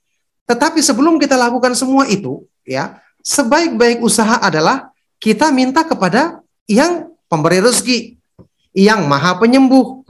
Tetapi 0.48 0.80
sebelum 0.80 1.20
kita 1.20 1.36
lakukan 1.36 1.76
semua 1.76 2.08
itu, 2.08 2.44
ya, 2.64 3.00
sebaik-baik 3.20 4.00
usaha 4.00 4.40
adalah 4.40 4.92
kita 5.20 5.48
minta 5.52 5.84
kepada 5.84 6.40
yang 6.68 7.12
pemberi 7.28 7.60
rezeki, 7.64 8.16
yang 8.76 9.08
maha 9.08 9.36
penyembuh, 9.40 10.04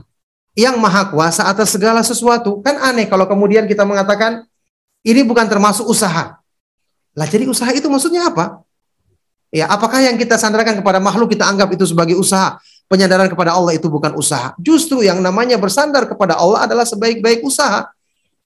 yang 0.58 0.78
maha 0.78 1.10
kuasa 1.10 1.46
atas 1.46 1.74
segala 1.74 2.02
sesuatu. 2.02 2.62
Kan 2.62 2.78
aneh 2.82 3.06
kalau 3.06 3.26
kemudian 3.26 3.66
kita 3.66 3.82
mengatakan 3.86 4.46
ini 5.06 5.22
bukan 5.22 5.46
termasuk 5.46 5.86
usaha. 5.86 6.38
Lah 7.14 7.26
jadi 7.30 7.46
usaha 7.46 7.70
itu 7.70 7.86
maksudnya 7.86 8.26
apa? 8.28 8.62
Ya, 9.54 9.70
apakah 9.70 10.02
yang 10.02 10.18
kita 10.18 10.34
sandarkan 10.34 10.82
kepada 10.82 10.98
makhluk 10.98 11.30
kita 11.30 11.46
anggap 11.46 11.70
itu 11.70 11.86
sebagai 11.86 12.18
usaha? 12.18 12.58
Penyadaran 12.90 13.30
kepada 13.30 13.54
Allah 13.54 13.78
itu 13.78 13.86
bukan 13.86 14.18
usaha. 14.18 14.50
Justru 14.58 15.06
yang 15.06 15.22
namanya 15.22 15.54
bersandar 15.56 16.10
kepada 16.10 16.34
Allah 16.34 16.66
adalah 16.66 16.82
sebaik-baik 16.82 17.46
usaha. 17.46 17.86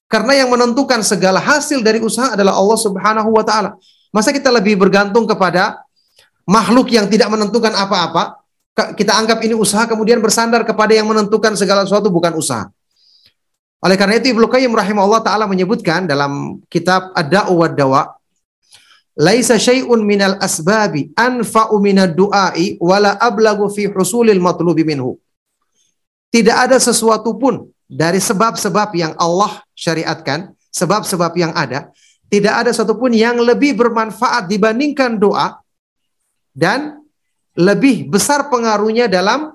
Karena 0.05 0.45
yang 0.45 0.53
menentukan 0.53 1.01
segala 1.01 1.41
hasil 1.41 1.81
dari 1.81 2.01
usaha 2.05 2.37
adalah 2.37 2.57
Allah 2.57 2.79
Subhanahu 2.81 3.29
wa 3.33 3.45
taala. 3.45 3.81
Masa 4.13 4.37
kita 4.37 4.53
lebih 4.53 4.77
bergantung 4.77 5.25
kepada 5.25 5.81
makhluk 6.45 6.93
yang 6.93 7.09
tidak 7.09 7.33
menentukan 7.33 7.73
apa-apa? 7.73 8.45
Kita 8.95 9.17
anggap 9.17 9.41
ini 9.45 9.57
usaha 9.57 9.89
kemudian 9.89 10.21
bersandar 10.21 10.63
kepada 10.63 10.93
yang 10.93 11.09
menentukan 11.09 11.57
segala 11.57 11.89
sesuatu 11.89 12.13
bukan 12.13 12.37
usaha. 12.37 12.69
Oleh 13.81 13.97
karena 13.97 14.21
itu 14.21 14.37
Ibnu 14.37 14.45
Qayyim 14.45 14.77
rahimahullah 14.77 15.25
taala 15.25 15.49
menyebutkan 15.49 16.05
dalam 16.05 16.61
kitab 16.69 17.17
Ad-Da'u 17.17 17.53
wa 17.57 17.69
Dawa 17.69 18.18
Laisa 19.19 19.59
syai'un 19.59 19.99
minal 20.07 20.39
asbabi 20.39 21.11
anfa'u 21.19 21.75
minad 21.83 22.15
du'ai 22.15 22.79
wala 22.79 23.19
ablagu 23.19 23.67
fi 23.67 23.91
husulil 23.91 24.39
matlubi 24.39 24.87
minhu. 24.87 25.19
Tidak 26.31 26.55
ada 26.55 26.79
sesuatu 26.79 27.35
pun 27.35 27.67
dari 27.91 28.23
sebab-sebab 28.23 28.95
yang 28.95 29.13
Allah 29.19 29.59
syariatkan, 29.75 30.55
sebab-sebab 30.71 31.35
yang 31.35 31.51
ada, 31.51 31.91
tidak 32.31 32.55
ada 32.63 32.71
satupun 32.71 33.11
yang 33.11 33.41
lebih 33.43 33.75
bermanfaat 33.75 34.47
dibandingkan 34.47 35.19
doa 35.19 35.59
dan 36.55 37.03
lebih 37.59 38.07
besar 38.07 38.47
pengaruhnya 38.47 39.11
dalam 39.11 39.51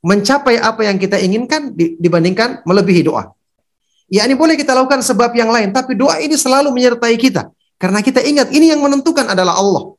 mencapai 0.00 0.56
apa 0.60 0.84
yang 0.84 0.96
kita 0.96 1.20
inginkan 1.20 1.76
dibandingkan 1.76 2.64
melebihi 2.64 3.04
doa. 3.04 3.36
Ya 4.08 4.24
ini 4.24 4.36
boleh 4.36 4.56
kita 4.56 4.76
lakukan 4.76 5.00
sebab 5.00 5.32
yang 5.36 5.52
lain, 5.52 5.72
tapi 5.76 5.92
doa 5.96 6.20
ini 6.20 6.36
selalu 6.36 6.72
menyertai 6.72 7.16
kita. 7.20 7.50
Karena 7.84 8.00
kita 8.00 8.24
ingat 8.24 8.48
ini 8.48 8.72
yang 8.72 8.80
menentukan 8.80 9.28
adalah 9.28 9.60
Allah. 9.60 9.92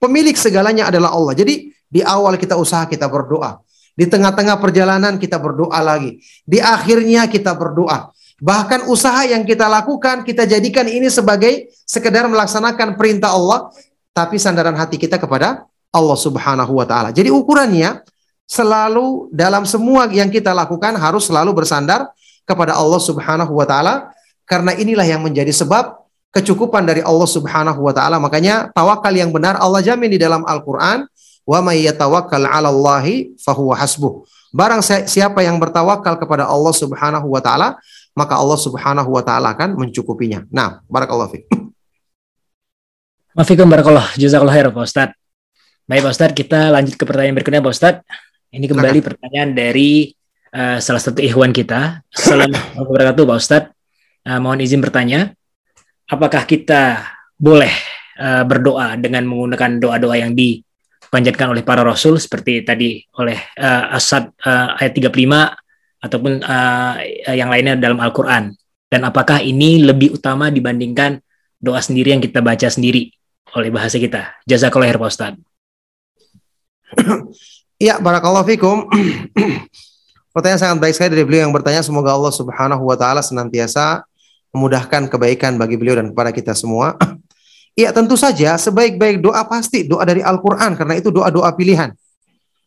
Pemilik 0.00 0.32
segalanya 0.32 0.88
adalah 0.88 1.12
Allah. 1.12 1.36
Jadi 1.36 1.68
di 1.84 2.00
awal 2.00 2.40
kita 2.40 2.56
usaha 2.56 2.88
kita 2.88 3.04
berdoa. 3.04 3.60
Di 3.92 4.08
tengah-tengah 4.08 4.56
perjalanan 4.56 5.20
kita 5.20 5.36
berdoa 5.36 5.76
lagi. 5.84 6.24
Di 6.48 6.56
akhirnya 6.56 7.28
kita 7.28 7.52
berdoa. 7.52 8.08
Bahkan 8.40 8.88
usaha 8.88 9.28
yang 9.28 9.44
kita 9.44 9.68
lakukan, 9.68 10.24
kita 10.24 10.48
jadikan 10.48 10.88
ini 10.88 11.12
sebagai 11.12 11.68
sekedar 11.84 12.24
melaksanakan 12.32 12.96
perintah 12.96 13.36
Allah, 13.36 13.68
tapi 14.16 14.40
sandaran 14.40 14.72
hati 14.80 14.96
kita 14.96 15.20
kepada 15.20 15.68
Allah 15.92 16.16
Subhanahu 16.16 16.80
wa 16.80 16.88
taala. 16.88 17.12
Jadi 17.12 17.28
ukurannya 17.28 18.08
selalu 18.48 19.28
dalam 19.36 19.68
semua 19.68 20.08
yang 20.08 20.32
kita 20.32 20.56
lakukan 20.56 20.96
harus 20.96 21.28
selalu 21.28 21.52
bersandar 21.52 22.08
kepada 22.48 22.72
Allah 22.72 23.02
Subhanahu 23.04 23.52
wa 23.52 23.68
taala 23.68 24.16
karena 24.48 24.72
inilah 24.72 25.04
yang 25.04 25.20
menjadi 25.20 25.52
sebab 25.52 26.07
kecukupan 26.34 26.84
dari 26.84 27.00
Allah 27.04 27.28
Subhanahu 27.28 27.80
wa 27.80 27.92
taala. 27.92 28.20
Makanya 28.20 28.72
tawakal 28.72 29.12
yang 29.12 29.32
benar 29.32 29.56
Allah 29.58 29.80
jamin 29.80 30.12
di 30.12 30.20
dalam 30.20 30.44
Al-Qur'an 30.44 31.08
Wa 31.48 31.64
may 31.64 31.80
yatawakkal 31.88 32.44
'ala 32.44 32.68
Allahi 32.68 33.32
fahuwa 33.40 33.72
hasbuh. 33.72 34.20
Barang 34.52 34.84
siapa 34.84 35.40
yang 35.40 35.56
bertawakal 35.56 36.20
kepada 36.20 36.44
Allah 36.44 36.76
Subhanahu 36.76 37.24
wa 37.24 37.40
taala, 37.40 37.80
maka 38.12 38.36
Allah 38.36 38.60
Subhanahu 38.60 39.08
wa 39.08 39.24
taala 39.24 39.56
akan 39.56 39.80
mencukupinya. 39.80 40.44
Nah, 40.52 40.84
barakallahu 40.92 41.32
fiik. 41.32 41.48
Mafikum 43.38 43.64
barakallah. 43.64 44.12
Jazakallah 44.20 44.52
khair 44.52 44.68
Pak 44.68 44.84
Ustaz. 44.84 45.08
Baik 45.88 46.04
Pak 46.04 46.12
Ustaz, 46.12 46.30
kita 46.36 46.68
lanjut 46.68 47.00
ke 47.00 47.04
pertanyaan 47.08 47.36
berikutnya 47.40 47.64
Pak 47.64 47.72
Ustaz. 47.72 47.94
Ini 48.52 48.68
kembali 48.68 49.00
pertanyaan 49.00 49.56
dari 49.56 50.12
uh, 50.52 50.76
salah 50.84 51.00
satu 51.00 51.24
ikhwan 51.24 51.56
kita. 51.56 52.04
Assalamualaikum 52.12 52.60
warahmatullahi 52.60 52.92
wabarakatuh 52.92 53.24
Pak 53.24 53.38
Ustaz. 53.40 53.62
Uh, 54.28 54.36
mohon 54.44 54.60
izin 54.60 54.84
bertanya, 54.84 55.32
apakah 56.08 56.42
kita 56.48 57.04
boleh 57.36 57.70
uh, 58.18 58.42
berdoa 58.42 58.96
dengan 58.96 59.28
menggunakan 59.28 59.78
doa-doa 59.78 60.16
yang 60.18 60.32
di 60.34 60.58
dipanjatkan 61.08 61.56
oleh 61.56 61.64
para 61.64 61.80
rasul 61.80 62.20
seperti 62.20 62.60
tadi 62.68 63.00
oleh 63.16 63.40
uh, 63.56 63.96
Asad 63.96 64.28
uh, 64.44 64.76
ayat 64.76 64.92
35 64.92 66.04
ataupun 66.04 66.44
uh, 66.44 66.94
yang 67.32 67.48
lainnya 67.48 67.80
dalam 67.80 67.96
Al-Qur'an. 67.96 68.52
Dan 68.92 69.08
apakah 69.08 69.40
ini 69.40 69.80
lebih 69.80 70.20
utama 70.20 70.52
dibandingkan 70.52 71.16
doa 71.56 71.80
sendiri 71.80 72.12
yang 72.12 72.20
kita 72.20 72.44
baca 72.44 72.68
sendiri 72.68 73.08
oleh 73.56 73.72
bahasa 73.72 73.96
kita? 73.96 74.36
Jazakallah 74.44 74.92
khair 74.92 75.00
Ustaz. 75.00 75.34
Ya, 77.78 77.94
barakallahu 78.02 78.42
fikum. 78.42 78.90
Pertanyaan 80.34 80.58
sangat 80.58 80.78
baik 80.82 80.98
sekali 80.98 81.14
dari 81.14 81.22
beliau 81.22 81.46
yang 81.46 81.54
bertanya. 81.54 81.78
Semoga 81.78 82.10
Allah 82.10 82.34
Subhanahu 82.34 82.82
wa 82.82 82.98
taala 82.98 83.22
senantiasa 83.22 84.02
memudahkan 84.58 85.06
kebaikan 85.06 85.54
bagi 85.54 85.78
beliau 85.78 86.02
dan 86.02 86.10
kepada 86.10 86.34
kita 86.34 86.52
semua. 86.58 86.98
Ya 87.78 87.94
tentu 87.94 88.18
saja 88.18 88.58
sebaik-baik 88.58 89.22
doa 89.22 89.46
pasti 89.46 89.86
doa 89.86 90.02
dari 90.02 90.18
Al-Quran 90.18 90.74
karena 90.74 90.98
itu 90.98 91.14
doa-doa 91.14 91.46
pilihan. 91.54 91.94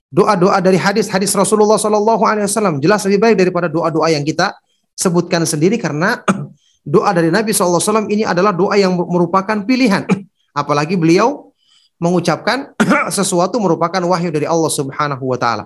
Doa-doa 0.08 0.64
dari 0.64 0.80
hadis-hadis 0.80 1.36
Rasulullah 1.36 1.76
Sallallahu 1.76 2.24
Alaihi 2.24 2.48
Wasallam 2.48 2.80
jelas 2.80 3.04
lebih 3.04 3.20
baik 3.20 3.36
daripada 3.36 3.68
doa-doa 3.68 4.08
yang 4.08 4.24
kita 4.24 4.56
sebutkan 4.96 5.44
sendiri 5.44 5.76
karena 5.76 6.24
doa 6.96 7.12
dari 7.12 7.28
Nabi 7.28 7.52
SAW 7.52 8.08
ini 8.08 8.24
adalah 8.24 8.56
doa 8.56 8.80
yang 8.80 8.96
merupakan 8.96 9.60
pilihan. 9.68 10.08
Apalagi 10.64 10.96
beliau 10.96 11.52
mengucapkan 12.00 12.72
sesuatu 13.12 13.60
merupakan 13.60 14.00
wahyu 14.08 14.32
dari 14.32 14.48
Allah 14.48 14.72
Subhanahu 14.72 15.28
Wa 15.28 15.38
Taala. 15.44 15.64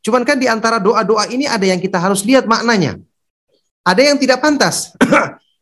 Cuman 0.00 0.24
kan 0.24 0.40
di 0.40 0.48
antara 0.48 0.80
doa-doa 0.80 1.28
ini 1.28 1.44
ada 1.44 1.68
yang 1.68 1.76
kita 1.76 2.00
harus 2.00 2.24
lihat 2.24 2.48
maknanya. 2.48 2.96
Ada 3.84 4.12
yang 4.12 4.16
tidak 4.16 4.40
pantas. 4.40 4.96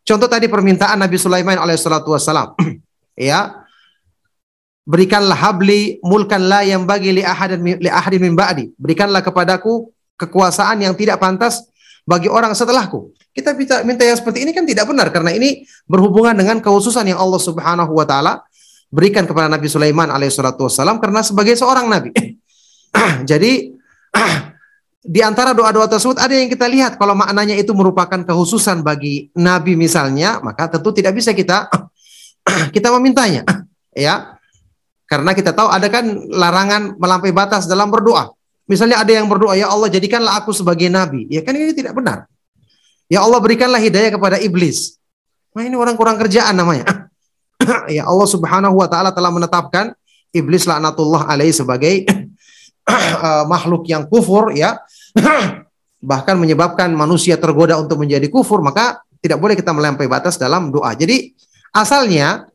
Contoh 0.06 0.30
tadi 0.30 0.46
permintaan 0.46 1.02
Nabi 1.02 1.18
Sulaiman 1.18 1.58
alaihissalatu 1.58 2.14
wassalam. 2.14 2.54
ya 3.18 3.66
berikanlah 4.86 5.34
habli 5.34 5.98
mulkan 6.06 6.46
la 6.46 6.62
yang 6.62 6.86
bagi 6.86 7.10
li 7.10 7.22
ahadin 7.26 7.58
li 7.58 7.90
ahadin 7.90 8.22
min 8.22 8.38
ba'di 8.38 8.70
berikanlah 8.78 9.18
kepadaku 9.18 9.90
kekuasaan 10.14 10.86
yang 10.86 10.94
tidak 10.94 11.18
pantas 11.18 11.66
bagi 12.06 12.30
orang 12.30 12.54
setelahku 12.54 13.10
kita 13.34 13.50
minta, 13.58 13.82
minta 13.82 14.06
yang 14.06 14.14
seperti 14.14 14.46
ini 14.46 14.54
kan 14.54 14.62
tidak 14.62 14.86
benar 14.86 15.10
karena 15.10 15.34
ini 15.34 15.66
berhubungan 15.90 16.38
dengan 16.38 16.62
kekhususan 16.62 17.02
yang 17.10 17.18
Allah 17.18 17.42
Subhanahu 17.42 17.92
wa 17.98 18.06
taala 18.06 18.46
berikan 18.94 19.26
kepada 19.26 19.50
Nabi 19.50 19.66
Sulaiman 19.66 20.06
alaihissalatu 20.08 20.70
wassalam 20.70 21.02
karena 21.02 21.20
sebagai 21.20 21.58
seorang 21.58 21.90
nabi. 21.90 22.14
Jadi 23.30 23.74
di 25.06 25.22
antara 25.22 25.54
doa-doa 25.54 25.86
tersebut 25.86 26.18
ada 26.18 26.34
yang 26.34 26.50
kita 26.50 26.66
lihat 26.66 26.98
kalau 26.98 27.14
maknanya 27.14 27.54
itu 27.54 27.70
merupakan 27.70 28.18
kekhususan 28.26 28.82
bagi 28.82 29.30
nabi 29.38 29.78
misalnya, 29.78 30.42
maka 30.42 30.66
tentu 30.66 30.90
tidak 30.90 31.14
bisa 31.14 31.30
kita 31.30 31.70
kita 32.74 32.90
memintanya, 32.98 33.46
ya. 33.94 34.34
Karena 35.06 35.38
kita 35.38 35.54
tahu 35.54 35.70
ada 35.70 35.86
kan 35.86 36.02
larangan 36.26 36.98
melampaui 36.98 37.30
batas 37.30 37.70
dalam 37.70 37.86
berdoa. 37.94 38.34
Misalnya 38.66 38.98
ada 38.98 39.14
yang 39.14 39.30
berdoa, 39.30 39.54
ya 39.54 39.70
Allah 39.70 39.86
jadikanlah 39.86 40.42
aku 40.42 40.50
sebagai 40.50 40.90
nabi. 40.90 41.30
Ya 41.30 41.46
kan 41.46 41.54
ini 41.54 41.70
tidak 41.70 41.94
benar. 41.94 42.26
Ya 43.06 43.22
Allah 43.22 43.38
berikanlah 43.38 43.78
hidayah 43.78 44.10
kepada 44.10 44.42
iblis. 44.42 44.98
Nah 45.54 45.62
ini 45.62 45.78
orang 45.78 45.94
kurang 45.94 46.18
kerjaan 46.18 46.58
namanya. 46.58 47.06
ya 47.96 48.02
Allah 48.02 48.26
subhanahu 48.26 48.82
wa 48.82 48.90
ta'ala 48.90 49.14
telah 49.14 49.30
menetapkan 49.30 49.94
iblis 50.34 50.66
laknatullah 50.66 51.30
alaih 51.30 51.54
sebagai 51.54 52.02
uh, 52.90 53.46
makhluk 53.46 53.86
yang 53.86 54.10
kufur 54.10 54.50
ya. 54.50 54.82
bahkan 56.10 56.36
menyebabkan 56.36 56.92
manusia 56.92 57.40
tergoda 57.40 57.80
untuk 57.80 58.00
menjadi 58.04 58.28
kufur, 58.28 58.60
maka 58.60 59.00
tidak 59.24 59.40
boleh 59.40 59.56
kita 59.56 59.72
melampaui 59.72 60.06
batas 60.06 60.36
dalam 60.36 60.68
doa. 60.68 60.92
Jadi 60.92 61.32
asalnya 61.72 62.46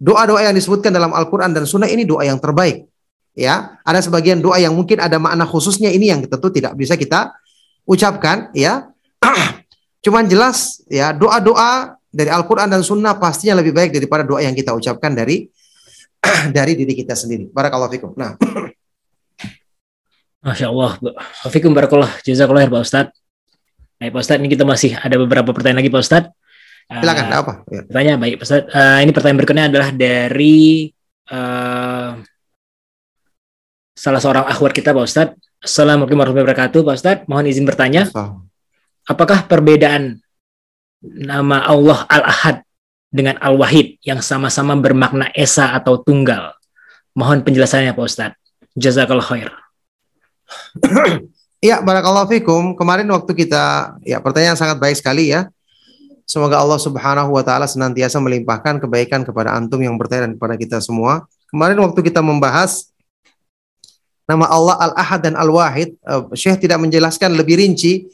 doa-doa 0.00 0.44
yang 0.44 0.54
disebutkan 0.56 0.92
dalam 0.92 1.12
Al-Quran 1.12 1.52
dan 1.52 1.64
Sunnah 1.64 1.88
ini 1.88 2.08
doa 2.08 2.24
yang 2.24 2.40
terbaik 2.40 2.88
ya 3.36 3.78
ada 3.86 4.00
sebagian 4.02 4.42
doa 4.42 4.58
yang 4.58 4.74
mungkin 4.74 4.98
ada 4.98 5.20
makna 5.20 5.46
khususnya 5.46 5.92
ini 5.92 6.10
yang 6.10 6.24
tentu 6.26 6.50
tidak 6.50 6.74
bisa 6.74 6.98
kita 6.98 7.36
ucapkan 7.86 8.50
ya 8.56 8.90
cuman 10.04 10.26
jelas 10.26 10.82
ya 10.90 11.14
doa-doa 11.14 12.00
dari 12.10 12.28
Al-Quran 12.32 12.66
dan 12.66 12.82
Sunnah 12.82 13.14
pastinya 13.16 13.62
lebih 13.62 13.70
baik 13.70 13.94
daripada 13.94 14.26
doa 14.26 14.42
yang 14.42 14.52
kita 14.52 14.74
ucapkan 14.74 15.14
dari 15.14 15.46
dari 16.56 16.74
diri 16.76 16.92
kita 16.92 17.14
sendiri. 17.16 17.48
Barakallahu 17.48 17.90
fikum. 17.94 18.10
Nah. 18.18 18.34
Masya 20.40 20.72
Allah. 20.72 20.96
Fikum 21.52 21.76
barakallah. 21.76 22.08
Jazakallah 22.24 22.64
Pak 22.64 22.80
Ustadz. 22.84 23.14
Baik 24.00 24.16
Pak 24.16 24.22
Ustadz, 24.24 24.40
ini 24.40 24.48
kita 24.48 24.64
masih 24.64 24.96
ada 24.96 25.20
beberapa 25.20 25.52
pertanyaan 25.52 25.84
lagi 25.84 25.92
Pak 25.92 26.00
Ustadz. 26.00 26.32
Silakan, 26.90 27.24
uh, 27.28 27.38
apa? 27.44 27.52
Ya. 27.68 27.80
Pertanyaan 27.84 28.18
baik 28.18 28.34
Pak 28.40 28.46
Ustadz. 28.48 28.68
Uh, 28.72 28.98
ini 29.04 29.10
pertanyaan 29.12 29.38
berikutnya 29.44 29.64
adalah 29.68 29.88
dari 29.92 30.88
uh, 31.28 32.10
salah 33.92 34.20
seorang 34.24 34.48
akhwat 34.48 34.72
kita 34.72 34.96
Pak 34.96 35.04
Ustadz. 35.04 35.36
Assalamualaikum 35.60 36.16
warahmatullahi 36.16 36.48
wabarakatuh 36.48 36.80
Pak 36.80 36.94
Ustadz. 36.96 37.24
Mohon 37.28 37.46
izin 37.52 37.64
bertanya. 37.68 38.08
Apakah 39.04 39.44
perbedaan 39.44 40.24
nama 41.04 41.68
Allah 41.68 42.08
Al-Ahad 42.08 42.64
dengan 43.12 43.36
Al-Wahid 43.36 44.00
yang 44.00 44.24
sama-sama 44.24 44.72
bermakna 44.80 45.28
Esa 45.36 45.76
atau 45.76 46.00
Tunggal? 46.00 46.56
Mohon 47.12 47.44
penjelasannya 47.44 47.92
Pak 47.92 48.06
Ustadz. 48.08 48.40
Jazakallah 48.72 49.28
khair. 49.28 49.52
Iya, 51.60 51.82
barakallahu 51.86 52.28
fikum. 52.30 52.74
Kemarin 52.74 53.08
waktu 53.10 53.32
kita 53.34 53.96
ya 54.06 54.18
pertanyaan 54.22 54.56
sangat 54.56 54.80
baik 54.80 54.96
sekali 54.98 55.32
ya. 55.32 55.48
Semoga 56.30 56.62
Allah 56.62 56.78
Subhanahu 56.78 57.34
wa 57.34 57.42
taala 57.42 57.66
senantiasa 57.66 58.22
melimpahkan 58.22 58.78
kebaikan 58.78 59.26
kepada 59.26 59.50
antum 59.58 59.82
yang 59.82 59.98
bertanya 59.98 60.30
dan 60.30 60.38
kepada 60.38 60.54
kita 60.54 60.78
semua. 60.78 61.26
Kemarin 61.50 61.82
waktu 61.82 62.06
kita 62.06 62.22
membahas 62.22 62.86
nama 64.30 64.46
Allah 64.46 64.78
Al-Ahad 64.78 65.26
dan 65.26 65.34
Al-Wahid, 65.34 65.98
uh, 66.06 66.30
Syekh 66.38 66.62
tidak 66.62 66.78
menjelaskan 66.78 67.34
lebih 67.34 67.58
rinci 67.58 68.06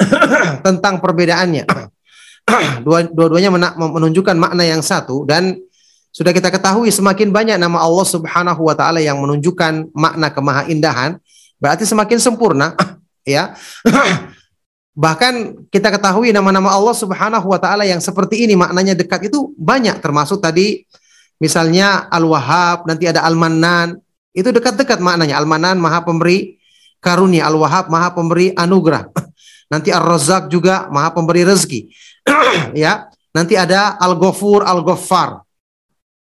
tentang 0.66 0.96
perbedaannya. 0.96 1.68
Dua-duanya 2.88 3.52
menunjukkan 3.76 4.36
makna 4.40 4.64
yang 4.64 4.80
satu 4.80 5.28
dan 5.28 5.60
sudah 6.08 6.32
kita 6.32 6.48
ketahui 6.48 6.88
semakin 6.88 7.28
banyak 7.28 7.60
nama 7.60 7.84
Allah 7.84 8.06
Subhanahu 8.08 8.64
wa 8.64 8.72
taala 8.72 9.04
yang 9.04 9.20
menunjukkan 9.20 9.92
makna 9.92 10.32
kemahaindahan, 10.32 11.20
berarti 11.58 11.84
semakin 11.84 12.18
sempurna, 12.18 12.74
ya. 13.26 13.54
Bahkan 14.98 15.66
kita 15.70 15.94
ketahui 15.94 16.34
nama-nama 16.34 16.74
Allah 16.74 16.90
Subhanahu 16.90 17.46
wa 17.46 17.58
taala 17.62 17.86
yang 17.86 18.02
seperti 18.02 18.42
ini 18.42 18.58
maknanya 18.58 18.98
dekat 18.98 19.30
itu 19.30 19.54
banyak 19.54 20.02
termasuk 20.02 20.42
tadi 20.42 20.82
misalnya 21.38 22.10
Al-Wahhab, 22.10 22.82
nanti 22.82 23.06
ada 23.06 23.22
Al-Mannan, 23.22 23.94
itu 24.38 24.54
dekat-dekat 24.54 25.02
maknanya. 25.02 25.38
Al-Manan 25.38 25.82
maha 25.82 26.02
pemberi 26.06 26.58
karunia, 27.02 27.50
Al-Wahhab 27.50 27.90
maha 27.90 28.14
pemberi 28.14 28.54
anugerah. 28.54 29.10
Nanti 29.72 29.92
Ar-Razzaq 29.92 30.48
juga 30.48 30.88
maha 30.88 31.12
pemberi 31.12 31.44
rezeki. 31.44 31.90
ya. 32.78 33.10
Nanti 33.34 33.54
ada 33.54 33.98
Al-Ghafur, 34.00 34.64
Al-Ghaffar. 34.64 35.44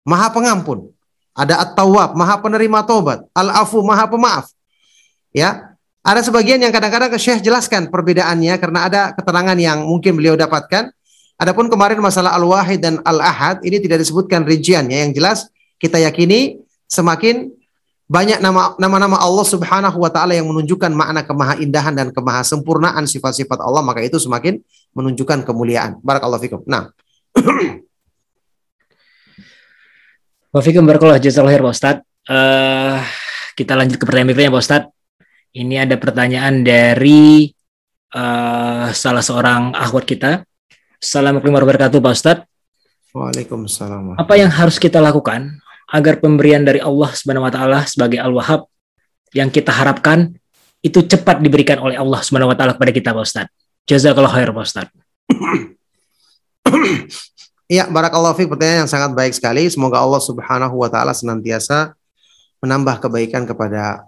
Maha 0.06 0.30
pengampun. 0.32 0.90
Ada 1.36 1.60
At-Tawwab, 1.68 2.16
maha 2.16 2.40
penerima 2.40 2.80
tobat. 2.88 3.20
Al-Afu, 3.36 3.84
maha 3.84 4.08
pemaaf. 4.08 4.55
Ya. 5.36 5.76
Ada 6.00 6.24
sebagian 6.24 6.62
yang 6.62 6.72
kadang-kadang 6.72 7.12
ke 7.12 7.18
Syekh 7.20 7.44
jelaskan 7.44 7.92
perbedaannya 7.92 8.56
karena 8.56 8.88
ada 8.88 9.00
keterangan 9.12 9.58
yang 9.58 9.84
mungkin 9.84 10.16
beliau 10.16 10.32
dapatkan. 10.32 10.88
Adapun 11.36 11.68
kemarin 11.68 12.00
masalah 12.00 12.32
Al-Wahid 12.32 12.80
dan 12.80 13.04
Al-Ahad 13.04 13.60
ini 13.60 13.76
tidak 13.76 14.00
disebutkan 14.00 14.48
rinciannya. 14.48 15.04
Yang 15.04 15.12
jelas 15.20 15.38
kita 15.76 16.00
yakini 16.00 16.62
semakin 16.88 17.52
banyak 18.06 18.38
nama 18.38 18.78
nama 18.78 19.16
Allah 19.18 19.42
Subhanahu 19.44 19.98
wa 19.98 20.08
taala 20.08 20.32
yang 20.32 20.46
menunjukkan 20.46 20.94
makna 20.94 21.26
kemahaindahan 21.26 21.92
dan 21.92 22.08
kemahasempurnaan 22.14 23.04
sifat-sifat 23.04 23.58
Allah, 23.58 23.82
maka 23.82 24.00
itu 24.00 24.16
semakin 24.16 24.62
menunjukkan 24.94 25.42
kemuliaan. 25.42 25.98
Barakallahu 26.00 26.40
fikum. 26.40 26.62
Nah. 26.64 26.88
Wafikum 30.54 30.88
barakallahu 30.88 31.20
jazakallahu 31.20 31.68
Pak 31.68 31.74
Ustaz. 31.74 31.96
Uh, 32.24 33.02
kita 33.58 33.76
lanjut 33.76 34.00
ke 34.00 34.08
pertanyaan 34.08 34.32
berikutnya 34.32 34.56
Ustaz. 34.56 34.95
Ini 35.56 35.88
ada 35.88 35.96
pertanyaan 35.96 36.60
dari 36.60 37.48
uh, 38.12 38.92
salah 38.92 39.24
seorang 39.24 39.72
akhwat 39.72 40.04
kita. 40.04 40.44
Assalamualaikum 41.00 41.48
warahmatullahi 41.48 41.80
wabarakatuh 41.80 41.98
Pak 42.04 42.12
Ustaz. 42.12 42.38
Waalaikumsalam. 43.16 44.20
Apa 44.20 44.36
yang 44.36 44.52
harus 44.52 44.76
kita 44.76 45.00
lakukan 45.00 45.56
agar 45.88 46.20
pemberian 46.20 46.60
dari 46.60 46.84
Allah 46.84 47.08
Subhanahu 47.08 47.48
wa 47.48 47.52
taala 47.52 47.88
sebagai 47.88 48.20
Al-Wahhab 48.20 48.68
yang 49.32 49.48
kita 49.48 49.72
harapkan 49.72 50.36
itu 50.84 51.00
cepat 51.00 51.40
diberikan 51.40 51.80
oleh 51.80 51.96
Allah 51.96 52.20
Subhanahu 52.20 52.52
wa 52.52 52.56
taala 52.60 52.76
kepada 52.76 52.92
kita 52.92 53.16
Pak 53.16 53.24
Ustaz. 53.24 53.48
Jazakallahu 53.88 54.36
khair 54.36 54.52
Pak 54.52 54.60
Ustaz. 54.68 54.86
Iya, 57.64 57.88
barakallahu 57.96 58.36
fiik 58.36 58.52
pertanyaan 58.52 58.84
yang 58.84 58.92
sangat 58.92 59.16
baik 59.16 59.32
sekali. 59.32 59.72
Semoga 59.72 60.04
Allah 60.04 60.20
Subhanahu 60.20 60.84
wa 60.84 60.92
taala 60.92 61.16
senantiasa 61.16 61.96
menambah 62.60 63.08
kebaikan 63.08 63.48
kepada 63.48 64.04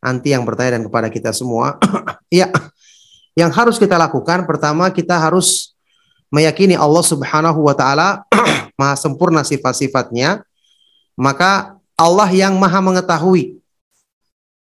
anti 0.00 0.32
yang 0.32 0.42
bertanya 0.48 0.80
dan 0.80 0.84
kepada 0.88 1.08
kita 1.12 1.30
semua. 1.30 1.76
Iya. 2.32 2.50
yang 3.40 3.52
harus 3.54 3.78
kita 3.78 3.94
lakukan 3.94 4.42
pertama 4.44 4.90
kita 4.90 5.14
harus 5.14 5.72
meyakini 6.34 6.74
Allah 6.74 7.04
Subhanahu 7.04 7.62
wa 7.62 7.74
taala 7.78 8.26
maha 8.80 8.98
sempurna 8.98 9.46
sifat-sifatnya 9.46 10.42
maka 11.14 11.76
Allah 12.00 12.28
yang 12.32 12.56
maha 12.56 12.80
mengetahui. 12.80 13.60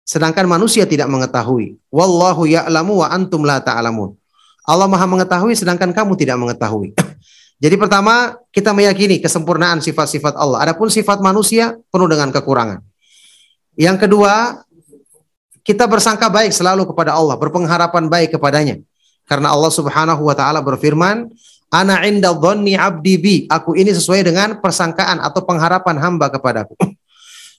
Sedangkan 0.03 0.43
manusia 0.43 0.83
tidak 0.83 1.07
mengetahui. 1.07 1.79
Wallahu 1.87 2.43
ya'lamu 2.43 2.99
wa 2.99 3.07
antum 3.07 3.47
la 3.47 3.63
ta'lamun. 3.63 4.19
Allah 4.67 4.87
maha 4.91 5.07
mengetahui 5.07 5.55
sedangkan 5.55 5.95
kamu 5.95 6.19
tidak 6.19 6.35
mengetahui. 6.35 6.91
Jadi 7.63 7.75
pertama 7.79 8.35
kita 8.51 8.75
meyakini 8.75 9.23
kesempurnaan 9.23 9.79
sifat-sifat 9.79 10.35
Allah. 10.35 10.65
Adapun 10.65 10.91
sifat 10.91 11.23
manusia 11.23 11.77
penuh 11.93 12.09
dengan 12.11 12.33
kekurangan. 12.35 12.83
Yang 13.79 13.97
kedua, 14.03 14.65
kita 15.61 15.85
bersangka 15.85 16.27
baik 16.27 16.53
selalu 16.53 16.89
kepada 16.89 17.13
Allah, 17.13 17.37
berpengharapan 17.37 18.09
baik 18.09 18.37
kepadanya. 18.37 18.81
Karena 19.29 19.53
Allah 19.53 19.71
Subhanahu 19.71 20.27
wa 20.27 20.35
taala 20.35 20.59
berfirman, 20.59 21.29
Ana 21.71 22.03
inda 22.03 22.35
dhanni 22.35 22.75
abdi 22.75 23.15
bi. 23.15 23.35
Aku 23.47 23.79
ini 23.79 23.95
sesuai 23.95 24.27
dengan 24.27 24.59
persangkaan 24.59 25.23
atau 25.23 25.39
pengharapan 25.47 25.95
hamba 26.03 26.27
kepadaku. 26.27 26.75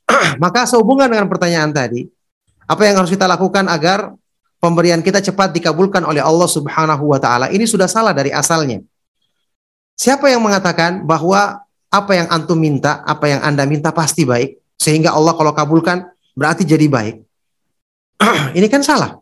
Maka 0.43 0.69
sehubungan 0.69 1.09
dengan 1.09 1.33
pertanyaan 1.33 1.73
tadi, 1.73 2.05
apa 2.69 2.85
yang 2.85 3.01
harus 3.01 3.09
kita 3.09 3.25
lakukan 3.25 3.73
agar 3.73 4.13
pemberian 4.61 5.01
kita 5.01 5.25
cepat 5.25 5.57
dikabulkan 5.57 6.05
oleh 6.05 6.21
Allah 6.21 6.45
Subhanahu 6.45 7.09
wa 7.09 7.17
taala? 7.17 7.49
Ini 7.49 7.65
sudah 7.65 7.89
salah 7.89 8.13
dari 8.13 8.29
asalnya. 8.29 8.85
Siapa 9.97 10.29
yang 10.29 10.45
mengatakan 10.45 11.09
bahwa 11.09 11.65
apa 11.89 12.13
yang 12.13 12.29
antum 12.29 12.61
minta, 12.61 13.01
apa 13.09 13.33
yang 13.33 13.41
Anda 13.41 13.65
minta 13.65 13.97
pasti 13.97 14.29
baik, 14.29 14.61
sehingga 14.77 15.17
Allah 15.17 15.33
kalau 15.33 15.57
kabulkan 15.57 16.05
berarti 16.37 16.69
jadi 16.69 16.85
baik? 16.85 17.32
Ini 18.59 18.67
kan 18.71 18.83
salah. 18.85 19.19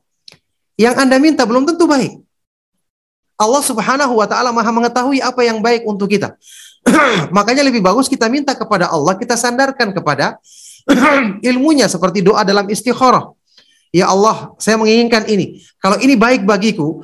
Yang 0.76 0.94
Anda 0.96 1.16
minta 1.20 1.44
belum 1.44 1.68
tentu 1.68 1.84
baik. 1.84 2.20
Allah 3.40 3.62
Subhanahu 3.64 4.20
wa 4.20 4.26
taala 4.28 4.52
Maha 4.52 4.68
mengetahui 4.68 5.24
apa 5.24 5.40
yang 5.40 5.64
baik 5.64 5.88
untuk 5.88 6.12
kita. 6.12 6.36
Makanya 7.36 7.64
lebih 7.64 7.80
bagus 7.80 8.08
kita 8.08 8.28
minta 8.28 8.52
kepada 8.52 8.92
Allah, 8.92 9.16
kita 9.16 9.36
sandarkan 9.36 9.96
kepada 9.96 10.36
ilmunya 11.50 11.88
seperti 11.88 12.20
doa 12.20 12.44
dalam 12.44 12.68
istikharah. 12.68 13.32
Ya 13.90 14.06
Allah, 14.06 14.54
saya 14.62 14.78
menginginkan 14.78 15.26
ini. 15.26 15.58
Kalau 15.82 15.98
ini 15.98 16.14
baik 16.14 16.46
bagiku 16.46 17.02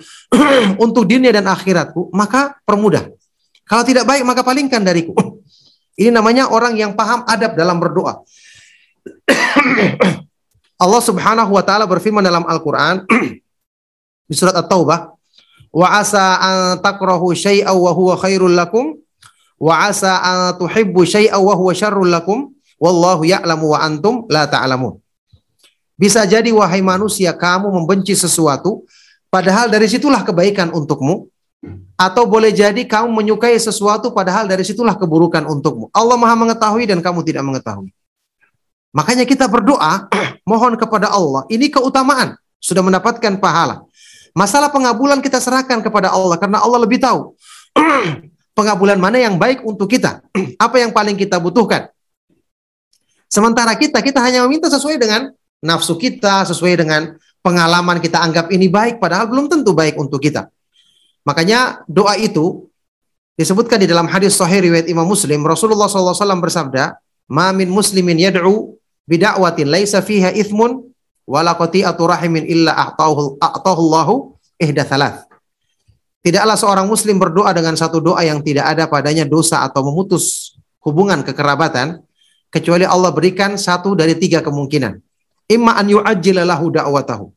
untuk 0.84 1.02
dunia 1.02 1.34
dan 1.34 1.50
akhiratku, 1.50 2.14
maka 2.14 2.54
permudah. 2.62 3.10
Kalau 3.66 3.82
tidak 3.82 4.06
baik, 4.06 4.22
maka 4.22 4.46
palingkan 4.46 4.86
dariku. 4.86 5.10
Ini 5.98 6.14
namanya 6.14 6.46
orang 6.46 6.78
yang 6.78 6.94
paham 6.94 7.26
adab 7.26 7.58
dalam 7.58 7.82
berdoa. 7.82 8.22
Allah 10.76 11.00
Subhanahu 11.00 11.50
wa 11.56 11.62
taala 11.64 11.88
berfirman 11.88 12.20
dalam 12.20 12.44
Al-Qur'an 12.44 13.08
di 14.28 14.34
surat 14.36 14.52
At-Taubah 14.52 15.16
wa 15.72 15.86
asa 15.92 16.40
an 16.40 16.56
takrahu 16.80 17.32
syai'aw 17.32 17.76
wa 17.76 17.92
huwa 17.92 18.14
khairul 18.16 18.52
lakum 18.52 18.96
wa 19.56 19.88
asa 19.88 20.20
an 20.20 20.38
tuhibbu 20.60 21.04
syai'aw 21.04 21.40
wa 21.40 21.54
huwa 21.56 21.72
syarrul 21.72 22.08
lakum 22.08 22.52
wallahu 22.76 23.24
ya'lamu 23.24 23.72
wa 23.72 23.78
antum 23.80 24.28
la 24.28 24.44
ta'lamun. 24.44 25.00
Bisa 25.96 26.28
jadi 26.28 26.52
wahai 26.52 26.84
manusia 26.84 27.32
kamu 27.32 27.72
membenci 27.72 28.12
sesuatu 28.12 28.84
padahal 29.32 29.72
dari 29.72 29.88
situlah 29.88 30.20
kebaikan 30.20 30.76
untukmu 30.76 31.32
atau 31.96 32.28
boleh 32.28 32.52
jadi 32.52 32.84
kamu 32.84 33.08
menyukai 33.08 33.56
sesuatu 33.56 34.12
padahal 34.12 34.44
dari 34.44 34.60
situlah 34.60 34.92
keburukan 34.92 35.48
untukmu. 35.48 35.88
Allah 35.96 36.20
Maha 36.20 36.36
mengetahui 36.36 36.84
dan 36.84 37.00
kamu 37.00 37.24
tidak 37.24 37.48
mengetahui. 37.48 37.95
Makanya 38.94 39.24
kita 39.26 39.46
berdoa 39.50 40.06
mohon 40.50 40.74
kepada 40.78 41.10
Allah. 41.10 41.46
Ini 41.50 41.70
keutamaan 41.70 42.36
sudah 42.60 42.82
mendapatkan 42.82 43.38
pahala. 43.38 43.86
Masalah 44.36 44.68
pengabulan 44.68 45.24
kita 45.24 45.40
serahkan 45.40 45.80
kepada 45.80 46.12
Allah 46.12 46.36
karena 46.36 46.60
Allah 46.60 46.84
lebih 46.84 47.00
tahu 47.00 47.32
pengabulan 48.58 49.00
mana 49.00 49.16
yang 49.16 49.40
baik 49.40 49.64
untuk 49.64 49.88
kita. 49.88 50.20
Apa 50.60 50.80
yang 50.80 50.92
paling 50.92 51.16
kita 51.16 51.40
butuhkan. 51.40 51.88
Sementara 53.26 53.74
kita 53.74 53.98
kita 54.04 54.22
hanya 54.22 54.44
meminta 54.46 54.70
sesuai 54.70 54.96
dengan 55.00 55.34
nafsu 55.64 55.98
kita, 55.98 56.46
sesuai 56.46 56.78
dengan 56.78 57.16
pengalaman 57.42 57.98
kita 57.98 58.18
anggap 58.22 58.50
ini 58.50 58.66
baik 58.66 58.98
padahal 58.98 59.30
belum 59.30 59.46
tentu 59.50 59.70
baik 59.74 59.98
untuk 59.98 60.22
kita. 60.22 60.50
Makanya 61.26 61.82
doa 61.90 62.14
itu 62.14 62.70
disebutkan 63.34 63.82
di 63.82 63.90
dalam 63.90 64.06
hadis 64.06 64.38
sahih 64.38 64.62
riwayat 64.62 64.86
Imam 64.86 65.04
Muslim, 65.04 65.42
Rasulullah 65.42 65.90
SAW 65.90 66.14
bersabda, 66.38 66.94
"Ma 67.30 67.50
min 67.50 67.70
muslimin 67.70 68.18
yad'u 68.18 68.76
bida'watin 69.06 69.66
laisa 69.70 70.02
fiha 70.02 70.34
ithmun 70.34 70.82
wala 71.26 71.54
qati'atu 71.58 72.02
rahimin 72.06 72.46
illa 72.46 72.74
a'tahu 72.74 73.38
Allahu 73.40 74.38
ihda 74.58 74.86
thalath." 74.86 75.26
Tidaklah 76.26 76.58
seorang 76.58 76.86
muslim 76.90 77.22
berdoa 77.22 77.54
dengan 77.54 77.78
satu 77.78 78.02
doa 78.02 78.18
yang 78.26 78.42
tidak 78.42 78.66
ada 78.66 78.90
padanya 78.90 79.22
dosa 79.22 79.62
atau 79.62 79.86
memutus 79.86 80.58
hubungan 80.82 81.22
kekerabatan 81.22 82.02
kecuali 82.50 82.82
Allah 82.82 83.14
berikan 83.14 83.54
satu 83.54 83.94
dari 83.94 84.18
tiga 84.18 84.42
kemungkinan. 84.42 84.98
Imma 85.46 85.78
an 85.78 85.86
yu'ajjila 85.86 86.42
lahu 86.42 86.74
da'watahu. 86.74 87.30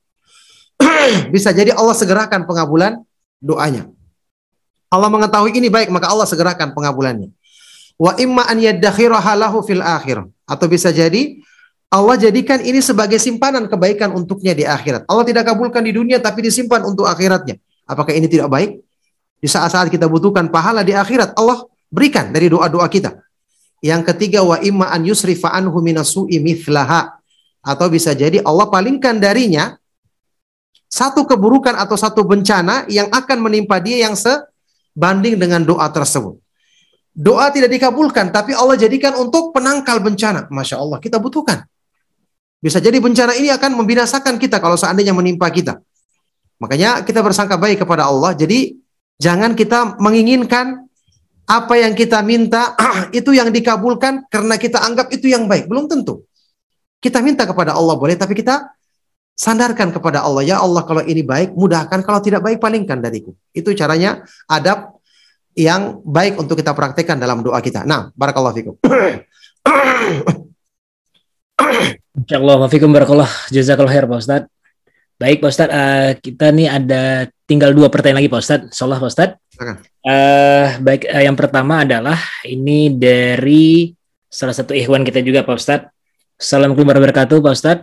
Bisa 1.33 1.53
jadi 1.53 1.73
Allah 1.77 1.93
segerakan 1.93 2.49
pengabulan 2.49 2.97
doanya. 3.37 3.85
Allah 4.89 5.09
mengetahui 5.13 5.53
ini 5.53 5.69
baik, 5.69 5.93
maka 5.93 6.09
Allah 6.09 6.25
segerakan 6.25 6.73
pengabulannya. 6.73 7.29
Wa 7.99 8.15
imma 8.15 8.47
an 8.47 8.63
fil 9.67 9.83
akhir. 9.83 10.23
Atau 10.47 10.65
bisa 10.71 10.89
jadi 10.95 11.43
Allah 11.89 12.15
jadikan 12.15 12.61
ini 12.63 12.79
sebagai 12.79 13.17
simpanan 13.19 13.67
kebaikan 13.67 14.15
untuknya 14.15 14.55
di 14.55 14.63
akhirat. 14.63 15.09
Allah 15.09 15.25
tidak 15.25 15.43
kabulkan 15.51 15.83
di 15.83 15.91
dunia 15.91 16.21
tapi 16.23 16.45
disimpan 16.45 16.85
untuk 16.87 17.09
akhiratnya. 17.09 17.59
Apakah 17.89 18.13
ini 18.15 18.31
tidak 18.31 18.47
baik? 18.47 18.79
Di 19.41 19.49
saat-saat 19.49 19.89
kita 19.89 20.05
butuhkan 20.05 20.53
pahala 20.53 20.85
di 20.85 20.93
akhirat, 20.93 21.33
Allah 21.33 21.65
berikan 21.89 22.29
dari 22.29 22.47
doa-doa 22.47 22.85
kita. 22.87 23.17
Yang 23.81 24.13
ketiga 24.13 24.45
wa 24.45 24.61
imma 24.61 24.93
an 24.93 25.01
yusrifa 25.01 25.49
anhu 25.49 25.81
minasu'i. 25.81 26.39
Atau 27.59 27.87
bisa 27.91 28.13
jadi 28.15 28.39
Allah 28.45 28.69
palingkan 28.69 29.17
darinya 29.17 29.75
satu 30.89 31.25
keburukan 31.25 31.73
atau 31.73 31.97
satu 31.97 32.21
bencana 32.21 32.85
yang 32.85 33.09
akan 33.09 33.37
menimpa 33.41 33.81
dia 33.81 34.05
yang 34.05 34.13
sebanding 34.13 35.41
dengan 35.41 35.65
doa 35.65 35.89
tersebut. 35.89 36.37
Doa 37.15 37.49
tidak 37.49 37.73
dikabulkan, 37.73 38.29
tapi 38.29 38.53
Allah 38.53 38.77
jadikan 38.79 39.17
untuk 39.17 39.51
penangkal 39.51 39.99
bencana. 39.99 40.47
Masya 40.47 40.79
Allah, 40.79 41.01
kita 41.01 41.17
butuhkan. 41.17 41.65
Bisa 42.59 42.83
jadi 42.83 42.99
bencana 42.99 43.35
ini 43.39 43.49
akan 43.49 43.75
membinasakan 43.79 44.35
kita 44.35 44.59
kalau 44.59 44.75
seandainya 44.75 45.15
menimpa 45.15 45.47
kita. 45.47 45.79
Makanya 46.59 47.07
kita 47.07 47.23
bersangka 47.23 47.55
baik 47.55 47.83
kepada 47.87 48.07
Allah. 48.07 48.35
Jadi 48.35 48.75
jangan 49.15 49.55
kita 49.55 49.95
menginginkan 49.97 50.85
apa 51.49 51.73
yang 51.79 51.95
kita 51.95 52.19
minta 52.21 52.75
itu 53.15 53.31
yang 53.31 53.49
dikabulkan 53.49 54.27
karena 54.27 54.55
kita 54.59 54.83
anggap 54.83 55.07
itu 55.15 55.31
yang 55.31 55.47
baik. 55.47 55.71
Belum 55.71 55.87
tentu. 55.87 56.27
Kita 56.99 57.23
minta 57.23 57.47
kepada 57.47 57.79
Allah 57.79 57.95
boleh, 57.95 58.19
tapi 58.19 58.35
kita 58.35 58.75
sandarkan 59.39 59.95
kepada 59.95 60.19
Allah, 60.19 60.43
ya 60.43 60.59
Allah 60.59 60.83
kalau 60.83 60.99
ini 60.99 61.23
baik, 61.23 61.55
mudahkan, 61.55 62.03
kalau 62.03 62.19
tidak 62.19 62.43
baik 62.43 62.59
palingkan 62.59 62.99
dariku. 62.99 63.31
Itu 63.55 63.71
caranya 63.71 64.27
adab 64.51 64.98
yang 65.59 65.99
baik 66.07 66.39
untuk 66.39 66.55
kita 66.55 66.71
praktekkan 66.71 67.19
dalam 67.19 67.43
doa 67.43 67.59
kita. 67.59 67.83
Nah, 67.83 68.15
barakallahu 68.15 68.55
fikum. 68.55 68.75
Insyaallah 72.15 72.57
fikum 72.71 72.89
barakallah 72.95 73.27
jazakallahu 73.51 73.91
khair 73.91 74.07
Pak 74.07 74.19
Ustaz. 74.23 74.43
Baik 75.19 75.43
Pak 75.43 75.51
Ustaz, 75.51 75.67
uh, 75.67 76.15
kita 76.15 76.55
nih 76.55 76.71
ada 76.71 77.27
tinggal 77.43 77.75
dua 77.75 77.91
pertanyaan 77.91 78.23
lagi 78.23 78.31
Pak 78.31 78.39
Ustaz. 78.39 78.61
Insyaallah 78.71 78.99
Pak 79.03 79.11
Ustaz. 79.11 79.29
Uh, 79.59 80.79
baik 80.79 81.03
uh, 81.11 81.23
yang 81.27 81.35
pertama 81.35 81.83
adalah 81.83 82.15
ini 82.47 82.95
dari 82.95 83.91
salah 84.31 84.55
satu 84.55 84.71
ikhwan 84.71 85.03
kita 85.03 85.19
juga 85.19 85.43
Pak 85.43 85.59
Ustaz. 85.59 85.91
Assalamualaikum 86.39 86.87
warahmatullahi 86.87 87.11
wabarakatuh 87.11 87.37
Pak 87.43 87.53
Ustaz. 87.59 87.77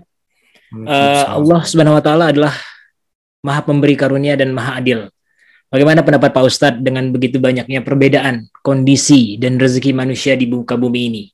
Uh, 0.72 1.24
Allah 1.36 1.60
Subhanahu 1.68 2.00
wa 2.00 2.02
taala 2.02 2.32
adalah 2.32 2.56
Maha 3.44 3.60
Pemberi 3.68 3.94
karunia 4.00 4.32
dan 4.34 4.56
Maha 4.56 4.80
Adil. 4.80 5.12
Bagaimana 5.66 6.06
pendapat 6.06 6.30
Pak 6.30 6.44
Ustadz 6.46 6.82
dengan 6.82 7.10
begitu 7.10 7.42
banyaknya 7.42 7.82
perbedaan 7.82 8.46
kondisi 8.62 9.34
dan 9.34 9.58
rezeki 9.58 9.98
manusia 9.98 10.38
di 10.38 10.46
muka 10.46 10.78
bumi 10.78 11.00
ini? 11.10 11.24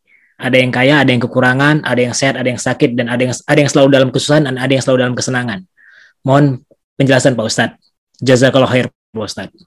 Ada 0.41 0.57
yang 0.59 0.73
kaya, 0.73 1.05
ada 1.05 1.11
yang 1.13 1.23
kekurangan, 1.23 1.85
ada 1.85 2.01
yang 2.01 2.17
sehat, 2.17 2.41
ada 2.41 2.49
yang 2.49 2.59
sakit, 2.59 2.97
dan 2.97 3.13
ada 3.13 3.29
yang 3.29 3.35
ada 3.37 3.59
yang 3.61 3.71
selalu 3.71 3.89
dalam 3.93 4.09
kesusahan, 4.09 4.49
dan 4.49 4.57
ada 4.57 4.73
yang 4.73 4.83
selalu 4.83 4.99
dalam 5.05 5.15
kesenangan. 5.15 5.61
Mohon 6.25 6.65
penjelasan 6.97 7.37
Pak 7.37 7.47
Ustadz. 7.47 7.79
Jazakallah 8.19 8.71
khair 8.73 8.87
Pak 8.91 9.23
Ustadz. 9.23 9.59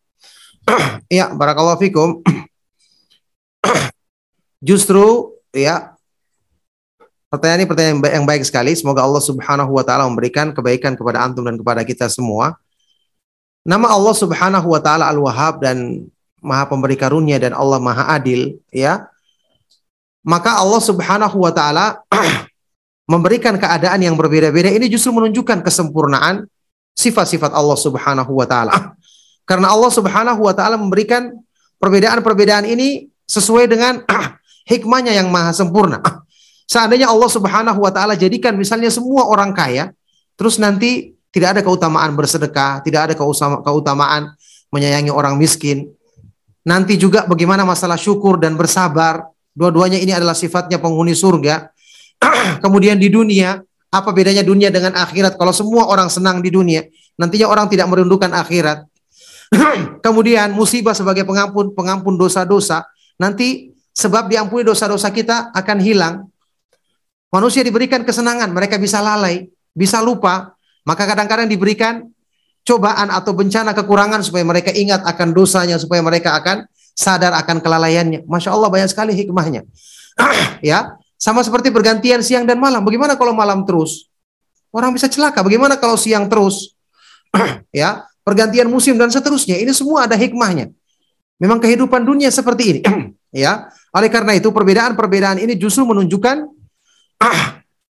ya, 1.20 1.30
barakallahu 1.36 1.78
fikum. 1.78 2.24
Justru 4.68 5.36
ya 5.54 5.94
Pertanyaan 7.30 7.62
ini 7.62 7.68
pertanyaan 7.70 8.02
yang 8.02 8.26
baik 8.26 8.42
sekali. 8.42 8.74
Semoga 8.74 9.06
Allah 9.06 9.22
Subhanahu 9.22 9.70
wa 9.70 9.86
taala 9.86 10.10
memberikan 10.10 10.50
kebaikan 10.50 10.98
kepada 10.98 11.22
antum 11.22 11.46
dan 11.46 11.54
kepada 11.54 11.86
kita 11.86 12.10
semua. 12.10 12.58
Nama 13.60 13.92
Allah 13.92 14.14
Subhanahu 14.16 14.72
wa 14.72 14.80
taala 14.80 15.12
Al-Wahhab 15.12 15.60
dan 15.60 16.08
Maha 16.40 16.64
Pemberi 16.64 16.96
Karunia 16.96 17.36
dan 17.36 17.52
Allah 17.52 17.76
Maha 17.76 18.16
Adil, 18.16 18.56
ya. 18.72 19.04
Maka 20.24 20.56
Allah 20.56 20.80
Subhanahu 20.80 21.36
wa 21.36 21.52
taala 21.52 22.00
memberikan 23.12 23.60
keadaan 23.60 24.00
yang 24.00 24.16
berbeda-beda 24.16 24.72
ini 24.72 24.88
justru 24.88 25.12
menunjukkan 25.12 25.60
kesempurnaan 25.60 26.48
sifat-sifat 26.96 27.52
Allah 27.52 27.76
Subhanahu 27.76 28.32
wa 28.32 28.48
taala. 28.48 28.96
Karena 29.48 29.76
Allah 29.76 29.92
Subhanahu 29.92 30.40
wa 30.40 30.56
taala 30.56 30.80
memberikan 30.80 31.28
perbedaan-perbedaan 31.76 32.64
ini 32.64 33.12
sesuai 33.28 33.68
dengan 33.68 34.00
hikmahnya 34.72 35.12
yang 35.12 35.28
maha 35.28 35.52
sempurna. 35.52 36.00
Seandainya 36.64 37.12
Allah 37.12 37.28
Subhanahu 37.28 37.76
wa 37.76 37.92
taala 37.92 38.16
jadikan 38.16 38.56
misalnya 38.56 38.88
semua 38.88 39.28
orang 39.28 39.52
kaya, 39.52 39.92
terus 40.40 40.56
nanti 40.56 41.12
tidak 41.30 41.58
ada 41.58 41.60
keutamaan 41.62 42.14
bersedekah, 42.18 42.82
tidak 42.82 43.00
ada 43.10 43.14
keutamaan 43.62 44.34
menyayangi 44.74 45.10
orang 45.14 45.38
miskin. 45.38 45.90
Nanti 46.66 46.98
juga 46.98 47.24
bagaimana 47.24 47.62
masalah 47.62 47.96
syukur 47.96 48.36
dan 48.36 48.58
bersabar. 48.58 49.30
Dua-duanya 49.50 49.98
ini 49.98 50.14
adalah 50.14 50.34
sifatnya 50.34 50.78
penghuni 50.78 51.14
surga. 51.14 51.70
Kemudian 52.64 52.98
di 52.98 53.10
dunia, 53.10 53.58
apa 53.90 54.10
bedanya 54.14 54.46
dunia 54.46 54.70
dengan 54.70 54.94
akhirat? 54.94 55.34
Kalau 55.34 55.50
semua 55.50 55.90
orang 55.90 56.06
senang 56.06 56.38
di 56.38 56.50
dunia, 56.50 56.86
nantinya 57.18 57.50
orang 57.50 57.66
tidak 57.66 57.90
merindukan 57.90 58.30
akhirat. 58.30 58.86
Kemudian 60.04 60.54
musibah 60.54 60.94
sebagai 60.94 61.26
pengampun 61.26 61.74
pengampun 61.74 62.14
dosa-dosa, 62.14 62.86
nanti 63.18 63.74
sebab 63.90 64.30
diampuni 64.30 64.62
dosa-dosa 64.62 65.10
kita 65.10 65.50
akan 65.50 65.78
hilang. 65.82 66.14
Manusia 67.30 67.62
diberikan 67.62 68.02
kesenangan, 68.02 68.50
mereka 68.50 68.74
bisa 68.78 68.98
lalai, 68.98 69.46
bisa 69.70 70.02
lupa, 70.02 70.54
maka 70.90 71.06
kadang-kadang 71.06 71.46
diberikan 71.46 72.10
cobaan 72.66 73.14
atau 73.14 73.30
bencana 73.30 73.70
kekurangan 73.78 74.26
supaya 74.26 74.42
mereka 74.42 74.74
ingat 74.74 75.06
akan 75.06 75.30
dosanya, 75.30 75.78
supaya 75.78 76.02
mereka 76.02 76.34
akan 76.34 76.66
sadar 76.98 77.30
akan 77.38 77.62
kelalaiannya. 77.62 78.26
Masya 78.26 78.50
Allah 78.50 78.66
banyak 78.66 78.90
sekali 78.90 79.14
hikmahnya. 79.14 79.62
ya, 80.74 80.98
sama 81.14 81.46
seperti 81.46 81.70
pergantian 81.70 82.26
siang 82.26 82.42
dan 82.42 82.58
malam. 82.58 82.82
Bagaimana 82.82 83.14
kalau 83.14 83.30
malam 83.30 83.62
terus? 83.62 84.10
Orang 84.74 84.90
bisa 84.90 85.06
celaka. 85.06 85.46
Bagaimana 85.46 85.78
kalau 85.78 85.94
siang 85.94 86.26
terus? 86.26 86.74
ya, 87.70 88.02
pergantian 88.26 88.66
musim 88.66 88.98
dan 88.98 89.14
seterusnya. 89.14 89.62
Ini 89.62 89.70
semua 89.70 90.10
ada 90.10 90.18
hikmahnya. 90.18 90.74
Memang 91.38 91.62
kehidupan 91.62 92.02
dunia 92.02 92.34
seperti 92.34 92.62
ini. 92.66 92.80
ya, 93.46 93.70
oleh 93.94 94.10
karena 94.10 94.34
itu 94.34 94.50
perbedaan-perbedaan 94.50 95.38
ini 95.38 95.54
justru 95.54 95.86
menunjukkan 95.86 96.50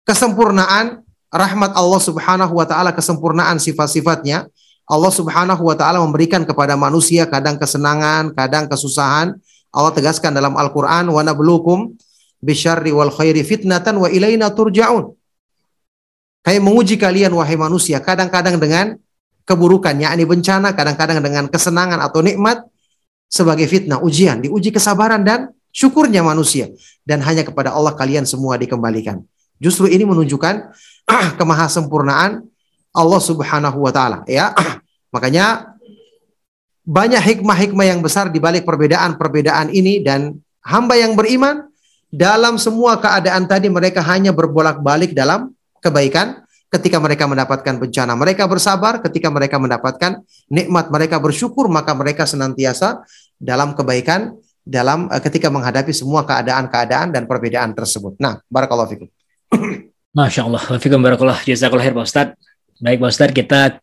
kesempurnaan 0.02 1.02
rahmat 1.32 1.72
Allah 1.72 2.00
Subhanahu 2.00 2.52
wa 2.52 2.68
taala, 2.68 2.92
kesempurnaan 2.92 3.56
sifat-sifatnya. 3.56 4.46
Allah 4.84 5.12
Subhanahu 5.12 5.64
wa 5.64 5.72
taala 5.72 6.04
memberikan 6.04 6.44
kepada 6.44 6.76
manusia 6.76 7.24
kadang 7.24 7.56
kesenangan, 7.56 8.36
kadang 8.36 8.68
kesusahan. 8.68 9.32
Allah 9.72 9.92
tegaskan 9.96 10.36
dalam 10.36 10.52
Al-Qur'an, 10.52 11.08
"Wa 11.08 11.24
nabluukum 11.24 11.96
bisyarri 12.44 12.92
wal 12.92 13.08
khairi 13.08 13.40
fitnatan 13.40 13.96
wa 13.96 14.12
ilaina 14.12 14.52
turja'un." 14.52 15.16
Kami 16.44 16.58
menguji 16.60 17.00
kalian 17.00 17.32
wahai 17.32 17.56
manusia 17.56 18.02
kadang-kadang 18.02 18.60
dengan 18.60 19.00
keburukan, 19.48 19.94
yakni 19.96 20.28
bencana, 20.28 20.76
kadang-kadang 20.76 21.24
dengan 21.24 21.48
kesenangan 21.48 22.02
atau 22.02 22.20
nikmat 22.20 22.66
sebagai 23.32 23.64
fitnah, 23.64 24.02
ujian, 24.04 24.44
diuji 24.44 24.74
kesabaran 24.74 25.24
dan 25.24 25.54
syukurnya 25.72 26.20
manusia 26.20 26.68
dan 27.08 27.24
hanya 27.24 27.46
kepada 27.46 27.72
Allah 27.72 27.96
kalian 27.96 28.28
semua 28.28 28.60
dikembalikan. 28.60 29.24
Justru 29.62 29.86
ini 29.88 30.02
menunjukkan 30.02 30.74
kemahasempurnaan 31.40 32.44
Allah 32.92 33.20
Subhanahu 33.22 33.78
wa 33.82 33.92
taala 33.92 34.18
ya. 34.28 34.52
Makanya 35.14 35.76
banyak 36.82 37.22
hikmah-hikmah 37.22 37.86
yang 37.86 38.00
besar 38.02 38.28
di 38.32 38.42
balik 38.42 38.66
perbedaan-perbedaan 38.66 39.70
ini 39.70 40.02
dan 40.02 40.34
hamba 40.66 40.98
yang 40.98 41.14
beriman 41.14 41.70
dalam 42.10 42.58
semua 42.58 42.98
keadaan 42.98 43.46
tadi 43.46 43.70
mereka 43.70 44.02
hanya 44.02 44.34
berbolak-balik 44.34 45.14
dalam 45.14 45.54
kebaikan 45.78 46.42
ketika 46.72 46.98
mereka 46.98 47.28
mendapatkan 47.28 47.76
bencana 47.78 48.16
mereka 48.16 48.48
bersabar 48.48 48.98
ketika 49.04 49.28
mereka 49.28 49.60
mendapatkan 49.60 50.24
nikmat 50.48 50.88
mereka 50.88 51.20
bersyukur 51.20 51.68
maka 51.68 51.92
mereka 51.92 52.24
senantiasa 52.24 53.04
dalam 53.36 53.76
kebaikan 53.76 54.34
dalam 54.62 55.10
uh, 55.10 55.18
ketika 55.18 55.50
menghadapi 55.50 55.90
semua 55.90 56.22
keadaan-keadaan 56.22 57.10
dan 57.10 57.26
perbedaan 57.26 57.74
tersebut. 57.74 58.14
Nah, 58.22 58.38
barakallahu 58.46 58.94
fikum. 58.94 59.08
Masya 60.12 60.44
Allah, 60.44 60.60
fikum 60.76 61.00
barakallah, 61.00 61.40
jazakallah 61.40 61.88
khair 61.88 61.96
Pak 61.96 62.04
Ustadz. 62.04 62.36
Baik 62.84 63.00
Pak 63.00 63.10
Ustadz, 63.16 63.32
kita 63.32 63.80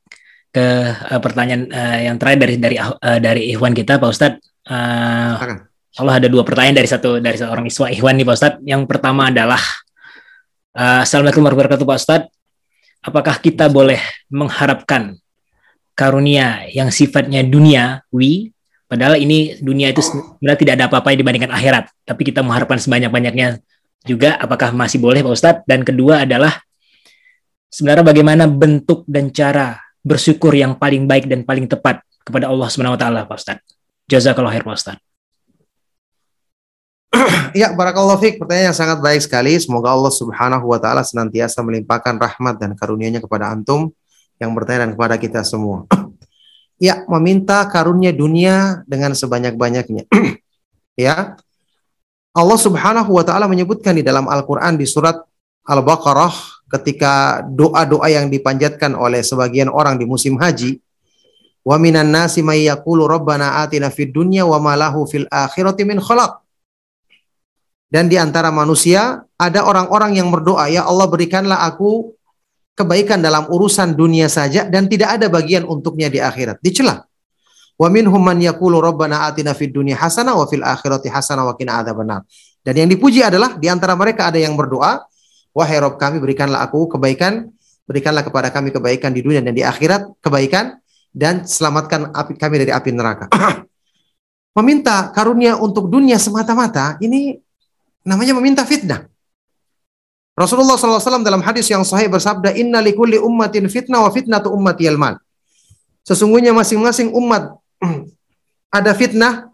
ke 0.53 0.65
uh, 0.93 1.17
pertanyaan 1.25 1.65
uh, 1.73 1.99
yang 2.05 2.21
terakhir 2.21 2.45
dari 2.45 2.55
dari 2.61 2.77
uh, 2.77 3.17
dari 3.17 3.49
Ikhwan 3.49 3.73
kita 3.73 3.97
Pak 3.97 4.09
Ustadz. 4.13 4.37
Uh, 4.69 5.65
Allah 5.97 6.21
ada 6.21 6.29
dua 6.29 6.45
pertanyaan 6.45 6.77
dari 6.77 6.85
satu 6.85 7.17
dari 7.17 7.33
seorang 7.33 7.65
iswa 7.65 7.89
Ikhwan 7.89 8.13
nih 8.13 8.29
Pak 8.29 8.35
Ustadz. 8.37 8.61
Yang 8.61 8.81
pertama 8.85 9.33
adalah 9.33 9.57
uh, 10.77 11.01
Assalamualaikum 11.01 11.41
warahmatullahi 11.41 11.81
wabarakatuh 11.81 11.85
Pak 11.89 11.97
Ustadz. 11.97 12.31
Apakah 13.01 13.35
kita 13.41 13.65
boleh 13.65 13.97
mengharapkan 14.29 15.17
karunia 15.97 16.69
yang 16.69 16.93
sifatnya 16.93 17.41
duniawi 17.41 18.53
Padahal 18.89 19.21
ini 19.21 19.53
dunia 19.61 19.93
itu 19.93 20.01
sebenarnya 20.01 20.57
tidak 20.57 20.73
ada 20.81 20.85
apa-apa 20.89 21.13
dibandingkan 21.13 21.53
akhirat. 21.53 21.93
Tapi 22.09 22.21
kita 22.25 22.41
mengharapkan 22.41 22.81
sebanyak-banyaknya 22.81 23.61
juga. 24.03 24.39
Apakah 24.39 24.71
masih 24.71 25.01
boleh 25.01 25.23
Pak 25.23 25.33
Ustadz? 25.33 25.63
Dan 25.67 25.83
kedua 25.83 26.23
adalah 26.23 26.59
sebenarnya 27.69 28.05
bagaimana 28.05 28.43
bentuk 28.49 29.05
dan 29.05 29.29
cara 29.29 29.77
bersyukur 30.01 30.55
yang 30.55 30.79
paling 30.79 31.05
baik 31.05 31.27
dan 31.27 31.43
paling 31.43 31.67
tepat 31.69 32.01
kepada 32.23 32.49
Allah 32.49 32.67
Subhanahu 32.69 32.95
wa 32.97 33.01
taala 33.01 33.19
Pak 33.27 33.37
Ustadz. 33.37 33.65
Jazakallah 34.09 34.51
khair 34.53 34.65
Pak 34.65 34.75
Ustadz. 34.75 35.03
Ya, 37.57 37.73
barakallahu 37.73 38.21
fiik. 38.21 38.37
Pertanyaan 38.37 38.69
yang 38.69 38.77
sangat 38.77 39.01
baik 39.01 39.25
sekali. 39.25 39.57
Semoga 39.57 39.89
Allah 39.89 40.13
Subhanahu 40.13 40.69
wa 40.69 40.77
taala 40.77 41.01
senantiasa 41.01 41.65
melimpahkan 41.65 42.21
rahmat 42.21 42.61
dan 42.61 42.77
karunia-Nya 42.77 43.25
kepada 43.25 43.49
antum 43.49 43.89
yang 44.37 44.53
bertanya 44.53 44.85
dan 44.85 44.91
kepada 44.93 45.15
kita 45.17 45.41
semua. 45.45 45.85
Ya, 46.79 47.03
meminta 47.11 47.59
karunia 47.67 48.15
dunia 48.15 48.87
dengan 48.87 49.11
sebanyak-banyaknya. 49.11 50.07
ya. 50.95 51.35
Allah 52.39 52.55
Subhanahu 52.55 53.11
wa 53.11 53.23
taala 53.27 53.51
menyebutkan 53.51 53.91
di 53.99 54.03
dalam 54.03 54.31
Al-Qur'an 54.31 54.79
di 54.79 54.87
surat 54.87 55.19
Al-Baqarah 55.67 56.63
ketika 56.71 57.43
doa-doa 57.43 58.07
yang 58.07 58.31
dipanjatkan 58.31 58.95
oleh 58.95 59.19
sebagian 59.19 59.67
orang 59.67 59.99
di 59.99 60.07
musim 60.07 60.39
haji, 60.39 60.79
wa 61.67 61.75
minan 61.75 62.07
nasi 62.07 62.39
may 62.39 62.63
yaqulu 62.65 63.05
rabbana 63.09 63.59
atina 63.59 63.91
fid 63.91 64.15
dunya 64.15 64.47
wa 64.47 64.55
ma 64.63 64.79
lahu 64.79 65.03
fil 65.03 65.27
akhirati 65.27 65.83
min 65.83 65.99
khalaq. 65.99 66.39
Dan 67.89 68.05
di 68.05 68.21
antara 68.21 68.53
manusia 68.53 69.25
ada 69.35 69.65
orang-orang 69.65 70.21
yang 70.21 70.29
berdoa, 70.29 70.69
ya 70.69 70.85
Allah 70.85 71.09
berikanlah 71.09 71.65
aku 71.65 72.13
kebaikan 72.77 73.19
dalam 73.19 73.49
urusan 73.49 73.97
dunia 73.97 74.29
saja 74.29 74.69
dan 74.69 74.85
tidak 74.87 75.19
ada 75.19 75.27
bagian 75.27 75.65
untuknya 75.65 76.07
di 76.07 76.21
akhirat. 76.21 76.61
Dicela. 76.63 77.08
Wa 77.79 77.87
minhum 77.87 78.19
man 78.19 78.43
yaqulu 78.43 78.83
rabbana 78.83 79.31
atina 79.31 79.55
fid 79.55 79.71
dunya 79.71 79.95
hasanah 79.95 80.35
wa 80.35 80.43
fil 80.51 80.59
akhirati 80.59 81.07
hasanah 81.07 81.47
wa 81.47 81.55
qina 81.55 81.79
adzabannar. 81.79 82.27
Dan 82.59 82.75
yang 82.75 82.89
dipuji 82.91 83.23
adalah 83.23 83.55
di 83.55 83.71
antara 83.71 83.95
mereka 83.95 84.27
ada 84.27 84.35
yang 84.35 84.59
berdoa, 84.59 84.99
wahai 85.55 85.79
Rabb 85.79 85.95
kami 85.95 86.19
berikanlah 86.19 86.59
aku 86.67 86.91
kebaikan, 86.91 87.47
berikanlah 87.87 88.27
kepada 88.27 88.51
kami 88.51 88.75
kebaikan 88.75 89.15
di 89.15 89.23
dunia 89.23 89.39
dan 89.39 89.55
di 89.55 89.63
akhirat, 89.63 90.19
kebaikan 90.19 90.75
dan 91.15 91.47
selamatkan 91.47 92.11
api 92.11 92.35
kami 92.35 92.67
dari 92.67 92.75
api 92.75 92.91
neraka. 92.91 93.31
meminta 94.59 95.07
karunia 95.15 95.55
untuk 95.55 95.87
dunia 95.87 96.19
semata-mata 96.19 96.99
ini 96.99 97.39
namanya 98.03 98.35
meminta 98.35 98.67
fitnah. 98.67 99.07
Rasulullah 100.35 100.79
SAW 100.79 101.23
dalam 101.23 101.43
hadis 101.43 101.67
yang 101.67 101.83
sahih 101.83 102.07
bersabda, 102.07 102.55
Inna 102.55 102.79
likulli 102.79 103.19
ummatin 103.19 103.67
fitnah 103.67 104.07
wa 104.07 104.11
fitnatu 104.11 104.47
ummati 104.51 104.87
mal. 104.95 105.19
Sesungguhnya 106.07 106.55
masing-masing 106.55 107.11
umat 107.11 107.58
ada 108.69 108.91
fitnah 108.93 109.49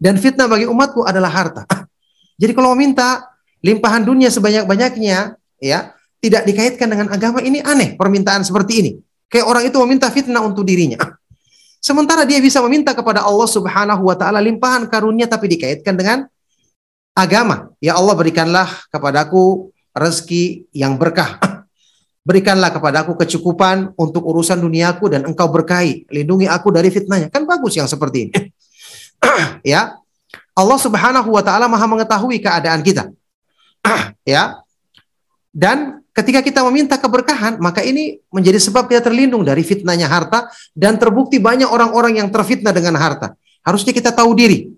dan 0.00 0.16
fitnah 0.16 0.48
bagi 0.48 0.64
umatku 0.64 1.04
adalah 1.04 1.28
harta. 1.28 1.68
Jadi 2.40 2.52
kalau 2.56 2.72
meminta 2.72 3.28
limpahan 3.60 4.00
dunia 4.00 4.32
sebanyak-banyaknya, 4.32 5.36
ya 5.60 5.78
tidak 6.24 6.42
dikaitkan 6.48 6.88
dengan 6.88 7.12
agama 7.12 7.44
ini 7.44 7.60
aneh 7.60 7.96
permintaan 8.00 8.40
seperti 8.40 8.72
ini. 8.80 8.90
Kayak 9.28 9.46
orang 9.46 9.62
itu 9.68 9.76
meminta 9.84 10.08
fitnah 10.08 10.40
untuk 10.40 10.64
dirinya. 10.64 10.96
Sementara 11.86 12.24
dia 12.24 12.40
bisa 12.40 12.60
meminta 12.64 12.96
kepada 12.96 13.24
Allah 13.24 13.48
Subhanahu 13.48 14.08
wa 14.08 14.16
taala 14.16 14.40
limpahan 14.40 14.88
karunia 14.88 15.28
tapi 15.28 15.48
dikaitkan 15.52 15.96
dengan 15.96 16.28
agama. 17.12 17.72
Ya 17.80 17.96
Allah 17.96 18.16
berikanlah 18.16 18.68
kepadaku 18.88 19.72
rezeki 19.92 20.68
yang 20.72 20.96
berkah. 20.96 21.36
Berikanlah 22.20 22.68
kepadaku 22.68 23.16
kecukupan 23.16 23.96
untuk 23.96 24.20
urusan 24.28 24.60
duniaku 24.60 25.08
dan 25.08 25.24
engkau 25.24 25.48
berkahi. 25.48 26.04
Lindungi 26.12 26.44
aku 26.44 26.68
dari 26.68 26.92
fitnahnya. 26.92 27.32
Kan 27.32 27.48
bagus 27.48 27.80
yang 27.80 27.88
seperti 27.88 28.28
ini. 28.28 28.32
ya. 29.72 29.96
Allah 30.52 30.78
Subhanahu 30.78 31.32
wa 31.32 31.40
taala 31.40 31.64
Maha 31.64 31.88
mengetahui 31.88 32.36
keadaan 32.44 32.84
kita. 32.84 33.08
ya. 34.28 34.60
Dan 35.50 36.04
ketika 36.12 36.44
kita 36.44 36.60
meminta 36.68 37.00
keberkahan, 37.00 37.56
maka 37.56 37.80
ini 37.80 38.20
menjadi 38.28 38.60
sebab 38.60 38.86
kita 38.86 39.00
terlindung 39.00 39.42
dari 39.42 39.64
fitnahnya 39.64 40.06
harta 40.06 40.52
dan 40.76 41.00
terbukti 41.00 41.40
banyak 41.40 41.66
orang-orang 41.66 42.20
yang 42.20 42.28
terfitnah 42.28 42.76
dengan 42.76 43.00
harta. 43.00 43.32
Harusnya 43.64 43.96
kita 43.96 44.12
tahu 44.12 44.36
diri 44.36 44.70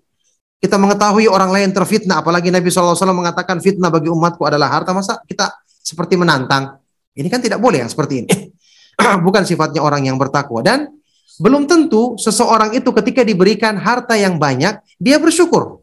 kita 0.63 0.79
mengetahui 0.79 1.27
orang 1.27 1.51
lain 1.51 1.75
terfitnah, 1.75 2.23
apalagi 2.23 2.47
Nabi 2.47 2.71
SAW 2.71 2.95
mengatakan 3.11 3.59
fitnah 3.59 3.91
bagi 3.91 4.07
umatku 4.07 4.47
adalah 4.47 4.71
harta, 4.71 4.95
masa 4.95 5.19
kita 5.27 5.51
seperti 5.67 6.15
menantang? 6.15 6.79
Ini 7.13 7.27
kan 7.29 7.39
tidak 7.41 7.61
boleh 7.61 7.85
yang 7.85 7.91
seperti 7.91 8.25
ini. 8.25 8.33
Bukan 9.25 9.43
sifatnya 9.45 9.81
orang 9.85 10.09
yang 10.09 10.17
bertakwa. 10.17 10.65
Dan 10.65 10.89
belum 11.41 11.65
tentu 11.65 12.17
seseorang 12.21 12.77
itu 12.77 12.89
ketika 12.93 13.25
diberikan 13.25 13.77
harta 13.77 14.13
yang 14.13 14.37
banyak, 14.37 14.81
dia 15.01 15.17
bersyukur. 15.17 15.81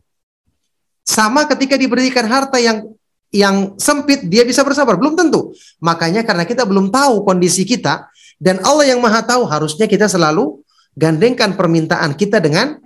Sama 1.02 1.46
ketika 1.50 1.74
diberikan 1.74 2.26
harta 2.26 2.58
yang 2.62 2.86
yang 3.30 3.78
sempit, 3.78 4.26
dia 4.26 4.42
bisa 4.42 4.62
bersabar. 4.66 4.98
Belum 4.98 5.14
tentu. 5.14 5.54
Makanya 5.78 6.26
karena 6.26 6.42
kita 6.46 6.66
belum 6.66 6.90
tahu 6.90 7.22
kondisi 7.22 7.62
kita, 7.62 8.10
dan 8.42 8.58
Allah 8.66 8.94
yang 8.94 8.98
maha 9.02 9.22
tahu, 9.22 9.46
harusnya 9.46 9.86
kita 9.86 10.10
selalu 10.10 10.62
gandengkan 10.98 11.54
permintaan 11.54 12.14
kita 12.18 12.42
dengan 12.42 12.78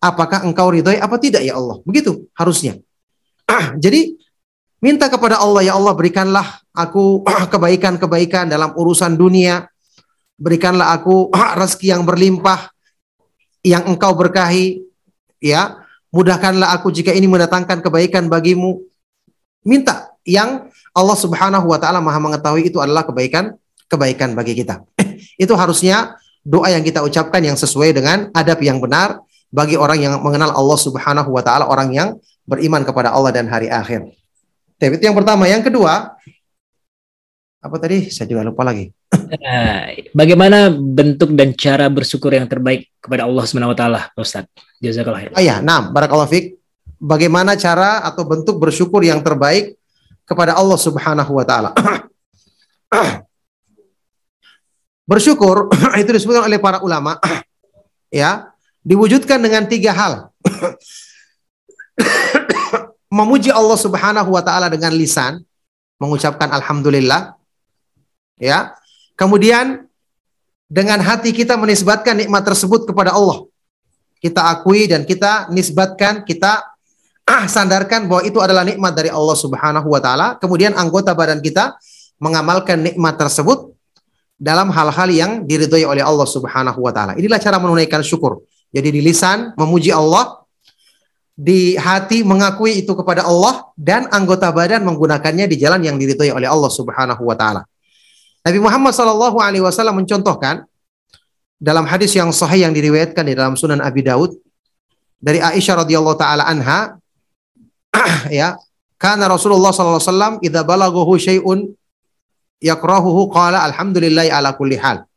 apakah 0.00 0.46
engkau 0.48 0.72
ridhoi 0.72 0.96
apa 0.96 1.16
tidak 1.20 1.44
ya 1.44 1.56
Allah. 1.58 1.82
Begitu 1.84 2.28
harusnya. 2.36 2.80
Jadi 3.84 4.19
minta 4.80 5.06
kepada 5.06 5.38
Allah 5.38 5.62
ya 5.64 5.76
Allah 5.76 5.92
berikanlah 5.94 6.60
aku 6.74 7.22
kebaikan-kebaikan 7.52 8.48
dalam 8.50 8.74
urusan 8.74 9.14
dunia. 9.14 9.68
Berikanlah 10.40 10.96
aku 10.96 11.28
rezeki 11.60 11.86
yang 11.94 12.02
berlimpah 12.08 12.72
yang 13.62 13.86
engkau 13.86 14.16
berkahi 14.16 14.82
ya. 15.38 15.84
Mudahkanlah 16.10 16.74
aku 16.74 16.90
jika 16.90 17.14
ini 17.14 17.30
mendatangkan 17.30 17.86
kebaikan 17.86 18.26
bagimu. 18.26 18.82
Minta 19.62 20.10
yang 20.26 20.66
Allah 20.90 21.14
Subhanahu 21.14 21.70
wa 21.70 21.78
taala 21.78 22.02
Maha 22.02 22.18
mengetahui 22.18 22.66
itu 22.66 22.82
adalah 22.82 23.06
kebaikan 23.06 23.54
kebaikan 23.86 24.34
bagi 24.34 24.58
kita. 24.58 24.82
itu 25.44 25.54
harusnya 25.54 26.18
doa 26.42 26.72
yang 26.72 26.82
kita 26.82 27.04
ucapkan 27.04 27.44
yang 27.44 27.54
sesuai 27.54 27.94
dengan 27.94 28.32
adab 28.34 28.58
yang 28.64 28.80
benar 28.82 29.22
bagi 29.50 29.74
orang 29.74 29.98
yang 30.02 30.14
mengenal 30.22 30.50
Allah 30.54 30.78
Subhanahu 30.78 31.30
wa 31.30 31.42
taala, 31.42 31.66
orang 31.66 31.90
yang 31.94 32.08
beriman 32.46 32.82
kepada 32.82 33.14
Allah 33.14 33.30
dan 33.30 33.46
hari 33.46 33.70
akhir. 33.70 34.19
Itu 34.80 35.04
yang 35.04 35.16
pertama, 35.16 35.44
yang 35.44 35.60
kedua 35.60 36.16
apa 37.60 37.76
tadi? 37.76 38.08
Saya 38.08 38.24
juga 38.24 38.48
lupa 38.48 38.64
lagi. 38.64 38.88
Eh, 39.12 40.08
bagaimana 40.16 40.72
bentuk 40.72 41.36
dan 41.36 41.52
cara 41.52 41.92
bersyukur 41.92 42.32
yang 42.32 42.48
terbaik 42.48 42.88
kepada 42.98 43.28
Allah 43.28 43.44
Subhanahu 43.44 43.76
wa 43.76 43.78
taala, 43.78 44.00
Ustaz? 44.16 44.48
Jazakallah 44.80 45.28
khair. 45.28 45.32
Oh 45.36 45.42
ya, 45.44 45.60
nah, 45.60 45.92
barakallahu 45.92 46.32
fiik. 46.32 46.56
Bagaimana 46.96 47.54
cara 47.60 48.00
atau 48.00 48.24
bentuk 48.24 48.56
bersyukur 48.56 49.04
yang 49.04 49.20
terbaik 49.20 49.76
kepada 50.24 50.56
Allah 50.56 50.78
Subhanahu 50.80 51.36
wa 51.36 51.44
taala? 51.44 51.70
bersyukur 55.10 55.68
itu 56.00 56.10
disebutkan 56.16 56.48
oleh 56.48 56.58
para 56.62 56.80
ulama 56.80 57.18
ya 58.10 58.48
diwujudkan 58.80 59.36
dengan 59.36 59.68
tiga 59.68 59.92
hal. 59.92 60.32
Memuji 63.10 63.50
Allah 63.50 63.74
Subhanahu 63.74 64.30
wa 64.30 64.42
taala 64.42 64.70
dengan 64.70 64.94
lisan, 64.94 65.42
mengucapkan 65.98 66.48
alhamdulillah. 66.54 67.34
Ya. 68.38 68.72
Kemudian 69.18 69.84
dengan 70.70 71.02
hati 71.02 71.34
kita 71.34 71.58
menisbatkan 71.58 72.14
nikmat 72.14 72.46
tersebut 72.46 72.86
kepada 72.86 73.12
Allah. 73.12 73.44
Kita 74.22 74.46
akui 74.48 74.86
dan 74.86 75.02
kita 75.02 75.50
nisbatkan, 75.50 76.22
kita 76.22 76.62
ah, 77.26 77.44
sandarkan 77.50 78.06
bahwa 78.06 78.22
itu 78.22 78.38
adalah 78.38 78.62
nikmat 78.62 78.94
dari 78.94 79.10
Allah 79.10 79.36
Subhanahu 79.36 79.90
wa 79.90 80.00
taala, 80.00 80.38
kemudian 80.38 80.72
anggota 80.78 81.12
badan 81.12 81.42
kita 81.42 81.76
mengamalkan 82.20 82.80
nikmat 82.84 83.16
tersebut 83.16 83.74
dalam 84.40 84.72
hal-hal 84.72 85.08
yang 85.12 85.30
diridhoi 85.44 85.84
oleh 85.84 86.00
Allah 86.00 86.24
Subhanahu 86.24 86.80
wa 86.80 86.92
taala. 86.92 87.12
Inilah 87.16 87.36
cara 87.36 87.60
menunaikan 87.60 88.00
syukur. 88.00 88.44
Jadi 88.70 88.88
di 88.88 89.00
lisan 89.04 89.52
memuji 89.58 89.90
Allah, 89.90 90.39
di 91.40 91.72
hati 91.80 92.20
mengakui 92.20 92.84
itu 92.84 92.92
kepada 92.92 93.24
Allah 93.24 93.72
dan 93.72 94.04
anggota 94.12 94.52
badan 94.52 94.84
menggunakannya 94.84 95.48
di 95.48 95.56
jalan 95.56 95.80
yang 95.80 95.96
diridhoi 95.96 96.36
oleh 96.36 96.44
Allah 96.44 96.68
Subhanahu 96.68 97.24
wa 97.24 97.32
taala. 97.32 97.64
Nabi 98.44 98.60
Muhammad 98.60 98.92
sallallahu 98.92 99.40
alaihi 99.40 99.64
wasallam 99.64 100.04
mencontohkan 100.04 100.68
dalam 101.56 101.88
hadis 101.88 102.12
yang 102.12 102.28
sahih 102.28 102.68
yang 102.68 102.76
diriwayatkan 102.76 103.24
di 103.24 103.32
dalam 103.32 103.56
Sunan 103.56 103.80
Abi 103.80 104.04
Daud 104.04 104.36
dari 105.16 105.40
Aisyah 105.40 105.88
radhiyallahu 105.88 106.20
taala 106.20 106.44
anha 106.44 107.00
ya 108.28 108.60
karena 109.00 109.24
Rasulullah 109.32 109.72
sallallahu 109.72 109.96
alaihi 109.96 110.12
wasallam 110.12 110.34
idza 110.44 110.60
balaghahu 110.60 111.12
syai'un 111.16 111.58
yakrahuhu 112.60 113.32
qala 113.32 113.64
alhamdulillahi 113.64 114.28
ala 114.28 114.52
kulli 114.60 114.76
hal 114.76 115.08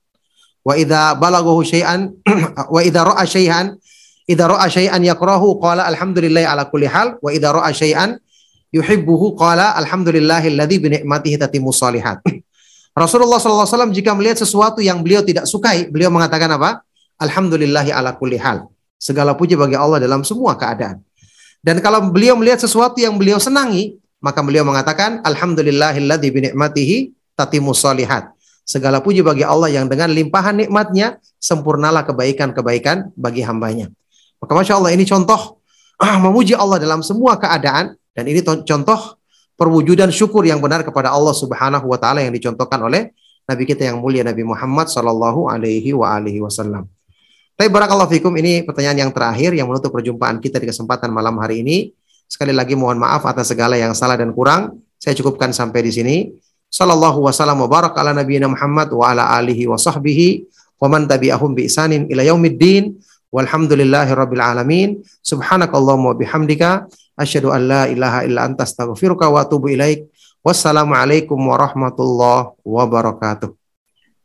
wa 0.63 0.71
idza 0.79 1.19
balaghahu 1.19 1.67
syai'an 1.67 2.15
wa 2.75 2.79
idza 2.79 3.03
ra'a 3.03 3.23
syai'an 3.27 3.75
idza 4.29 4.45
ra'a 4.47 4.67
syai'an 4.71 5.01
yakrahu 5.03 5.59
qala 5.59 5.87
alhamdulillahi 5.89 6.47
ala 6.47 6.67
kulli 6.71 6.87
hal 6.87 7.19
wa 7.19 7.29
idza 7.29 7.49
ra'a 7.51 7.71
syai'an 7.71 8.19
yuhibbuhu 8.71 9.35
qala 9.35 9.75
alhamdulillahi 9.79 10.53
alladzi 10.55 10.77
bi 10.79 10.87
ni'matihi 10.99 11.37
tatimmu 11.37 11.69
shalihat 11.69 12.23
Rasulullah 12.93 13.41
SAW 13.41 13.89
jika 13.89 14.13
melihat 14.13 14.37
sesuatu 14.45 14.77
yang 14.77 15.01
beliau 15.01 15.25
tidak 15.25 15.49
sukai, 15.49 15.89
beliau 15.89 16.13
mengatakan 16.13 16.45
apa? 16.53 16.85
Alhamdulillahi 17.17 17.89
ala 17.89 18.13
kulli 18.13 18.37
hal. 18.37 18.69
Segala 19.01 19.33
puji 19.33 19.57
bagi 19.57 19.73
Allah 19.73 19.97
dalam 19.97 20.21
semua 20.21 20.53
keadaan. 20.53 21.01
Dan 21.65 21.81
kalau 21.81 22.13
beliau 22.13 22.37
melihat 22.37 22.61
sesuatu 22.61 23.01
yang 23.01 23.17
beliau 23.17 23.41
senangi, 23.41 23.97
maka 24.21 24.45
beliau 24.45 24.61
mengatakan 24.61 25.25
Alhamdulillahilladzi 25.25 26.29
bi 26.29 26.39
ni'matihi 26.49 26.97
tatimu 27.33 27.73
salihat. 27.73 28.29
Segala 28.63 29.01
puji 29.01 29.25
bagi 29.25 29.41
Allah 29.43 29.73
yang 29.73 29.89
dengan 29.89 30.13
limpahan 30.13 30.55
nikmatnya 30.55 31.17
sempurnalah 31.41 32.05
kebaikan-kebaikan 32.05 33.11
bagi 33.17 33.41
hambanya. 33.41 33.89
Maka 34.43 34.51
Masya 34.51 34.75
Allah 34.75 34.91
ini 34.91 35.07
contoh 35.07 35.63
ah, 36.03 36.19
memuji 36.23 36.51
Allah 36.51 36.83
dalam 36.83 36.99
semua 36.99 37.39
keadaan 37.39 37.95
dan 38.11 38.23
ini 38.27 38.43
contoh 38.43 39.15
perwujudan 39.55 40.11
syukur 40.11 40.43
yang 40.43 40.59
benar 40.59 40.83
kepada 40.83 41.15
Allah 41.15 41.31
Subhanahu 41.31 41.87
wa 41.87 41.95
taala 41.95 42.19
yang 42.19 42.35
dicontohkan 42.35 42.83
oleh 42.83 43.15
nabi 43.47 43.63
kita 43.63 43.87
yang 43.87 44.03
mulia 44.03 44.23
Nabi 44.23 44.43
Muhammad 44.43 44.91
sallallahu 44.91 45.47
alaihi 45.47 45.95
wa 45.95 46.11
alihi 46.19 46.43
wasallam. 46.43 46.87
Tapi 47.53 47.69
barakallahu 47.69 48.09
fikum 48.09 48.33
ini 48.35 48.65
pertanyaan 48.65 49.07
yang 49.07 49.11
terakhir 49.13 49.53
yang 49.53 49.69
menutup 49.69 49.93
perjumpaan 49.93 50.41
kita 50.41 50.57
di 50.57 50.67
kesempatan 50.67 51.13
malam 51.13 51.37
hari 51.37 51.61
ini. 51.61 51.93
Sekali 52.25 52.49
lagi 52.49 52.73
mohon 52.73 52.97
maaf 52.97 53.29
atas 53.29 53.53
segala 53.53 53.77
yang 53.77 53.93
salah 53.93 54.17
dan 54.17 54.33
kurang. 54.33 54.81
Saya 54.97 55.13
cukupkan 55.13 55.53
sampai 55.53 55.85
di 55.85 55.91
sini. 55.93 56.15
Sallallahu 56.73 57.29
wasallam 57.29 57.61
wa 57.61 57.69
barak 57.69 57.93
ala 57.93 58.17
nabiyina 58.17 58.49
Muhammad 58.49 58.89
wa 58.89 59.05
ala 59.13 59.37
alihi 59.37 59.69
wa 59.69 59.77
sahbihi 59.77 60.49
wa 60.81 60.89
man 60.89 61.05
tabi'ahum 61.05 61.53
bi 61.53 61.69
isanin 61.69 62.09
ila 62.09 62.25
yaumiddin. 62.25 62.97
Walhamdulillahi 63.33 64.13
rabbil 64.13 64.43
alamin. 64.45 65.01
Subhanakallahumma 65.25 66.13
bihamdika 66.13 66.85
Asyhadu 67.13 67.53
an 67.53 67.69
la 67.69 67.85
ilaha 67.85 68.25
illa 68.25 68.41
anta 68.49 68.65
astaghfiruka 68.65 69.29
wa 69.29 69.45
atubu 69.45 69.69
ilaik. 69.69 70.09
Wassalamualaikum 70.41 71.37
warahmatullahi 71.37 72.57
wabarakatuh. 72.65 73.53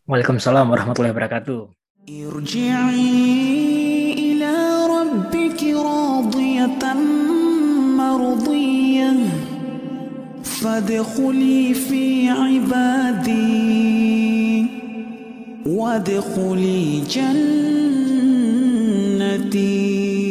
Waalaikumsalam 0.08 0.68
warahmatullahi 0.72 1.12
wabarakatuh. 1.12 1.60
ارجعي 2.08 3.12
إلى 4.16 4.54
ربك 4.88 5.60
راضية 5.76 6.84
مرضية 8.00 9.12
فادخلي 10.42 11.74
في 11.74 12.30
عبادي 12.32 13.48
وادخلي 15.68 17.04
جنتي 19.27 20.26